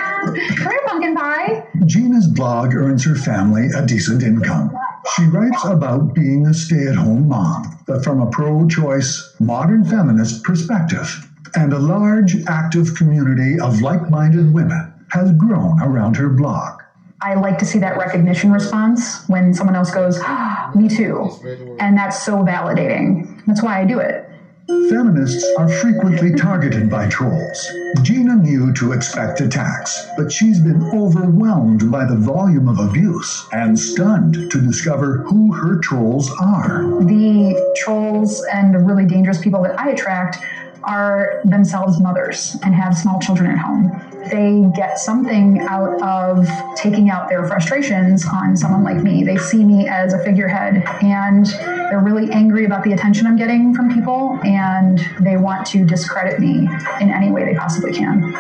Come 0.57 0.71
here, 0.71 0.81
pumpkin 0.87 1.15
pie. 1.15 1.65
Gina's 1.87 2.27
blog 2.27 2.75
earns 2.75 3.05
her 3.05 3.15
family 3.15 3.69
a 3.77 3.87
decent 3.87 4.25
income. 4.25 4.77
She 5.15 5.25
writes 5.27 5.65
about 5.65 6.13
being 6.13 6.47
a 6.47 6.55
stay 6.55 6.89
at 6.89 6.97
home 6.97 7.29
mom, 7.29 7.79
but 7.87 8.03
from 8.03 8.21
a 8.21 8.31
pro 8.31 8.67
choice, 8.67 9.37
modern 9.39 9.85
feminist 9.85 10.43
perspective. 10.43 11.29
And 11.55 11.73
a 11.73 11.79
large, 11.79 12.35
active 12.49 12.97
community 12.97 13.61
of 13.61 13.83
like 13.83 14.11
minded 14.11 14.53
women 14.53 14.93
has 15.11 15.31
grown 15.33 15.81
around 15.81 16.17
her 16.17 16.31
blog. 16.31 16.82
I 17.25 17.35
like 17.35 17.57
to 17.59 17.65
see 17.65 17.79
that 17.79 17.97
recognition 17.99 18.53
response 18.53 19.29
when 19.29 19.55
someone 19.55 19.77
else 19.77 19.93
goes, 19.93 20.19
ah, 20.23 20.73
me 20.75 20.89
too. 20.89 21.31
And 21.79 21.97
that's 21.97 22.25
so 22.25 22.39
validating. 22.39 23.41
That's 23.47 23.63
why 23.63 23.81
I 23.81 23.85
do 23.85 24.01
it. 24.01 24.29
Feminists 24.67 25.45
are 25.57 25.69
frequently 25.69 26.35
targeted 26.35 26.91
by 26.91 27.09
trolls. 27.09 27.69
Gina 28.03 28.37
knew 28.37 28.73
to 28.75 28.93
expect 28.93 29.41
attacks, 29.41 30.05
but 30.17 30.33
she's 30.33 30.61
been 30.61 30.83
overwhelmed 30.93 31.93
by 31.93 32.05
the 32.05 32.17
volume 32.17 32.69
of 32.69 32.79
abuse 32.79 33.47
and 33.53 33.79
stunned 33.79 34.51
to 34.51 34.61
discover 34.61 35.19
who 35.19 35.53
her 35.53 35.79
trolls 35.79 36.31
are. 36.41 36.83
The 37.05 37.73
trolls 37.77 38.43
and 38.53 38.75
the 38.75 38.79
really 38.79 39.05
dangerous 39.05 39.41
people 39.41 39.63
that 39.63 39.79
I 39.79 39.91
attract 39.91 40.39
are 40.85 41.41
themselves 41.45 42.01
mothers 42.01 42.57
and 42.63 42.75
have 42.75 42.97
small 42.97 43.21
children 43.21 43.51
at 43.51 43.59
home. 43.59 43.91
They 44.31 44.65
get 44.75 44.99
something 44.99 45.61
out 45.61 46.01
of 46.03 46.49
taking 46.77 47.11
out 47.11 47.29
their 47.29 47.47
frustrations 47.47 48.25
on 48.27 48.57
someone 48.57 48.85
like 48.85 49.03
me. 49.03 49.25
They 49.25 49.37
see 49.37 49.65
me 49.65 49.89
as 49.89 50.13
a 50.13 50.23
figurehead 50.25 50.85
and 51.03 51.47
they're 51.47 52.01
really 52.01 52.31
angry 52.31 52.65
about 52.65 52.85
the 52.85 52.93
attention 52.93 53.27
I'm 53.27 53.37
getting 53.37 53.75
from 53.75 53.93
people 53.93 54.39
and 54.45 54.99
they 55.21 55.37
want 55.37 55.67
to 55.69 55.85
discredit 55.85 56.41
me 56.41 56.69
in 57.01 57.11
any 57.11 57.31
way 57.31 57.45
they 57.45 57.55
possibly 57.55 57.93
can. 57.93 58.33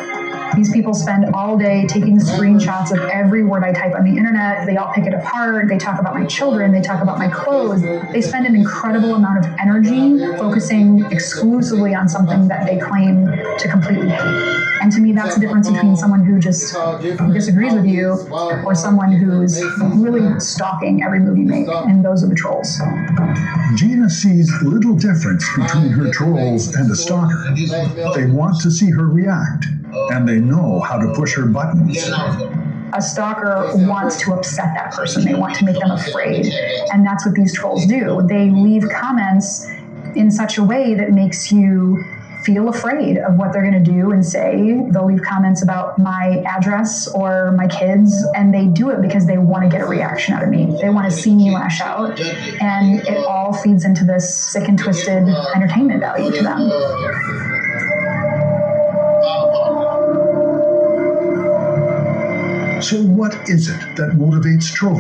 These 0.55 0.71
people 0.71 0.93
spend 0.93 1.35
all 1.35 1.57
day 1.57 1.87
taking 1.87 2.19
screenshots 2.19 2.93
of 2.93 3.09
every 3.09 3.43
word 3.43 3.65
I 3.65 3.73
type 3.73 3.95
on 3.95 4.05
the 4.05 4.17
internet. 4.17 4.67
They 4.67 4.77
all 4.77 4.93
pick 4.93 5.07
it 5.07 5.15
apart. 5.15 5.69
They 5.69 5.79
talk 5.79 5.99
about 5.99 6.15
my 6.15 6.27
children. 6.27 6.73
They 6.73 6.83
talk 6.83 7.03
about 7.03 7.19
my 7.19 7.29
clothes. 7.29 7.83
They 8.13 8.21
spend 8.21 8.47
an 8.47 8.55
incredible 8.55 9.15
amount 9.15 9.45
of 9.45 9.53
energy 9.59 10.19
focusing 10.37 11.05
exclusively 11.11 11.95
on 11.95 12.09
something 12.09 12.32
that 12.49 12.67
they 12.67 12.79
claim 12.79 13.27
to 13.59 13.69
completely 13.69 14.09
hate. 14.09 14.69
And 14.83 14.91
to 14.93 15.01
me, 15.01 15.13
that's 15.13 15.35
the 15.37 15.41
difference 15.41 15.71
between 15.71 15.95
someone 15.97 16.25
who 16.25 16.41
just 16.41 16.75
disagrees 17.33 17.73
with 17.75 17.87
you 17.87 18.13
or 18.67 18.75
someone 18.75 19.13
who's 19.13 19.63
really 19.95 20.41
stalking 20.41 21.03
every 21.05 21.21
move 21.21 21.39
you 21.39 21.45
make. 21.45 21.69
And 21.69 22.05
those 22.05 22.25
are 22.25 22.29
the 22.29 22.35
trolls. 22.35 22.81
Gina 23.77 24.11
sees 24.11 24.51
little 24.63 24.95
difference 24.97 25.49
between 25.57 25.89
her 25.91 26.11
trolls 26.11 26.75
and 26.75 26.91
a 26.91 26.97
stalker. 26.97 27.55
They 28.15 28.27
want 28.27 28.61
to 28.63 28.71
see 28.71 28.91
her 28.91 29.07
react, 29.07 29.67
and 30.11 30.29
they 30.29 30.41
know 30.41 30.81
how 30.81 30.99
to 30.99 31.13
push 31.15 31.35
her 31.37 31.47
buttons. 31.47 31.97
a 32.95 33.01
stalker 33.01 33.71
wants 33.87 34.21
to 34.23 34.33
upset 34.33 34.75
that 34.75 34.93
person. 34.93 35.25
They 35.25 35.35
want 35.35 35.55
to 35.57 35.65
make 35.65 35.79
them 35.79 35.93
afraid. 35.93 36.53
And 36.93 37.07
that's 37.07 37.25
what 37.25 37.35
these 37.35 37.55
trolls 37.55 37.87
do. 37.87 38.21
They 38.29 38.51
leave 38.51 38.85
comments 38.91 39.67
in 40.15 40.31
such 40.31 40.59
a 40.59 40.63
way 40.63 40.95
that 40.95 41.11
makes 41.13 41.51
you 41.51 42.05
feel 42.45 42.69
afraid 42.69 43.19
of 43.19 43.37
what 43.37 43.53
they're 43.53 43.63
going 43.63 43.85
to 43.85 43.91
do 43.91 44.11
and 44.13 44.25
say. 44.25 44.81
They'll 44.91 45.07
leave 45.07 45.23
comments 45.23 45.63
about 45.63 45.99
my 45.99 46.43
address 46.47 47.09
or 47.09 47.53
my 47.53 47.69
kids, 47.69 48.15
and 48.35 48.53
they 48.53 48.67
do 48.67 48.91
it 48.91 49.01
because 49.01 49.27
they 49.27 49.39
want 49.39 49.65
to 49.65 49.69
get 49.69 49.81
a 49.81 49.87
reaction 49.87 50.35
out 50.35 50.43
of 50.43 50.49
me. 50.49 50.77
They 50.81 50.91
want 50.91 51.11
to 51.11 51.17
see 51.17 51.35
me 51.35 51.53
lash 51.53 51.81
out. 51.81 52.21
And 52.21 53.01
it 53.07 53.25
all 53.27 53.53
feeds 53.53 53.85
into 53.85 54.05
this 54.05 54.35
sick 54.53 54.69
and 54.69 54.79
twisted 54.79 55.29
entertainment 55.55 56.01
value 56.01 56.31
to 56.33 56.43
them. 56.43 56.71
So, 62.83 63.01
what 63.01 63.49
is 63.49 63.69
it 63.69 63.79
that 63.97 64.17
motivates 64.17 64.73
trolls? 64.73 64.99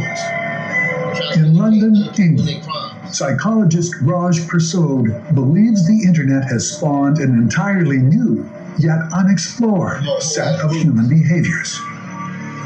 In 1.36 1.54
London, 1.54 1.96
England, 2.16 2.64
psychologist 3.14 3.94
Raj 4.02 4.40
Persaud 4.40 5.34
believes 5.34 5.86
the 5.86 6.02
internet 6.06 6.44
has 6.44 6.72
spawned 6.72 7.18
an 7.18 7.30
entirely 7.30 7.98
new, 7.98 8.48
yet 8.78 8.98
unexplored 9.12 10.02
set 10.20 10.60
of 10.60 10.72
human 10.72 11.08
behaviors. 11.08 11.78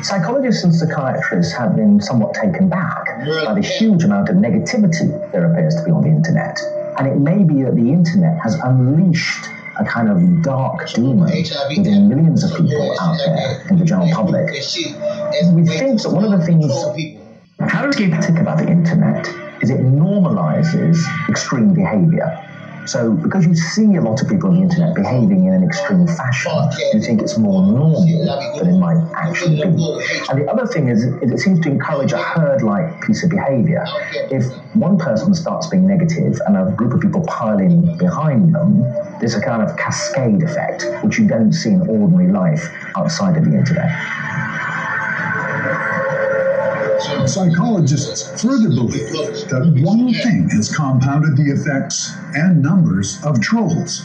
Psychologists 0.03 0.63
and 0.63 0.73
psychiatrists 0.73 1.53
have 1.53 1.75
been 1.75 2.01
somewhat 2.01 2.35
taken 2.35 2.69
back 2.69 3.05
by 3.45 3.55
the 3.55 3.63
huge 3.63 4.05
amount 4.05 4.29
of 4.29 4.37
negativity 4.37 5.11
there 5.33 5.51
appears 5.51 5.75
to 5.75 5.85
be 5.85 5.91
on 5.91 6.03
the 6.03 6.09
internet. 6.09 6.61
And 6.99 7.09
it 7.09 7.17
may 7.17 7.43
be 7.43 7.65
that 7.65 7.75
the 7.75 7.91
internet 7.91 8.39
has 8.43 8.55
unleashed 8.55 9.47
a 9.79 9.85
kind 9.85 10.09
of 10.09 10.43
dark 10.43 10.89
demon 10.95 11.31
within 11.77 12.09
millions 12.09 12.45
of 12.45 12.57
people 12.57 12.97
out 13.01 13.19
there 13.19 13.67
in 13.69 13.79
the 13.79 13.85
general 13.85 14.09
public. 14.13 14.49
We 14.53 15.67
think 15.67 16.03
that 16.03 16.11
one 16.13 16.25
of 16.25 16.39
the 16.39 16.47
things, 16.47 16.73
how 17.69 17.91
do 17.91 18.05
we 18.05 18.11
think 18.23 18.39
about 18.39 18.59
the 18.59 18.69
internet 18.69 19.27
is 19.63 19.71
it 19.71 19.81
normalizes 19.81 20.99
extreme 21.29 21.75
behavior. 21.75 22.43
So, 22.87 23.13
because 23.13 23.45
you 23.45 23.55
see 23.57 23.97
a 23.97 24.01
lot 24.01 24.23
of 24.23 24.29
people 24.29 24.49
on 24.51 24.57
the 24.57 24.63
internet 24.63 24.95
behaving 24.95 25.47
in 25.47 25.55
an 25.55 25.65
extreme 25.65 26.07
fashion, 26.07 26.53
you 26.93 27.01
think 27.01 27.21
it's 27.21 27.37
more 27.37 27.61
normal 27.61 28.01
than 28.57 28.69
it 28.69 28.79
might 28.79 29.03
actually 29.17 29.57
be. 29.57 29.65
And 30.29 30.41
the 30.41 30.49
other 30.49 30.67
thing 30.67 30.89
is, 30.89 31.03
is 31.05 31.33
it 31.33 31.39
seems 31.41 31.61
to 31.61 31.69
encourage 31.69 32.13
a 32.13 32.19
herd 32.19 32.63
like 32.63 33.03
piece 33.03 33.25
of 33.25 33.31
behavior. 33.31 33.85
If 34.31 34.45
one 34.75 34.99
person 34.99 35.35
starts 35.35 35.67
being 35.67 35.87
negative 35.87 36.41
and 36.47 36.57
a 36.57 36.71
group 36.77 36.95
of 36.95 37.01
people 37.01 37.25
pile 37.27 37.59
in 37.59 37.99
behind 37.99 38.55
them, 38.55 38.83
there's 39.19 39.35
a 39.35 39.41
kind 39.41 39.63
of 39.63 39.77
cascade 39.77 40.43
effect, 40.45 40.87
which 41.03 41.19
you 41.19 41.27
don't 41.27 41.53
see 41.53 41.71
in 41.71 41.81
ordinary 41.89 42.31
life 42.31 42.71
outside 42.97 43.37
of 43.37 43.45
the 43.45 43.57
internet. 43.57 43.91
Psychologists 47.27 48.43
further 48.43 48.69
believe 48.69 49.13
that 49.51 49.81
one 49.83 50.13
thing 50.15 50.49
has 50.51 50.75
compounded 50.75 51.37
the 51.37 51.53
effects 51.53 52.15
and 52.35 52.63
numbers 52.63 53.23
of 53.23 53.41
trolls. 53.41 54.03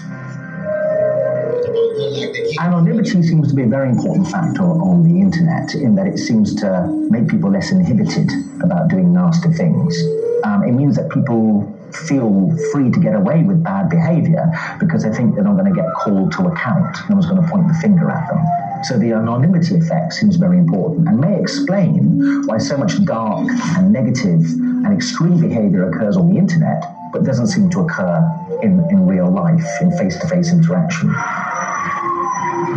Anonymity 2.60 3.24
seems 3.24 3.48
to 3.48 3.56
be 3.56 3.64
a 3.64 3.68
very 3.68 3.90
important 3.90 4.28
factor 4.28 4.64
on 4.64 5.04
the 5.04 5.22
internet 5.22 5.74
in 5.76 5.96
that 5.96 6.08
it 6.08 6.18
seems 6.18 6.54
to 6.56 6.88
make 7.10 7.28
people 7.30 7.50
less 7.52 7.72
inhibited 7.72 8.30
about 8.62 8.90
doing 8.90 9.14
nasty 9.14 9.50
things. 9.54 9.96
Um, 10.44 10.64
it 10.64 10.74
means 10.74 10.96
that 10.98 11.10
people 11.12 11.72
feel 12.08 12.56
free 12.72 12.92
to 12.92 13.00
get 13.00 13.16
away 13.16 13.44
with 13.44 13.64
bad 13.64 13.90
behavior 13.90 14.52
because 14.80 15.04
they 15.04 15.14
think 15.14 15.36
they're 15.36 15.44
not 15.44 15.58
going 15.58 15.74
to 15.74 15.80
get 15.80 15.94
called 15.94 16.32
to 16.34 16.48
account. 16.48 16.98
No 17.10 17.16
one's 17.16 17.28
going 17.28 17.42
to 17.42 17.48
point 17.48 17.68
the 17.68 17.74
finger 17.76 18.10
at 18.10 18.28
them. 18.30 18.71
So 18.84 18.98
the 18.98 19.12
anonymity 19.12 19.76
effect 19.76 20.14
seems 20.14 20.38
very 20.38 20.58
important 20.58 21.08
and 21.08 21.20
may 21.20 21.40
explain 21.40 22.44
why 22.46 22.58
so 22.58 22.78
much 22.78 23.04
dark 23.06 23.48
and 23.78 23.92
negative 23.92 24.42
and 24.86 24.94
extreme 24.94 25.40
behavior 25.40 25.90
occurs 25.90 26.18
on 26.18 26.32
the 26.32 26.38
internet 26.38 26.84
but 27.14 27.24
doesn't 27.24 27.48
seem 27.48 27.70
to 27.70 27.82
occur 27.82 28.24
in, 28.64 28.84
in 28.90 29.06
real 29.06 29.30
life, 29.30 29.66
in 29.82 29.92
face 29.98 30.18
to 30.20 30.28
face 30.28 30.52
interaction. 30.52 31.10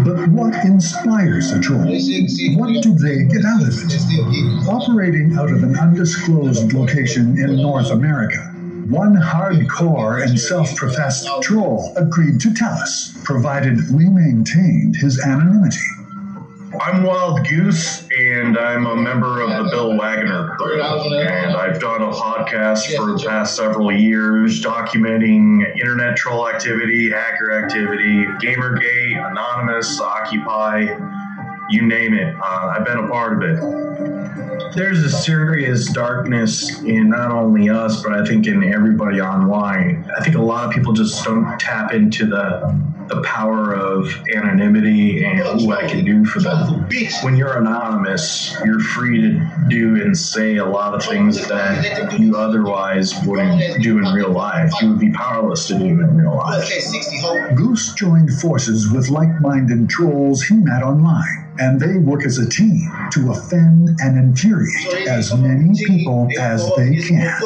But 0.05 0.29
what 0.29 0.55
inspires 0.65 1.53
a 1.53 1.61
troll? 1.61 1.81
What 1.81 2.83
do 2.83 2.95
they 2.95 3.25
get 3.25 3.45
out 3.45 3.63
of 3.63 3.69
it? 3.69 4.69
Operating 4.69 5.37
out 5.39 5.51
of 5.51 5.63
an 5.63 5.79
undisclosed 5.79 6.73
location 6.73 7.39
in 7.39 7.57
North 7.57 7.91
America, 7.91 8.54
one 8.89 9.15
hardcore 9.17 10.23
and 10.23 10.39
self 10.39 10.75
professed 10.77 11.29
troll 11.43 11.93
agreed 11.97 12.41
to 12.41 12.53
tell 12.53 12.73
us, 12.73 13.17
provided 13.25 13.79
we 13.91 14.09
maintained 14.09 14.97
his 14.97 15.21
anonymity. 15.21 15.79
I'm 16.81 17.05
Wild 17.05 17.47
Goose, 17.47 18.07
and 18.19 18.59
I'm 18.59 18.85
a 18.87 18.97
member 18.97 19.41
of 19.41 19.49
the 19.51 19.71
Bill 19.71 19.97
Wagner 19.97 20.57
crew. 20.57 20.83
And 20.83 21.55
I've 21.57 21.81
done 21.81 22.03
a 22.03 22.11
podcast 22.11 22.97
for 22.97 23.13
the 23.13 23.25
past 23.25 23.55
several 23.55 23.93
years 23.93 24.61
documenting 24.61 25.63
internet 25.79 26.17
troll 26.17 26.49
activity, 26.49 27.11
hacker 27.11 27.53
activity, 27.53 28.25
Gamergate, 28.43 29.31
Anonymous, 29.31 30.01
Occupy, 30.01 30.87
you 31.71 31.87
name 31.87 32.15
it. 32.15 32.35
Uh, 32.37 32.75
I've 32.77 32.85
been 32.85 32.99
a 32.99 33.09
part 33.09 33.43
of 33.43 33.51
it. 33.51 34.75
There's 34.75 34.99
a 34.99 35.11
serious 35.11 35.93
darkness 35.93 36.83
in 36.83 37.11
not 37.11 37.31
only 37.31 37.71
us, 37.71 38.03
but 38.03 38.13
I 38.13 38.25
think 38.27 38.47
in 38.47 38.65
everybody 38.65 39.21
online. 39.21 40.09
I 40.19 40.23
think 40.25 40.37
a 40.37 40.43
lot 40.43 40.67
of 40.67 40.73
people 40.73 40.93
just 40.93 41.25
don't 41.25 41.59
tap 41.59 41.93
into 41.93 42.27
the 42.27 42.95
the 43.09 43.21
power 43.23 43.75
of 43.75 44.09
anonymity 44.35 45.25
and 45.25 45.67
what 45.67 45.85
I 45.85 45.89
can 45.89 46.05
do 46.05 46.25
for 46.25 46.41
them. 46.41 46.89
When 47.23 47.37
you're 47.37 47.59
anonymous, 47.59 48.57
you're 48.65 48.81
free 48.81 49.21
to 49.21 49.51
do 49.69 50.03
and 50.03 50.17
say 50.17 50.57
a 50.57 50.65
lot 50.65 50.95
of 50.95 51.05
things 51.05 51.47
that 51.49 52.19
you 52.19 52.37
otherwise 52.37 53.15
wouldn't 53.27 53.83
do 53.83 53.99
in 53.99 54.05
real 54.05 54.31
life. 54.31 54.73
You 54.81 54.91
would 54.91 55.01
be 55.01 55.13
powerless 55.13 55.67
to 55.69 55.79
do 55.79 55.85
in 55.85 56.17
real 56.17 56.37
life. 56.37 56.67
Goose 57.55 57.93
joined 57.93 58.33
forces 58.41 58.91
with 58.91 59.11
like 59.11 59.41
minded 59.41 59.89
trolls 59.89 60.43
he 60.43 60.57
met 60.57 60.83
online. 60.83 61.44
And 61.59 61.81
they 61.81 61.99
work 61.99 62.25
as 62.25 62.39
a 62.39 62.49
team 62.49 62.91
to 63.13 63.31
offend 63.31 63.91
and 64.01 64.19
infuriate 64.19 65.07
as 65.07 65.35
many 65.35 65.73
people 65.85 66.29
as 66.39 66.69
they 66.77 66.97
can. 66.97 67.41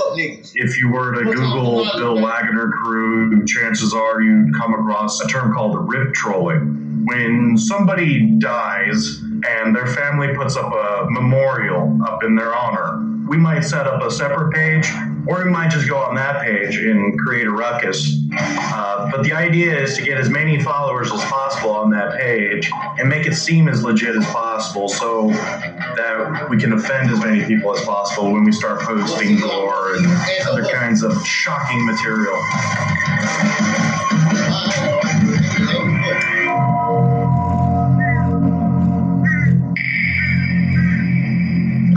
If 0.55 0.81
you 0.81 0.91
were 0.91 1.15
to 1.15 1.25
Google 1.25 1.85
Bill 1.97 2.21
Wagner 2.21 2.71
crew, 2.83 3.45
chances 3.47 3.93
are 3.93 4.21
you'd 4.21 4.55
come 4.55 4.75
across 4.75 5.21
a 5.21 5.29
term 5.29 5.53
called 5.53 5.89
rip 5.89 6.15
trolling. 6.15 7.05
When 7.05 7.57
somebody 7.57 8.39
dies 8.39 9.21
and 9.47 9.75
their 9.75 9.87
family 9.87 10.35
puts 10.35 10.57
up 10.57 10.73
a 10.73 11.07
memorial 11.11 11.99
up 12.07 12.25
in 12.25 12.35
their 12.35 12.55
honor, 12.55 13.05
we 13.29 13.37
might 13.37 13.61
set 13.61 13.87
up 13.87 14.03
a 14.03 14.11
separate 14.11 14.53
page 14.53 14.91
or 15.29 15.45
we 15.45 15.51
might 15.51 15.71
just 15.71 15.87
go 15.87 15.99
on 15.99 16.15
that 16.15 16.43
page 16.43 16.79
and 16.79 17.19
create 17.19 17.47
a 17.47 17.51
ruckus. 17.51 18.19
Uh, 18.33 19.11
but 19.11 19.23
the 19.23 19.33
idea 19.33 19.79
is 19.79 19.95
to 19.95 20.03
get 20.03 20.17
as 20.17 20.31
many 20.31 20.61
followers 20.63 21.13
as 21.13 21.21
possible 21.25 21.71
on 21.71 21.91
that 21.91 22.19
page 22.19 22.71
and 22.99 23.11
make 23.11 23.27
it 23.27 23.35
seem 23.35 23.69
as 23.69 23.85
legit 23.85 24.17
as 24.17 24.25
possible 24.29 24.89
so 24.89 25.29
that 25.29 26.47
we 26.49 26.57
can 26.57 26.73
offend 26.73 27.11
as 27.11 27.21
many 27.21 27.45
people 27.45 27.77
as 27.77 27.85
possible 27.85 28.33
when 28.33 28.43
we 28.43 28.53
start 28.53 28.81
posting 28.81 29.39
gore 29.39 29.97
and 29.97 30.07
other 30.49 30.65
kinds 30.65 31.03
of 31.03 31.15
shocking 31.27 31.85
material. 31.85 32.35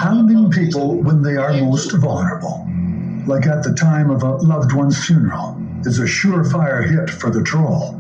Hounding 0.01 0.49
people 0.51 0.95
when 1.01 1.21
they 1.21 1.37
are 1.37 1.53
most 1.53 1.93
vulnerable, 1.93 2.60
like 3.27 3.45
at 3.45 3.63
the 3.63 3.73
time 3.73 4.09
of 4.09 4.23
a 4.23 4.35
loved 4.37 4.73
one's 4.73 5.05
funeral, 5.05 5.57
is 5.85 5.99
a 5.99 6.03
surefire 6.03 6.87
hit 6.87 7.09
for 7.09 7.29
the 7.29 7.43
troll. 7.43 7.97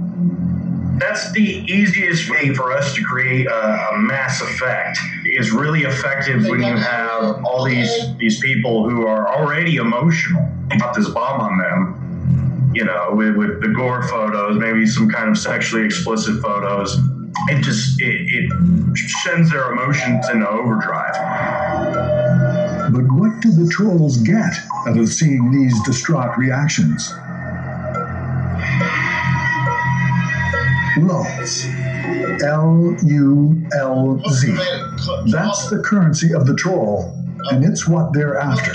That's 0.97 1.31
the 1.31 1.41
easiest 1.41 2.29
way 2.29 2.53
for 2.53 2.71
us 2.71 2.93
to 2.93 3.03
create 3.03 3.47
a, 3.47 3.89
a 3.93 3.97
mass 3.97 4.41
effect. 4.41 4.99
Is 5.25 5.51
really 5.51 5.83
effective 5.83 6.45
when 6.47 6.61
you 6.61 6.75
have 6.75 7.43
all 7.45 7.63
these 7.63 8.15
these 8.17 8.39
people 8.39 8.87
who 8.89 9.07
are 9.07 9.33
already 9.33 9.77
emotional. 9.77 10.47
Got 10.77 10.95
this 10.95 11.09
bomb 11.09 11.41
on 11.41 11.57
them, 11.57 12.71
you 12.75 12.83
know, 12.83 13.11
with, 13.13 13.35
with 13.35 13.61
the 13.61 13.69
gore 13.69 14.03
photos, 14.03 14.59
maybe 14.59 14.85
some 14.85 15.09
kind 15.09 15.29
of 15.29 15.37
sexually 15.37 15.85
explicit 15.85 16.41
photos. 16.41 16.97
It 17.47 17.63
just 17.63 17.99
it, 18.01 18.21
it 18.29 18.97
sends 19.23 19.51
their 19.51 19.71
emotions 19.71 20.29
into 20.29 20.47
overdrive. 20.47 21.15
But 22.91 23.09
what 23.11 23.39
do 23.39 23.51
the 23.51 23.69
trolls 23.69 24.17
get 24.17 24.53
out 24.85 24.97
of 24.97 25.07
seeing 25.07 25.51
these 25.51 25.81
distraught 25.83 26.37
reactions? 26.37 27.13
Lulz. 30.97 31.65
L 32.43 32.95
U 33.03 33.65
L 33.77 34.21
Z. 34.29 34.51
That's 35.27 35.69
the 35.69 35.81
currency 35.85 36.33
of 36.33 36.45
the 36.45 36.55
troll, 36.55 37.15
and 37.51 37.63
it's 37.63 37.87
what 37.87 38.11
they're 38.13 38.37
after. 38.37 38.73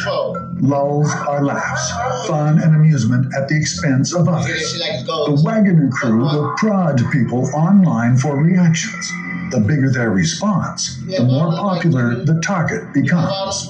Lulz 0.60 1.12
are 1.12 1.44
laughs, 1.44 2.26
fun, 2.26 2.62
and 2.62 2.74
amusement 2.74 3.34
at 3.36 3.48
the 3.48 3.56
expense 3.56 4.14
of 4.14 4.28
others. 4.28 4.72
The 5.04 5.42
Wagoner 5.44 5.90
crew 5.90 6.20
will 6.20 6.54
prod 6.56 7.02
people 7.12 7.50
online 7.54 8.16
for 8.16 8.42
reactions. 8.42 9.12
The 9.50 9.60
bigger 9.60 9.90
their 9.90 10.10
response, 10.10 10.96
the 11.06 11.22
more 11.22 11.52
popular 11.52 12.24
the 12.24 12.40
target 12.40 12.92
becomes. 12.92 13.68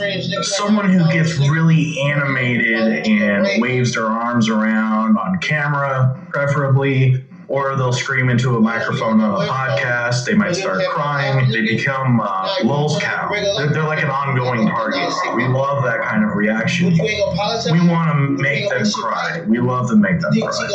Someone 0.57 0.91
who 0.91 1.11
gets 1.12 1.39
really 1.39 2.01
animated 2.01 3.07
and 3.07 3.61
waves 3.61 3.95
their 3.95 4.07
arms 4.07 4.49
around 4.49 5.18
on 5.18 5.39
camera, 5.39 6.18
preferably, 6.31 7.26
or 7.49 7.76
they'll 7.76 7.92
scream 7.92 8.28
into 8.28 8.57
a 8.57 8.61
microphone 8.61 9.20
on 9.20 9.34
a 9.42 9.47
podcast. 9.49 10.24
They 10.24 10.34
might 10.34 10.55
start 10.55 10.82
crying. 10.88 11.49
They 11.51 11.62
become 11.62 12.20
uh, 12.20 12.55
lulz 12.64 12.99
cow. 13.01 13.28
They're, 13.30 13.68
they're 13.68 13.84
like 13.84 14.03
an 14.03 14.11
ongoing 14.11 14.68
target. 14.68 15.12
We 15.36 15.47
love 15.47 15.84
that 15.84 16.03
kind 16.03 16.24
of 16.24 16.34
reaction. 16.34 16.92
We 16.92 17.88
want 17.88 18.11
to 18.11 18.42
make 18.42 18.68
them 18.68 18.84
cry. 18.90 19.42
We 19.47 19.61
love 19.61 19.88
to 19.90 19.97
make 19.97 20.20
them 20.20 20.32
cry. 20.32 20.66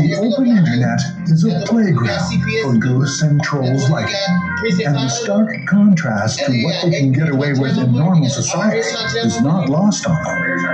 The 0.00 0.16
open 0.20 0.46
internet 0.48 1.00
is 1.28 1.44
a 1.44 1.64
playground 1.66 2.42
for 2.62 2.76
goose 2.78 3.22
and 3.22 3.40
trolls 3.42 3.88
like 3.88 4.08
it, 4.10 4.86
and 4.86 4.94
the 4.96 5.08
stark 5.08 5.50
contrast 5.66 6.40
to 6.40 6.62
what 6.64 6.82
they 6.90 6.98
can 6.98 7.12
get 7.12 7.28
away 7.28 7.52
with 7.52 7.78
in 7.78 7.92
normal 7.92 8.28
society 8.28 8.78
is 8.80 9.40
not 9.42 9.68
lost 9.68 10.06
on 10.06 10.14
them. 10.14 10.64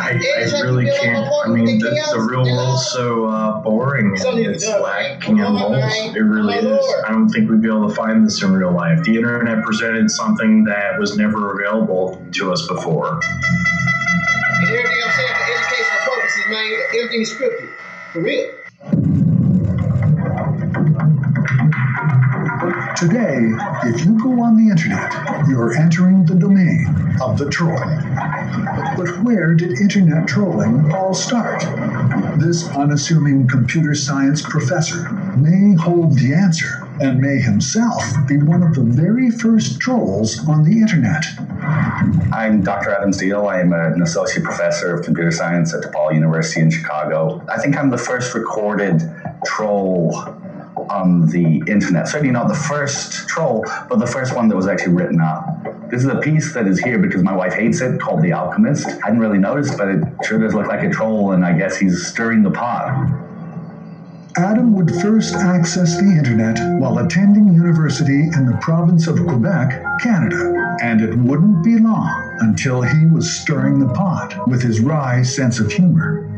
I, 0.00 0.20
I 0.38 0.60
really 0.62 0.86
can't. 1.00 1.28
I 1.44 1.48
mean, 1.48 1.78
the, 1.78 1.90
the 2.12 2.20
real 2.20 2.44
world's 2.44 2.86
so 2.90 3.26
uh, 3.26 3.60
boring 3.62 3.99
it's 4.06 4.66
lacking 4.66 5.38
in 5.38 5.54
lulz. 5.54 5.94
It 6.14 6.20
really 6.20 6.56
is. 6.56 6.94
I 7.06 7.10
don't 7.10 7.28
think 7.28 7.50
we'd 7.50 7.62
be 7.62 7.68
able 7.68 7.88
to 7.88 7.94
find 7.94 8.26
this 8.26 8.42
in 8.42 8.52
real 8.52 8.72
life. 8.72 9.02
The 9.04 9.16
internet 9.16 9.62
presented 9.64 10.10
something 10.10 10.64
that 10.64 10.98
was 10.98 11.16
never 11.16 11.58
available 11.58 12.24
to 12.32 12.52
us 12.52 12.66
before. 12.66 13.20
And 13.22 14.68
everything 14.68 14.98
I'm 15.04 15.12
saying 15.12 15.34
for 15.34 15.44
educational 15.52 16.14
purposes, 16.14 16.44
man, 16.48 16.72
everything 16.96 17.20
is 17.22 17.32
scripted. 17.32 17.68
For 18.12 18.20
real. 18.20 19.39
Today, 23.00 23.48
if 23.84 24.04
you 24.04 24.22
go 24.22 24.42
on 24.42 24.58
the 24.58 24.70
internet, 24.70 25.48
you're 25.48 25.74
entering 25.74 26.26
the 26.26 26.34
domain 26.34 27.16
of 27.22 27.38
the 27.38 27.48
troll. 27.48 27.80
But 28.94 29.24
where 29.24 29.54
did 29.54 29.80
internet 29.80 30.28
trolling 30.28 30.92
all 30.92 31.14
start? 31.14 31.62
This 32.38 32.68
unassuming 32.68 33.48
computer 33.48 33.94
science 33.94 34.42
professor 34.42 35.10
may 35.38 35.74
hold 35.76 36.18
the 36.18 36.34
answer 36.34 36.86
and 37.00 37.22
may 37.22 37.40
himself 37.40 38.04
be 38.28 38.36
one 38.36 38.62
of 38.62 38.74
the 38.74 38.82
very 38.82 39.30
first 39.30 39.80
trolls 39.80 40.46
on 40.46 40.62
the 40.62 40.82
internet. 40.82 41.24
I'm 42.34 42.62
Dr. 42.62 42.90
Adam 42.90 43.14
Steele. 43.14 43.48
I'm 43.48 43.72
an 43.72 44.02
associate 44.02 44.44
professor 44.44 44.94
of 44.94 45.06
computer 45.06 45.32
science 45.32 45.72
at 45.72 45.82
DePaul 45.84 46.12
University 46.12 46.60
in 46.60 46.70
Chicago. 46.70 47.42
I 47.48 47.58
think 47.62 47.78
I'm 47.78 47.88
the 47.88 47.96
first 47.96 48.34
recorded 48.34 49.00
troll 49.46 50.38
on 50.76 51.26
the 51.26 51.62
internet. 51.66 52.08
Certainly 52.08 52.32
not 52.32 52.48
the 52.48 52.54
first 52.54 53.28
troll, 53.28 53.64
but 53.88 53.98
the 53.98 54.06
first 54.06 54.34
one 54.34 54.48
that 54.48 54.56
was 54.56 54.66
actually 54.66 54.94
written 54.94 55.20
up. 55.20 55.90
This 55.90 56.02
is 56.02 56.08
a 56.08 56.16
piece 56.16 56.54
that 56.54 56.66
is 56.66 56.78
here 56.78 56.98
because 56.98 57.22
my 57.22 57.34
wife 57.34 57.54
hates 57.54 57.80
it, 57.80 58.00
called 58.00 58.22
The 58.22 58.32
Alchemist. 58.32 58.86
I 58.86 59.06
hadn't 59.06 59.20
really 59.20 59.38
noticed, 59.38 59.76
but 59.76 59.88
it 59.88 60.04
sure 60.24 60.38
does 60.38 60.54
look 60.54 60.66
like 60.66 60.82
a 60.82 60.90
troll, 60.90 61.32
and 61.32 61.44
I 61.44 61.52
guess 61.52 61.76
he's 61.76 62.06
stirring 62.06 62.42
the 62.42 62.50
pot. 62.50 63.08
Adam 64.36 64.74
would 64.74 64.94
first 65.02 65.34
access 65.34 65.96
the 65.96 66.06
internet 66.06 66.80
while 66.80 66.98
attending 66.98 67.52
university 67.52 68.22
in 68.22 68.46
the 68.46 68.56
province 68.60 69.08
of 69.08 69.16
Quebec, 69.26 69.82
Canada, 70.00 70.76
and 70.80 71.00
it 71.00 71.14
wouldn't 71.16 71.64
be 71.64 71.76
long 71.78 72.36
until 72.38 72.80
he 72.80 73.06
was 73.06 73.28
stirring 73.40 73.80
the 73.80 73.92
pot 73.92 74.48
with 74.48 74.62
his 74.62 74.80
wry 74.80 75.22
sense 75.22 75.58
of 75.58 75.70
humor. 75.72 76.29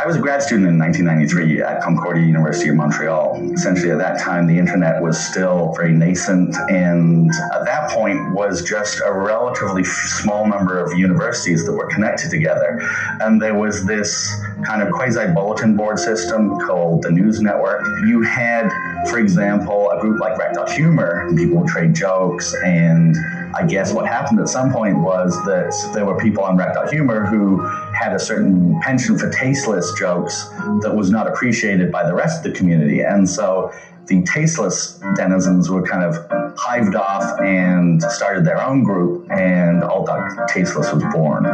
I 0.00 0.06
was 0.06 0.16
a 0.16 0.18
grad 0.18 0.42
student 0.42 0.66
in 0.66 0.78
1993 0.78 1.60
at 1.60 1.82
Concordia 1.82 2.24
University 2.24 2.70
of 2.70 2.76
Montreal. 2.76 3.38
Essentially, 3.52 3.90
at 3.90 3.98
that 3.98 4.18
time, 4.18 4.46
the 4.46 4.58
internet 4.58 5.02
was 5.02 5.22
still 5.22 5.74
very 5.76 5.92
nascent, 5.92 6.56
and 6.70 7.30
at 7.52 7.66
that 7.66 7.90
point 7.90 8.32
was 8.32 8.62
just 8.62 9.02
a 9.04 9.12
relatively 9.12 9.84
small 9.84 10.46
number 10.46 10.78
of 10.78 10.98
universities 10.98 11.66
that 11.66 11.72
were 11.72 11.86
connected 11.88 12.30
together. 12.30 12.80
And 13.20 13.42
there 13.42 13.54
was 13.54 13.84
this 13.84 14.32
kind 14.64 14.80
of 14.80 14.90
quasi 14.90 15.26
bulletin 15.34 15.76
board 15.76 15.98
system 15.98 16.58
called 16.60 17.02
the 17.02 17.10
News 17.10 17.42
Network. 17.42 17.84
You 18.06 18.22
had, 18.22 18.70
for 19.10 19.18
example, 19.18 19.90
a 19.90 20.00
group 20.00 20.18
like 20.18 20.38
Rec.Humor, 20.38 21.26
and 21.28 21.36
people 21.36 21.58
would 21.58 21.68
trade 21.68 21.92
jokes 21.92 22.54
and 22.64 23.14
I 23.54 23.66
guess 23.66 23.92
what 23.92 24.06
happened 24.06 24.40
at 24.40 24.48
some 24.48 24.72
point 24.72 24.98
was 24.98 25.34
that 25.44 25.72
there 25.92 26.04
were 26.04 26.18
people 26.18 26.44
on 26.44 26.56
Rec.Humor 26.56 27.26
who 27.26 27.60
had 27.92 28.12
a 28.12 28.18
certain 28.18 28.78
penchant 28.80 29.20
for 29.20 29.30
tasteless 29.30 29.92
jokes 29.98 30.48
that 30.82 30.92
was 30.94 31.10
not 31.10 31.26
appreciated 31.26 31.90
by 31.90 32.06
the 32.06 32.14
rest 32.14 32.44
of 32.44 32.52
the 32.52 32.58
community. 32.58 33.00
And 33.00 33.28
so 33.28 33.72
the 34.06 34.22
tasteless 34.22 35.00
denizens 35.16 35.68
were 35.70 35.82
kind 35.86 36.04
of 36.04 36.16
hived 36.58 36.94
off 36.94 37.40
and 37.40 38.02
started 38.02 38.44
their 38.44 38.62
own 38.62 38.82
group, 38.82 39.30
and 39.30 39.82
Alt 39.84 40.06
Dot 40.06 40.48
Tasteless 40.48 40.92
was 40.92 41.02
born. 41.12 41.46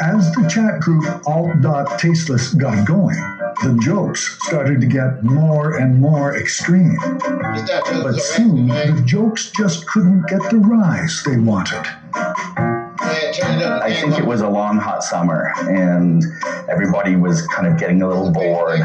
As 0.00 0.32
the 0.32 0.48
chat 0.48 0.80
group 0.80 1.04
Alt 1.26 1.60
Dot 1.60 1.98
Tasteless 1.98 2.54
got 2.54 2.86
going, 2.86 3.16
the 3.62 3.76
jokes 3.82 4.38
started 4.42 4.80
to 4.80 4.86
get 4.86 5.22
more 5.24 5.76
and 5.78 6.00
more 6.00 6.36
extreme. 6.36 6.96
But 7.00 8.20
soon, 8.20 8.68
the 8.68 9.02
jokes 9.04 9.50
just 9.50 9.86
couldn't 9.86 10.28
get 10.28 10.48
the 10.50 10.58
rise 10.58 11.22
they 11.24 11.36
wanted. 11.36 12.77
I 13.08 13.92
think 13.94 14.18
it 14.18 14.24
was 14.24 14.40
a 14.40 14.48
long, 14.48 14.78
hot 14.78 15.02
summer, 15.02 15.52
and 15.60 16.24
everybody 16.68 17.16
was 17.16 17.46
kind 17.48 17.66
of 17.66 17.78
getting 17.78 18.02
a 18.02 18.08
little 18.08 18.30
bored. 18.30 18.80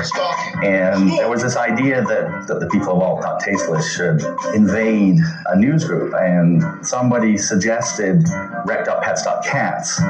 And 0.63 1.09
there 1.11 1.29
was 1.29 1.41
this 1.41 1.55
idea 1.57 2.03
that, 2.03 2.47
that 2.47 2.59
the 2.59 2.67
people 2.67 2.93
of 2.93 3.01
Alt 3.01 3.21
Dot 3.21 3.39
Tasteless 3.41 3.93
should 3.95 4.21
invade 4.53 5.17
a 5.47 5.57
news 5.57 5.83
group, 5.85 6.13
and 6.13 6.63
somebody 6.85 7.37
suggested 7.37 8.23
rec.pets.cats. 8.65 10.01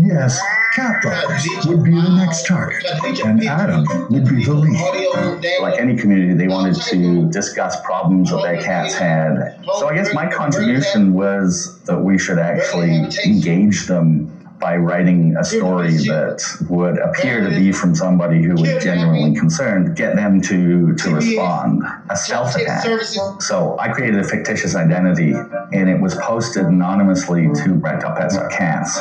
Yes, 0.00 0.40
cat 0.74 1.04
lovers 1.04 1.66
would 1.66 1.84
be 1.84 1.92
the 1.92 2.14
next 2.16 2.46
target, 2.46 2.84
and 3.24 3.42
Adam 3.44 3.84
would 4.10 4.28
be 4.28 4.44
the 4.44 4.54
lead. 4.54 5.44
Like 5.60 5.78
any 5.78 5.96
community, 5.96 6.34
they 6.34 6.48
wanted 6.48 6.76
to 6.82 7.28
discuss 7.30 7.80
problems 7.82 8.30
that 8.30 8.42
their 8.42 8.60
cats 8.62 8.94
had. 8.94 9.58
So 9.78 9.88
I 9.88 9.94
guess 9.94 10.12
my 10.14 10.26
contribution 10.30 11.14
was 11.14 11.78
that 11.84 11.98
we 11.98 12.18
should 12.18 12.38
actually 12.38 13.06
engage 13.28 13.86
them 13.86 14.34
by 14.58 14.76
writing 14.76 15.36
a 15.38 15.44
story 15.44 15.92
that 15.92 16.42
would 16.68 16.98
appear 16.98 17.48
to 17.48 17.50
be 17.50 17.72
from 17.72 17.94
somebody 17.94 18.42
who 18.42 18.54
was 18.54 18.82
genuinely 18.82 19.38
concerned, 19.38 19.96
get 19.96 20.16
them 20.16 20.40
to 20.42 20.94
to 20.94 21.14
respond. 21.14 21.84
A 22.10 22.16
stealth 22.16 22.56
attack. 22.56 22.84
So 23.40 23.78
I 23.78 23.88
created 23.88 24.20
a 24.20 24.24
fictitious 24.24 24.74
identity 24.74 25.32
and 25.32 25.88
it 25.88 26.00
was 26.00 26.14
posted 26.16 26.66
anonymously 26.66 27.48
to 27.64 27.74
Wrecked 27.74 28.04
Up 28.04 28.18
or 28.18 28.48
Cats. 28.48 28.98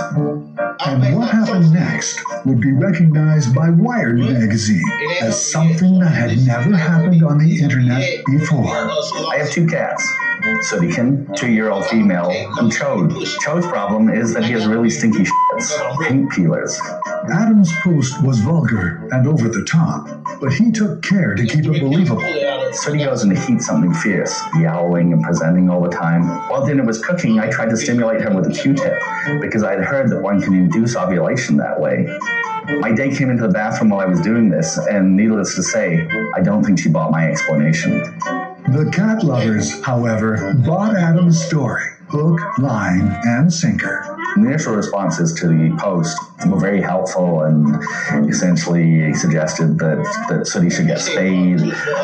And 0.86 1.16
what 1.16 1.32
happened 1.32 1.72
next 1.74 2.20
would 2.46 2.62
be 2.62 2.72
recognized 2.72 3.56
by 3.56 3.70
Wired 3.70 4.20
magazine 4.20 4.84
as 5.22 5.52
something 5.52 6.00
that 6.00 6.14
had 6.14 6.38
never 6.46 6.76
happened 6.76 7.24
on 7.24 7.40
the 7.40 7.60
internet 7.60 8.24
before. 8.26 8.68
I 8.68 9.38
have 9.38 9.50
two 9.50 9.66
cats. 9.66 10.08
Sootykin, 10.42 11.36
two-year-old 11.36 11.86
female, 11.88 12.30
and 12.30 12.72
Chode. 12.72 13.12
Chode's 13.40 13.66
problem 13.68 14.10
is 14.10 14.34
that 14.34 14.46
he 14.46 14.52
has 14.52 14.68
really 14.68 14.90
stinky 14.90 15.24
shits, 15.24 16.08
paint 16.08 16.32
peelers. 16.32 16.80
Adam's 17.32 17.72
post 17.84 18.24
was 18.24 18.40
vulgar 18.40 19.08
and 19.12 19.28
over 19.28 19.50
the 19.50 19.64
top, 19.66 20.08
but 20.40 20.54
he 20.54 20.72
took 20.72 21.02
care 21.02 21.34
to 21.36 21.46
keep 21.46 21.66
it 21.66 21.82
believable. 21.82 22.22
Sooty 22.74 23.00
goes 23.00 23.24
into 23.24 23.40
heat 23.40 23.62
something 23.62 23.94
fierce, 23.94 24.40
yowling 24.60 25.12
and 25.14 25.24
presenting 25.24 25.70
all 25.70 25.82
the 25.82 25.90
time. 25.90 26.28
While 26.50 26.66
dinner 26.66 26.86
was 26.86 27.04
cooking, 27.04 27.40
I 27.40 27.50
tried 27.50 27.70
to 27.72 27.78
stimulate 27.78 28.22
her 28.22 28.34
with 28.34 28.46
a 28.48 28.54
Q-tip 28.54 29.42
because 29.42 29.64
I 29.64 29.72
had 29.72 29.84
heard 29.84 30.10
that 30.12 30.22
one 30.22 30.42
can 30.42 30.54
induce 30.54 30.96
ovulation 30.96 31.58
that 31.58 31.80
way. 31.80 32.06
My 32.80 32.92
date 32.92 33.18
came 33.18 33.30
into 33.30 33.48
the 33.48 33.54
bathroom 33.54 33.90
while 33.90 34.02
I 34.02 34.06
was 34.06 34.22
doing 34.22 34.50
this, 34.50 34.78
and 34.78 35.16
needless 35.16 35.56
to 35.56 35.64
say, 35.64 36.08
I 36.36 36.42
don't 36.42 36.64
think 36.64 36.80
she 36.80 36.90
bought 36.90 37.12
my 37.12 37.30
explanation. 37.30 38.04
The 38.70 38.92
cat 38.92 39.24
lovers, 39.24 39.82
however, 39.82 40.54
bought 40.54 40.96
Adam's 40.96 41.42
story 41.42 41.88
hook, 42.10 42.40
line, 42.60 43.12
and 43.26 43.52
sinker. 43.52 44.04
The 44.36 44.44
initial 44.44 44.76
responses 44.76 45.34
to 45.36 45.48
the 45.48 45.76
post 45.78 46.18
were 46.46 46.60
very 46.60 46.82
helpful 46.82 47.44
and 47.44 47.82
essentially 48.30 49.14
suggested 49.14 49.78
that, 49.80 49.98
that 50.30 50.48
Sooty 50.48 50.70
should 50.70 50.88
get 50.88 51.00
spayed. 51.00 51.60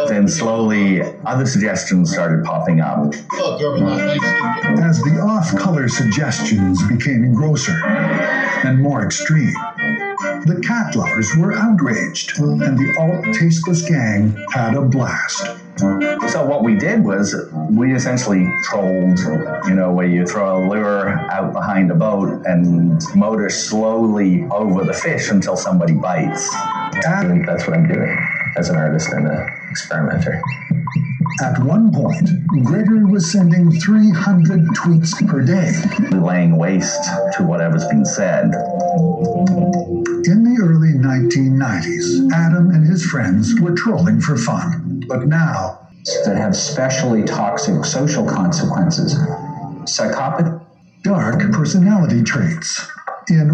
Then 0.07 0.27
slowly, 0.27 1.01
other 1.25 1.45
suggestions 1.45 2.11
started 2.11 2.43
popping 2.43 2.81
up. 2.81 3.13
As 3.13 5.01
the 5.03 5.19
off 5.21 5.55
color 5.57 5.87
suggestions 5.87 6.85
became 6.87 7.33
grosser 7.33 7.85
and 8.65 8.81
more 8.81 9.05
extreme, 9.05 9.53
the 10.45 10.61
cat 10.65 10.95
lovers 10.95 11.35
were 11.37 11.53
outraged, 11.53 12.39
and 12.39 12.77
the 12.77 12.95
alt 12.99 13.35
tasteless 13.35 13.81
gang 13.87 14.35
had 14.53 14.75
a 14.75 14.81
blast. 14.81 15.62
So 15.77 16.45
what 16.45 16.63
we 16.63 16.75
did 16.75 17.03
was 17.03 17.35
we 17.69 17.93
essentially 17.95 18.45
trolled, 18.63 19.19
you 19.67 19.73
know, 19.73 19.91
where 19.91 20.07
you 20.07 20.25
throw 20.25 20.63
a 20.63 20.69
lure 20.69 21.09
out 21.31 21.51
behind 21.53 21.89
a 21.91 21.95
boat 21.95 22.45
and 22.45 23.01
motor 23.15 23.49
slowly 23.49 24.43
over 24.51 24.83
the 24.83 24.93
fish 24.93 25.29
until 25.29 25.57
somebody 25.57 25.93
bites. 25.93 26.47
I 26.53 27.25
think 27.27 27.45
that's 27.45 27.65
what 27.67 27.75
I'm 27.75 27.87
doing 27.87 28.17
as 28.55 28.69
an 28.69 28.75
artist 28.75 29.09
and 29.09 29.27
an 29.27 29.49
experimenter. 29.71 30.41
At 31.41 31.57
one 31.63 31.91
point, 31.91 32.29
Gregory 32.63 33.05
was 33.05 33.31
sending 33.31 33.71
300 33.71 34.59
tweets 34.75 35.27
per 35.27 35.41
day. 35.41 35.71
Laying 36.15 36.57
waste 36.57 37.03
to 37.37 37.43
whatever's 37.43 37.87
been 37.87 38.05
said. 38.05 38.45
In 40.25 40.43
the 40.43 40.59
early 40.61 40.93
1990s, 40.93 42.31
Adam 42.31 42.69
and 42.69 42.85
his 42.85 43.03
friends 43.03 43.59
were 43.59 43.73
trolling 43.73 44.21
for 44.21 44.37
fun. 44.37 44.82
But 45.07 45.27
now, 45.27 45.87
that 46.25 46.35
have 46.35 46.55
specially 46.55 47.23
toxic 47.23 47.85
social 47.85 48.25
consequences. 48.25 49.15
Psychopathy. 49.85 50.61
dark 51.03 51.39
personality 51.51 52.23
traits. 52.23 52.87
In 53.29 53.49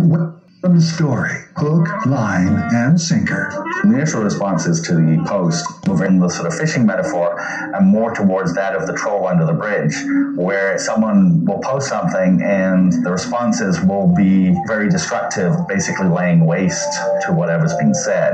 Adam's 0.62 0.94
story, 0.94 1.32
hook, 1.56 1.88
line, 2.06 2.54
and 2.74 3.00
sinker. 3.00 3.50
The 3.84 3.94
initial 3.94 4.24
responses 4.24 4.82
to 4.82 4.96
the 4.96 5.24
post 5.26 5.66
were 5.88 6.06
in 6.06 6.20
the 6.20 6.28
sort 6.28 6.48
of 6.48 6.58
fishing 6.58 6.86
metaphor 6.86 7.40
and 7.40 7.88
more 7.88 8.14
towards 8.14 8.54
that 8.56 8.76
of 8.76 8.86
the 8.86 8.94
troll 8.94 9.26
under 9.28 9.46
the 9.46 9.54
bridge, 9.54 9.96
where 10.36 10.78
someone 10.78 11.46
will 11.46 11.60
post 11.60 11.88
something 11.88 12.42
and 12.44 12.92
the 13.06 13.12
responses 13.12 13.80
will 13.82 14.14
be 14.14 14.54
very 14.68 14.90
destructive, 14.90 15.56
basically 15.70 16.08
laying 16.08 16.46
waste 16.46 16.92
to 17.26 17.32
whatever's 17.32 17.74
being 17.78 17.94
said. 17.94 18.34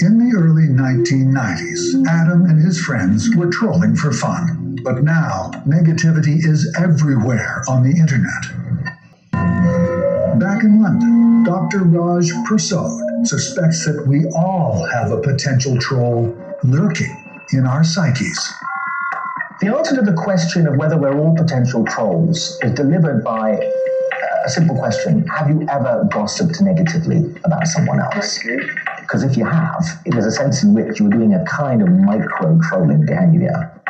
In 0.00 0.23
the 0.34 0.40
early 0.40 0.66
1990s, 0.66 2.06
Adam 2.08 2.46
and 2.46 2.58
his 2.58 2.80
friends 2.80 3.34
were 3.36 3.50
trolling 3.50 3.94
for 3.94 4.12
fun. 4.12 4.78
But 4.82 5.02
now, 5.02 5.50
negativity 5.66 6.44
is 6.44 6.74
everywhere 6.78 7.62
on 7.68 7.82
the 7.82 7.90
internet. 7.90 8.42
Back 10.40 10.64
in 10.64 10.82
London, 10.82 11.44
Dr. 11.44 11.84
Raj 11.84 12.30
Persaud 12.48 13.26
suspects 13.26 13.84
that 13.86 14.06
we 14.08 14.24
all 14.34 14.84
have 14.86 15.12
a 15.12 15.20
potential 15.20 15.78
troll 15.78 16.36
lurking 16.64 17.14
in 17.52 17.64
our 17.66 17.84
psyches. 17.84 18.52
The 19.60 19.68
answer 19.68 19.94
to 19.94 20.02
the 20.02 20.14
question 20.14 20.66
of 20.66 20.76
whether 20.76 20.96
we're 20.96 21.16
all 21.16 21.36
potential 21.36 21.84
trolls 21.84 22.58
is 22.62 22.72
delivered 22.72 23.22
by 23.22 23.54
uh, 23.54 24.46
a 24.46 24.50
simple 24.50 24.76
question 24.76 25.26
Have 25.28 25.48
you 25.48 25.66
ever 25.68 26.08
gossiped 26.10 26.60
negatively 26.60 27.34
about 27.44 27.68
someone 27.68 28.00
else? 28.00 28.40
Because 29.14 29.30
if 29.30 29.36
you 29.36 29.44
have, 29.44 29.84
there's 30.06 30.26
a 30.26 30.32
sense 30.32 30.64
in 30.64 30.74
which 30.74 30.98
you're 30.98 31.08
doing 31.08 31.34
a 31.34 31.44
kind 31.44 31.82
of 31.82 31.88
micro 31.88 32.58
trolling 32.68 33.06
behavior. 33.06 33.80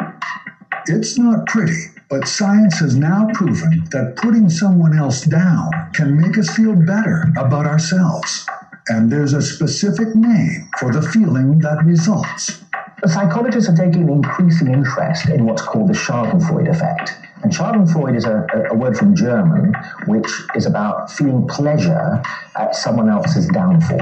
It's 0.86 1.16
not 1.16 1.46
pretty, 1.46 1.80
but 2.10 2.28
science 2.28 2.78
has 2.80 2.94
now 2.94 3.28
proven 3.32 3.88
that 3.90 4.16
putting 4.16 4.50
someone 4.50 4.98
else 4.98 5.22
down 5.22 5.70
can 5.94 6.20
make 6.20 6.36
us 6.36 6.54
feel 6.54 6.74
better 6.74 7.32
about 7.38 7.64
ourselves. 7.64 8.46
And 8.88 9.10
there's 9.10 9.32
a 9.32 9.40
specific 9.40 10.14
name 10.14 10.68
for 10.78 10.92
the 10.92 11.00
feeling 11.00 11.58
that 11.60 11.82
results. 11.86 12.62
Psychologists 13.06 13.68
are 13.68 13.76
taking 13.76 14.08
increasing 14.08 14.72
interest 14.72 15.28
in 15.28 15.44
what's 15.44 15.60
called 15.60 15.88
the 15.88 15.92
Schadenfreude 15.92 16.70
effect. 16.70 17.12
And 17.42 17.52
Schadenfreude 17.52 18.16
is 18.16 18.24
a, 18.24 18.46
a 18.70 18.74
word 18.74 18.96
from 18.96 19.14
German 19.14 19.74
which 20.06 20.26
is 20.54 20.64
about 20.64 21.10
feeling 21.10 21.46
pleasure 21.46 22.22
at 22.56 22.74
someone 22.74 23.10
else's 23.10 23.46
downfall. 23.48 23.98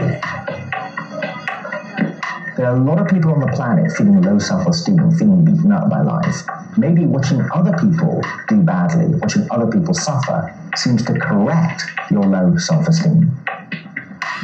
There 2.57 2.67
are 2.67 2.77
a 2.77 2.81
lot 2.81 3.01
of 3.01 3.09
people 3.09 3.33
on 3.33 3.41
the 3.41 3.49
planet 3.49 3.91
feeling 3.93 4.23
low 4.23 4.39
self 4.39 4.69
esteem, 4.69 5.11
feeling 5.13 5.45
beaten 5.45 5.73
up 5.73 5.91
by 5.91 6.03
life. 6.03 6.43
Maybe 6.77 7.05
watching 7.05 7.43
other 7.53 7.73
people 7.79 8.23
do 8.47 8.63
badly, 8.63 9.07
watching 9.17 9.49
other 9.51 9.67
people 9.67 9.95
suffer, 9.95 10.55
seems 10.77 11.05
to 11.07 11.19
correct 11.19 11.83
your 12.11 12.23
low 12.23 12.57
self 12.57 12.87
esteem. 12.87 13.42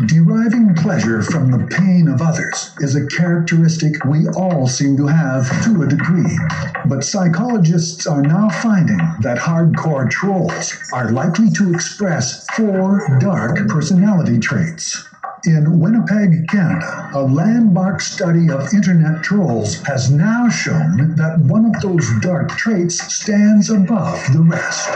Deriving 0.06 0.76
pleasure 0.76 1.22
from 1.22 1.50
the 1.50 1.66
pain 1.66 2.06
of 2.06 2.22
others 2.22 2.70
is 2.78 2.94
a 2.94 3.04
characteristic 3.08 4.04
we 4.04 4.28
all 4.28 4.68
seem 4.68 4.96
to 4.96 5.08
have 5.08 5.48
to 5.64 5.82
a 5.82 5.88
degree. 5.88 6.38
But 6.86 7.02
psychologists 7.02 8.06
are 8.06 8.22
now 8.22 8.48
finding 8.48 9.00
that 9.22 9.38
hardcore 9.38 10.08
trolls 10.08 10.72
are 10.92 11.10
likely 11.10 11.50
to 11.50 11.74
express 11.74 12.46
four 12.54 13.18
dark 13.18 13.66
personality 13.66 14.38
traits. 14.38 15.04
In 15.44 15.80
Winnipeg, 15.80 16.46
Canada, 16.46 17.10
a 17.14 17.22
landmark 17.22 18.00
study 18.00 18.50
of 18.50 18.72
internet 18.72 19.24
trolls 19.24 19.82
has 19.82 20.12
now 20.12 20.48
shown 20.48 21.16
that 21.16 21.40
one 21.40 21.64
of 21.64 21.82
those 21.82 22.08
dark 22.20 22.50
traits 22.50 23.02
stands 23.12 23.68
above 23.68 24.20
the 24.32 24.42
rest 24.42 24.88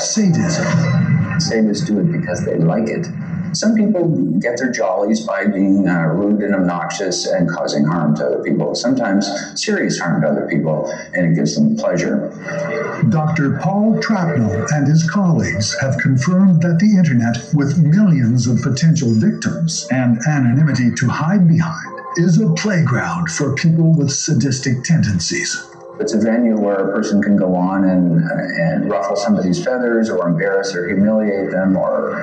sadism. 0.00 0.66
Sadists 1.38 1.86
do 1.86 2.00
it 2.00 2.12
because 2.12 2.44
they 2.44 2.56
like 2.56 2.88
it. 2.88 3.06
Some 3.52 3.74
people 3.74 4.08
get 4.38 4.58
their 4.58 4.70
jollies 4.70 5.26
by 5.26 5.46
being 5.46 5.88
uh, 5.88 6.02
rude 6.02 6.42
and 6.42 6.54
obnoxious 6.54 7.26
and 7.26 7.48
causing 7.48 7.84
harm 7.84 8.14
to 8.16 8.26
other 8.26 8.42
people, 8.42 8.74
sometimes 8.74 9.28
serious 9.60 9.98
harm 9.98 10.22
to 10.22 10.28
other 10.28 10.46
people, 10.48 10.90
and 11.14 11.26
it 11.26 11.34
gives 11.34 11.54
them 11.54 11.76
pleasure. 11.76 12.30
Dr. 13.08 13.58
Paul 13.58 13.98
Trapnell 14.00 14.66
and 14.72 14.86
his 14.86 15.08
colleagues 15.10 15.76
have 15.80 15.98
confirmed 15.98 16.62
that 16.62 16.78
the 16.78 16.96
internet, 16.96 17.36
with 17.54 17.78
millions 17.78 18.46
of 18.46 18.60
potential 18.62 19.12
victims 19.14 19.86
and 19.90 20.18
anonymity 20.28 20.90
to 20.96 21.08
hide 21.08 21.48
behind, 21.48 22.00
is 22.16 22.40
a 22.40 22.52
playground 22.54 23.30
for 23.30 23.54
people 23.54 23.94
with 23.94 24.10
sadistic 24.10 24.82
tendencies. 24.84 25.69
It's 26.00 26.14
a 26.14 26.18
venue 26.18 26.58
where 26.58 26.76
a 26.76 26.92
person 26.94 27.22
can 27.22 27.36
go 27.36 27.54
on 27.54 27.84
and, 27.84 28.22
and 28.22 28.90
ruffle 28.90 29.16
somebody's 29.16 29.62
feathers 29.62 30.08
or 30.08 30.26
embarrass 30.26 30.74
or 30.74 30.88
humiliate 30.88 31.50
them 31.50 31.76
or 31.76 32.16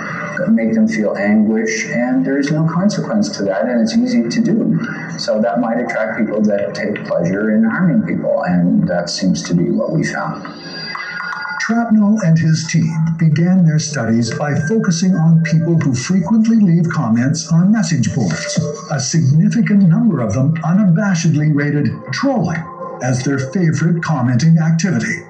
make 0.49 0.73
them 0.73 0.87
feel 0.87 1.15
anguish, 1.15 1.85
and 1.85 2.25
there's 2.25 2.51
no 2.51 2.67
consequence 2.67 3.29
to 3.37 3.43
that, 3.43 3.65
and 3.65 3.79
it's 3.79 3.95
easy 3.95 4.27
to 4.29 4.41
do. 4.41 4.79
So 5.19 5.39
that 5.41 5.59
might 5.59 5.79
attract 5.79 6.17
people 6.17 6.41
that 6.41 6.73
take 6.73 7.05
pleasure 7.05 7.51
in 7.51 7.63
harming 7.65 8.07
people, 8.07 8.43
and 8.45 8.87
that 8.87 9.11
seems 9.11 9.43
to 9.43 9.53
be 9.53 9.69
what 9.69 9.91
we 9.91 10.03
found. 10.03 10.43
Trapnell 11.61 12.17
and 12.23 12.39
his 12.39 12.65
team 12.71 12.91
began 13.19 13.63
their 13.63 13.77
studies 13.77 14.33
by 14.33 14.55
focusing 14.67 15.13
on 15.13 15.43
people 15.43 15.77
who 15.77 15.93
frequently 15.93 16.57
leave 16.57 16.89
comments 16.89 17.51
on 17.51 17.71
message 17.71 18.15
boards. 18.15 18.59
A 18.89 18.99
significant 18.99 19.83
number 19.83 20.21
of 20.21 20.33
them 20.33 20.55
unabashedly 20.63 21.53
rated 21.53 21.89
trolling 22.11 22.63
as 23.01 23.23
their 23.23 23.39
favorite 23.39 24.03
commenting 24.03 24.57
activity. 24.57 25.23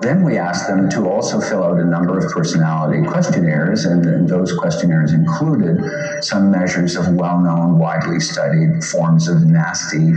Then 0.00 0.24
we 0.24 0.38
asked 0.38 0.66
them 0.66 0.88
to 0.90 1.06
also 1.10 1.40
fill 1.40 1.62
out 1.62 1.78
a 1.78 1.84
number 1.84 2.18
of 2.18 2.32
personality 2.32 3.06
questionnaires, 3.06 3.84
and 3.84 4.26
those 4.26 4.56
questionnaires 4.56 5.12
included 5.12 5.78
some 6.24 6.50
measures 6.50 6.96
of 6.96 7.12
well 7.14 7.38
known, 7.38 7.78
widely 7.78 8.18
studied 8.18 8.82
forms 8.82 9.28
of 9.28 9.44
nasty 9.44 10.14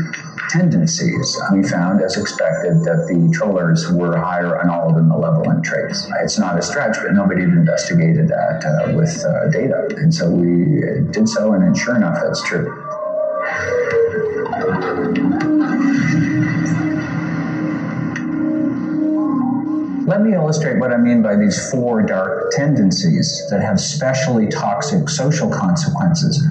tendencies. 0.50 1.38
We 1.52 1.64
found, 1.64 2.02
as 2.02 2.16
expected, 2.16 2.84
that 2.86 3.08
the 3.10 3.30
trollers 3.34 3.92
were 3.92 4.16
higher 4.18 4.58
on 4.62 4.70
all 4.70 4.88
of 4.90 4.96
the 4.96 5.04
malevolent 5.04 5.66
traits. 5.66 6.08
It's 6.22 6.40
not 6.40 6.58
a 6.58 6.62
stretch, 6.62 6.96
but 7.04 7.12
nobody 7.14 7.42
had 7.42 7.50
investigated 7.50 8.30
that 8.30 8.64
uh, 8.64 8.94
with 8.96 9.26
uh, 9.26 9.50
data. 9.50 9.90
And 9.98 10.14
so 10.14 10.30
we 10.30 10.82
did 11.12 11.28
so, 11.28 11.52
and 11.52 11.78
sure 11.78 11.98
enough, 11.98 12.20
that's 12.24 12.42
true. 12.44 12.72
Let 20.06 20.22
me 20.22 20.34
illustrate 20.34 20.80
what 20.80 20.92
I 20.92 20.98
mean 20.98 21.22
by 21.22 21.38
these 21.38 21.72
four 21.72 22.02
dark 22.02 22.52
tendencies 22.52 23.42
that 23.50 23.62
have 23.62 23.80
specially 23.80 24.48
toxic 24.50 25.08
social 25.08 25.50
consequences. 25.50 26.44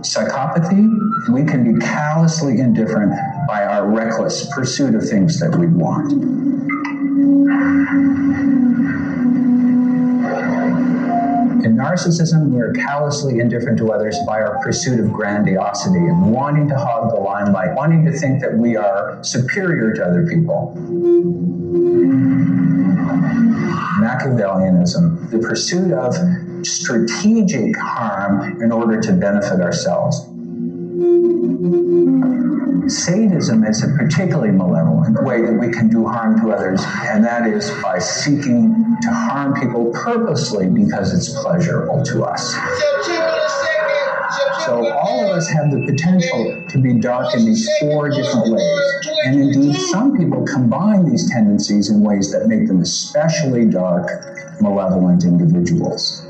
Psychopathy, 0.00 0.88
we 1.30 1.44
can 1.44 1.74
be 1.74 1.78
callously 1.78 2.58
indifferent 2.58 3.12
by 3.46 3.64
our 3.64 3.86
reckless 3.86 4.48
pursuit 4.54 4.94
of 4.94 5.06
things 5.06 5.38
that 5.40 5.54
we 5.58 5.66
want. 5.66 6.10
In 11.66 11.74
narcissism, 11.74 12.50
we 12.50 12.60
are 12.60 12.72
callously 12.74 13.40
indifferent 13.40 13.76
to 13.78 13.90
others 13.90 14.16
by 14.24 14.40
our 14.40 14.62
pursuit 14.62 15.00
of 15.00 15.12
grandiosity 15.12 15.98
and 15.98 16.30
wanting 16.30 16.68
to 16.68 16.78
hog 16.78 17.10
the 17.10 17.16
limelight, 17.16 17.74
wanting 17.74 18.04
to 18.04 18.12
think 18.12 18.40
that 18.40 18.56
we 18.56 18.76
are 18.76 19.18
superior 19.24 19.92
to 19.94 20.06
other 20.06 20.24
people. 20.28 20.72
Machiavellianism, 23.98 25.28
the 25.32 25.40
pursuit 25.40 25.90
of 25.90 26.14
strategic 26.64 27.76
harm 27.76 28.62
in 28.62 28.70
order 28.70 29.00
to 29.00 29.12
benefit 29.12 29.60
ourselves. 29.60 30.24
Sadism 32.88 33.64
is 33.64 33.82
a 33.82 33.88
particularly 33.96 34.52
malevolent 34.52 35.22
way 35.24 35.42
that 35.42 35.52
we 35.52 35.70
can 35.72 35.88
do 35.88 36.06
harm 36.06 36.40
to 36.40 36.52
others, 36.52 36.80
and 37.06 37.24
that 37.24 37.46
is 37.46 37.70
by 37.82 37.98
seeking 37.98 38.96
to 39.02 39.10
harm 39.10 39.54
people 39.54 39.90
purposely 39.92 40.68
because 40.68 41.12
it's 41.12 41.30
pleasurable 41.42 42.04
to 42.04 42.24
us. 42.24 42.54
So 44.64 44.88
all 44.92 45.24
of 45.24 45.36
us 45.36 45.48
have 45.48 45.70
the 45.70 45.84
potential 45.86 46.64
to 46.68 46.78
be 46.78 46.94
dark 46.94 47.34
in 47.34 47.44
these 47.44 47.68
four 47.80 48.08
different 48.10 48.52
ways. 48.52 49.06
And 49.24 49.40
indeed, 49.40 49.76
some 49.76 50.16
people 50.16 50.44
combine 50.44 51.08
these 51.08 51.30
tendencies 51.30 51.88
in 51.90 52.00
ways 52.00 52.32
that 52.32 52.46
make 52.48 52.66
them 52.66 52.80
especially 52.80 53.64
dark, 53.66 54.60
malevolent 54.60 55.24
individuals. 55.24 56.25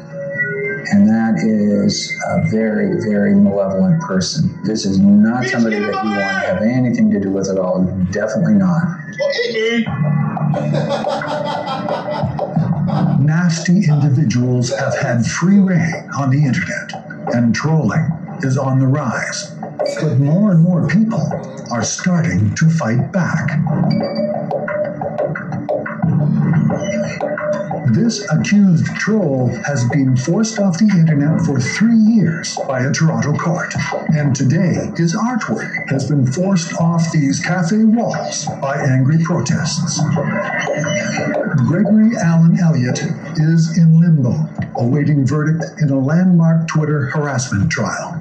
And 0.92 1.08
that 1.08 1.42
is 1.44 2.14
a 2.28 2.42
very, 2.48 3.00
very 3.08 3.34
malevolent 3.34 4.00
person. 4.02 4.60
This 4.64 4.84
is 4.84 4.98
not 4.98 5.44
somebody 5.46 5.78
that 5.78 5.86
you 5.88 5.92
want 5.92 6.42
to 6.42 6.46
have 6.46 6.62
anything 6.62 7.10
to 7.10 7.20
do 7.20 7.30
with 7.30 7.50
at 7.50 7.58
all. 7.58 7.84
Definitely 8.12 8.54
not. 8.54 8.82
Nasty 13.20 13.84
individuals 13.88 14.72
have 14.78 14.96
had 14.96 15.26
free 15.26 15.58
reign 15.58 16.08
on 16.18 16.30
the 16.30 16.44
internet, 16.44 16.92
and 17.34 17.54
trolling 17.54 18.08
is 18.42 18.56
on 18.56 18.78
the 18.78 18.86
rise. 18.86 19.54
But 20.00 20.18
more 20.18 20.52
and 20.52 20.62
more 20.62 20.86
people 20.86 21.28
are 21.72 21.82
starting 21.82 22.54
to 22.54 22.70
fight 22.70 23.10
back. 23.12 23.50
This 27.88 28.26
accused 28.30 28.86
troll 28.96 29.48
has 29.64 29.88
been 29.88 30.16
forced 30.16 30.58
off 30.58 30.78
the 30.78 30.88
internet 30.98 31.40
for 31.46 31.60
three 31.60 31.96
years 31.96 32.58
by 32.66 32.80
a 32.80 32.92
Toronto 32.92 33.32
court. 33.36 33.72
And 34.08 34.34
today, 34.34 34.90
his 34.96 35.14
artwork 35.14 35.88
has 35.88 36.08
been 36.08 36.26
forced 36.26 36.74
off 36.80 37.12
these 37.12 37.38
cafe 37.38 37.84
walls 37.84 38.46
by 38.60 38.76
angry 38.76 39.22
protests. 39.22 40.00
Gregory 41.68 42.16
Alan 42.16 42.58
Elliott 42.58 43.00
is 43.36 43.78
in 43.78 44.00
limbo, 44.00 44.34
awaiting 44.76 45.24
verdict 45.24 45.80
in 45.80 45.90
a 45.90 45.98
landmark 45.98 46.66
Twitter 46.66 47.06
harassment 47.06 47.70
trial. 47.70 48.12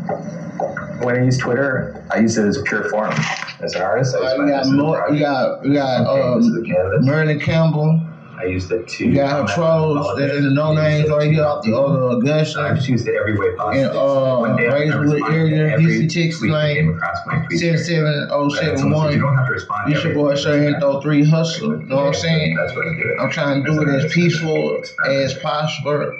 When 1.01 1.18
I 1.20 1.26
use 1.26 1.38
Twitter, 1.38 2.03
I 2.11 2.20
use 2.20 2.38
it 2.38 2.45
as 2.45 2.61
pure 2.66 2.89
form. 2.89 3.13
As 3.61 3.74
an 3.74 3.82
artist, 3.82 4.16
I 4.16 4.20
use 4.20 4.39
Uh, 4.39 4.43
we 4.43 4.49
got 4.49 4.61
as 4.61 4.72
more, 4.72 5.07
we 5.09 5.20
got 5.20 5.63
we 5.63 5.74
got 5.74 6.05
um, 6.07 7.05
Merlin 7.05 7.39
Campbell. 7.39 7.99
I 8.38 8.46
used 8.46 8.72
it 8.72 8.88
to. 8.88 9.06
You 9.08 9.16
got 9.16 9.50
her 9.50 9.56
trolls 9.56 10.18
that 10.18 10.36
in 10.36 10.44
the 10.44 10.52
no 10.52 10.74
names 10.74 11.10
right 11.10 11.32
here 11.32 11.44
off 11.46 11.64
the 11.64 11.76
other 11.78 12.18
Augusta. 12.18 12.60
I've 12.62 12.76
just 12.76 12.90
used 12.90 13.08
it 13.08 13.16
every 13.16 13.38
way 13.38 13.56
possible. 13.56 13.82
And 13.86 13.98
uh, 13.98 14.38
One 14.40 14.56
day 14.58 14.68
I 14.68 14.74
Raiswood 14.74 15.02
responded 15.14 15.28
to 15.30 15.38
area, 15.56 15.74
every 15.74 15.86
Houston, 15.86 16.10
Texas 16.24 16.40
tweet 16.40 16.52
that 16.52 16.74
came 16.74 16.88
lane, 16.88 16.96
across 16.98 17.18
my 17.28 17.46
tweet 17.46 17.60
seven 17.60 17.76
here. 17.76 17.84
seven 17.84 18.28
oh 18.32 18.50
But 18.50 18.56
seven 18.58 18.74
it's 18.74 18.82
almost- 18.84 18.98
one. 19.04 19.14
You 19.14 19.20
don't 19.22 19.36
have 19.38 19.48
to 19.48 19.54
respond 19.54 19.82
to 19.88 19.94
It's 19.94 20.04
your 20.04 20.12
every- 20.12 20.22
boy 20.24 20.36
Sir 20.36 20.80
Throw 20.80 21.02
Three 21.02 21.24
Hustler. 21.24 21.78
You 21.80 21.86
know 21.88 21.96
what 21.96 22.06
I'm 22.08 22.14
saying? 22.14 22.56
That's 22.56 22.76
what 22.76 22.88
I'm 22.88 22.98
doing. 22.98 23.18
I'm 23.22 23.32
trying 23.32 23.64
to 23.64 23.72
do 23.72 23.82
it 23.82 23.90
as 23.90 24.14
peaceful, 24.14 24.84
as 25.08 25.34
possible, 25.36 26.12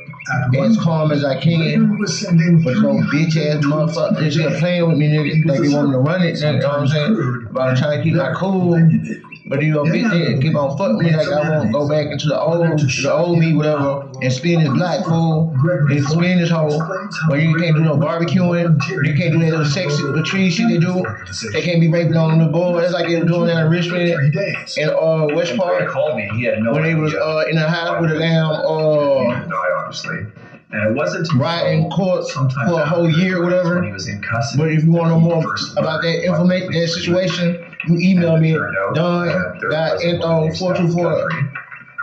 as 0.58 0.78
calm 0.78 1.12
as 1.12 1.24
I 1.26 1.40
can. 1.40 1.98
But 1.98 2.78
no 2.78 2.94
bitch 3.12 3.36
ass 3.38 3.64
motherfucker 3.66 4.22
is 4.24 4.36
here 4.36 4.52
playing 4.60 4.88
with 4.88 4.98
me, 4.98 5.08
nigga. 5.10 5.46
Like 5.46 5.60
they 5.62 5.70
want 5.70 5.90
me 5.90 5.94
to 5.94 6.00
run 6.00 6.22
it, 6.24 6.36
you 6.40 6.60
know 6.60 6.68
what 6.70 6.80
I'm 6.80 6.88
saying? 6.88 7.48
But 7.52 7.62
I'm 7.70 7.76
trying 7.76 7.98
to 8.00 8.04
keep 8.04 8.14
my 8.16 8.34
cool. 8.34 8.76
But 9.48 9.62
you 9.62 9.74
know, 9.74 9.84
bitch 9.84 10.04
nigga 10.06 10.42
keep 10.42 10.56
on 10.56 10.76
fucking 10.76 10.98
me 10.98 11.16
like 11.16 11.28
I 11.28 11.48
won't 11.50 11.72
go 11.72 11.88
back 11.88 12.08
into 12.08 12.28
the 12.28 12.40
old, 12.40 12.80
the 12.80 13.14
old 13.14 13.38
me, 13.38 13.54
whatever, 13.54 14.10
and 14.20 14.34
spin 14.34 14.60
this 14.64 14.70
black 14.70 15.06
fool, 15.06 15.54
and 15.88 16.04
spin 16.04 16.40
this 16.40 16.50
hole. 16.50 16.82
But 17.30 17.42
you 17.44 17.56
can't 17.56 17.76
do 17.76 17.84
no 17.84 17.96
barbecuing, 17.96 18.80
you 19.06 19.14
can't 19.14 19.34
do 19.34 19.40
that 19.40 19.52
little 19.52 19.66
sexy 19.66 20.04
retreat 20.04 20.52
shit 20.54 20.68
they 20.70 20.80
do. 20.80 21.06
They 21.54 21.62
can't 21.62 21.80
be 21.80 21.90
raping 21.90 22.18
on 22.18 22.40
the 22.40 22.48
board. 22.48 22.84
That's 22.84 22.94
like 22.94 23.06
they 23.08 23.20
were 23.20 23.26
doing 23.26 23.46
that 23.48 23.66
in 23.66 23.72
Richmond 23.72 24.10
and 24.78 24.90
uh 24.90 25.28
West 25.36 25.56
Park. 25.56 25.90
called 25.90 26.18
me. 26.18 26.28
He 26.38 26.44
had 26.46 26.60
no 26.64 26.74
when 26.74 26.82
they 26.82 26.96
was 26.96 27.14
uh 27.14 27.44
in 27.48 27.56
the 27.56 27.70
house 27.70 28.02
with 28.02 28.12
a 28.12 28.18
damn 28.18 28.50
uh 28.50 29.46
die, 29.46 29.72
obviously. 29.78 30.26
And 30.72 30.90
it 30.90 30.96
wasn't 30.96 31.32
right 31.36 31.72
in 31.72 31.90
court 31.92 32.28
for 32.32 32.82
a 32.82 32.86
whole 32.86 33.10
year, 33.10 33.44
whatever. 33.44 33.76
When 33.76 33.86
he 33.86 33.92
was 33.94 34.08
in 34.08 34.22
custody. 34.22 34.62
But 34.62 34.72
if 34.74 34.84
you 34.84 34.92
want 34.92 35.06
to 35.06 35.10
know 35.12 35.20
more 35.20 35.56
about 35.78 36.02
that 36.02 36.26
information, 36.26 36.72
that 36.72 36.88
situation, 36.90 37.65
you 37.88 37.98
email 38.00 38.38
me 38.38 38.52
don.info424. 38.94 41.52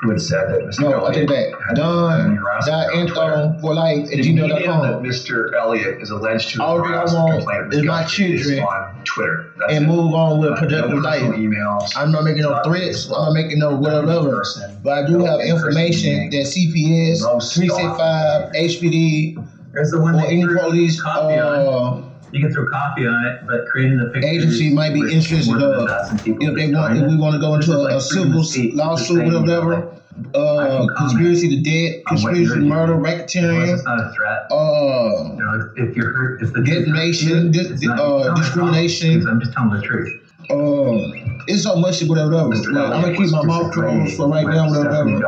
Who 0.02 0.10
had 0.10 0.20
said 0.20 0.48
that 0.50 0.60
Mr. 0.62 0.80
No, 0.80 1.06
I 1.06 1.12
take 1.14 1.30
Elliott 1.30 1.54
that. 1.68 1.76
Don 1.76 2.36
dot 2.66 2.92
info 2.92 3.56
for 3.60 3.72
life 3.72 4.02
at 4.06 4.10
The 4.10 4.16
medium 4.16 4.48
that 4.48 4.62
gmail.com. 4.62 5.04
Mr. 5.04 5.54
Elliott 5.54 6.02
is 6.02 6.10
alleged 6.10 6.48
to 6.50 6.58
have 6.58 6.68
All 6.68 6.76
that 6.78 6.86
I 6.86 6.88
harassed 6.88 7.14
and 7.14 7.22
want 7.22 7.36
complained 7.36 7.66
of 7.66 7.72
is 7.72 7.78
Mr. 7.82 7.86
my 7.86 8.02
Guthrie 8.02 8.32
is 8.32 8.40
children 8.46 8.64
on 8.64 9.04
Twitter. 9.04 9.52
That's 9.58 9.72
and 9.74 9.84
it. 9.84 9.86
move 9.86 10.12
on 10.12 10.40
with 10.40 10.58
productive 10.58 10.90
no 10.90 10.96
life. 10.96 11.20
personal 11.20 11.38
emails. 11.38 11.92
I'm 11.94 12.10
not 12.10 12.24
making 12.24 12.42
no 12.42 12.60
threats. 12.64 13.04
I'm 13.06 13.12
not 13.12 13.32
making 13.34 13.58
no 13.60 13.76
whatever. 13.76 14.42
But 14.82 15.04
I 15.04 15.06
do 15.06 15.24
have 15.24 15.38
information 15.38 16.30
that 16.30 16.46
CPS, 16.50 17.18
365, 17.54 18.50
HPD, 18.54 19.36
There's 19.72 19.92
the 19.92 20.00
one 20.00 20.16
or 20.16 20.22
that 20.22 20.26
any 20.26 20.42
threw 20.42 20.58
police 20.58 21.00
coffee 21.00 21.38
on 21.38 21.60
uh, 21.60 21.98
it. 22.08 22.11
You 22.32 22.40
can 22.40 22.52
throw 22.52 22.66
coffee 22.66 23.06
on 23.06 23.24
it, 23.26 23.46
but 23.46 23.66
creating 23.66 23.98
the 23.98 24.06
pictures 24.06 24.24
agency 24.24 24.72
might 24.74 24.94
be 24.94 25.12
interested 25.12 25.46
more 25.58 25.74
of 25.74 25.88
dozen 25.88 26.18
people 26.18 26.48
if 26.48 26.54
they 26.56 26.72
want 26.72 26.96
if 26.96 27.06
we 27.06 27.16
want 27.16 27.34
to 27.34 27.40
go 27.40 27.54
into 27.54 27.72
a, 27.72 27.96
a 27.96 28.00
civil 28.00 28.42
lawsuit 28.74 29.34
or 29.34 29.40
whatever. 29.40 29.88
Uh, 30.34 30.86
conspiracy 30.96 31.48
to 31.48 31.60
death, 31.62 32.04
conspiracy 32.06 32.54
to 32.54 32.60
murder, 32.60 32.94
racketeering, 32.94 33.74
It's 33.74 33.84
not 33.84 33.98
a 33.98 34.12
threat. 34.14 34.46
uh, 34.50 35.34
You 35.36 35.42
know, 35.44 35.60
if, 35.76 35.90
if 35.90 35.96
you're 35.96 36.10
hurt, 36.10 36.40
if 36.40 36.52
the 36.54 36.62
defamation, 36.62 37.50
di- 37.50 37.88
uh, 37.90 38.34
discrimination. 38.34 39.26
I'm 39.28 39.40
just 39.40 39.52
telling 39.52 39.70
the 39.78 39.82
truth. 39.82 40.08
Uh, 40.50 41.10
it's 41.46 41.62
so 41.64 41.76
much 41.76 41.98
shit, 41.98 42.08
whatever, 42.08 42.30
whatever. 42.30 42.72
Like, 42.72 42.92
I'm 42.92 43.02
gonna 43.02 43.16
keep 43.16 43.30
my 43.30 43.42
mouth 43.42 43.72
closed 43.72 44.16
for 44.16 44.28
right 44.28 44.46
now, 44.46 44.68
whatever. 44.68 45.20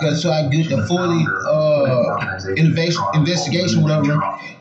Cause 0.00 0.22
so 0.22 0.30
I 0.30 0.48
get 0.48 0.68
the 0.68 0.82
fully 0.86 1.26
uh 1.46 2.54
innovation 2.56 3.02
investigation, 3.14 3.82
whatever. 3.82 4.20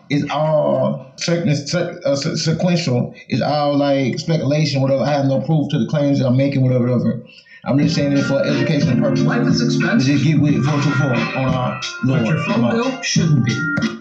Is 0.10 0.26
all 0.32 1.14
uh, 1.28 2.16
sequential. 2.16 3.14
It's 3.28 3.42
all 3.42 3.78
like 3.78 4.18
speculation, 4.18 4.82
whatever. 4.82 5.04
I 5.04 5.12
have 5.12 5.26
no 5.26 5.42
proof 5.42 5.70
to 5.70 5.78
the 5.78 5.86
claims 5.86 6.20
that 6.20 6.26
I'm 6.28 6.38
making, 6.38 6.64
whatever, 6.64 6.86
whatever. 6.86 7.22
I'm 7.66 7.78
just 7.78 7.94
saying 7.94 8.14
it 8.14 8.24
for 8.24 8.44
educational 8.44 9.00
purposes. 9.00 9.26
Life 9.26 9.46
is 9.48 9.62
expensive. 9.62 10.08
Just 10.08 10.24
get 10.24 10.40
with 10.40 10.56
it, 10.56 10.64
four 10.64 10.82
two 10.82 10.92
four 10.92 11.14
on 11.14 11.54
our 11.54 11.80
Lord. 12.06 12.26
Your 12.26 12.44
phone 12.46 12.72
bill 12.72 13.02
shouldn't 13.04 13.46
be. 13.46 13.99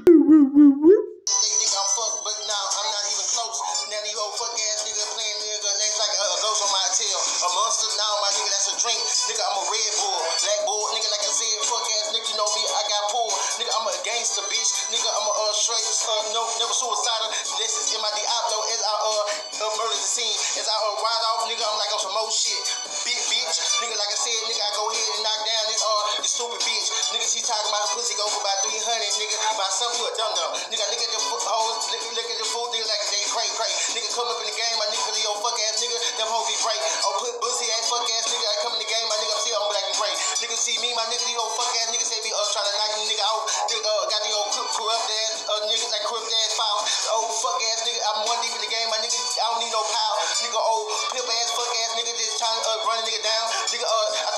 Nigga, 27.28 27.44
she 27.44 27.44
talking 27.44 27.68
about 27.68 27.92
pussy 27.92 28.16
go 28.16 28.24
for 28.24 28.40
about 28.40 28.64
300, 28.64 29.04
nigga. 29.20 29.36
My 29.52 29.68
son, 29.68 29.92
you 30.00 30.08
a 30.08 30.12
dum 30.16 30.32
dum. 30.32 30.48
Nigga, 30.72 30.80
look 30.88 30.96
at 30.96 31.12
the 31.12 31.20
hoes, 31.20 31.76
look, 31.92 32.00
look 32.16 32.24
at 32.24 32.38
the 32.40 32.48
fool, 32.48 32.72
nigga, 32.72 32.88
like 32.88 33.04
they 33.04 33.20
cray 33.28 33.48
cray. 33.52 33.72
Nigga, 33.92 34.08
come 34.16 34.32
up 34.32 34.40
in 34.40 34.48
the 34.48 34.56
game, 34.56 34.76
my 34.80 34.88
nigga, 34.88 35.12
yo, 35.20 35.36
fuck 35.44 35.52
ass 35.68 35.76
nigga, 35.76 35.98
them 36.16 36.24
hoes 36.32 36.48
be 36.48 36.56
break. 36.64 36.80
Oh, 37.04 37.20
put 37.20 37.36
pussy 37.36 37.68
ass 37.76 37.84
fuck 37.92 38.00
ass 38.00 38.32
nigga, 38.32 38.48
I 38.48 38.56
come 38.64 38.72
in 38.72 38.80
the 38.80 38.88
game, 38.88 39.06
my 39.12 39.18
nigga, 39.20 39.36
I'm 39.44 39.68
black 39.68 39.86
and 39.92 39.96
gray. 40.00 40.14
Nigga, 40.40 40.56
see 40.56 40.76
me, 40.80 40.88
my 40.96 41.04
nigga, 41.12 41.20
these 41.28 41.36
old 41.36 41.52
fuck 41.52 41.68
ass 41.68 41.92
niggas, 41.92 42.08
they 42.08 42.20
be 42.24 42.32
uh 42.32 42.48
trying 42.48 42.64
to 42.64 42.74
knock 42.80 42.90
me 42.96 43.02
nigga 43.12 43.24
out. 43.28 43.42
Nigga, 43.68 43.84
uh, 43.84 44.04
got 44.08 44.20
the 44.24 44.32
old 44.32 44.48
corrupt, 44.56 44.72
corrupt 44.72 45.08
ass 45.12 45.44
uh, 45.52 45.60
niggas 45.68 45.92
like 45.92 46.04
corrupt 46.08 46.32
ass 46.32 46.52
file. 46.56 46.80
Oh, 47.12 47.28
fuck 47.44 47.60
ass 47.60 47.84
nigga, 47.84 48.00
I'm 48.08 48.18
one 48.24 48.40
deep 48.40 48.56
in 48.56 48.62
the 48.64 48.72
game, 48.72 48.88
my 48.88 49.04
nigga, 49.04 49.20
I 49.20 49.44
don't 49.52 49.60
need 49.60 49.74
no 49.76 49.84
power. 49.84 50.16
Nigga, 50.48 50.56
oh, 50.64 50.80
pimp 51.12 51.28
ass 51.28 51.52
fuck 51.52 51.72
ass 51.76 51.92
nigga, 51.92 52.12
just 52.16 52.40
trying 52.40 52.56
to 52.56 52.64
uh, 52.72 52.88
run 52.88 52.96
a 53.00 53.04
nigga 53.04 53.20
down. 53.20 53.44
Nigga, 53.68 53.84
uh, 53.84 54.08
I 54.16 54.30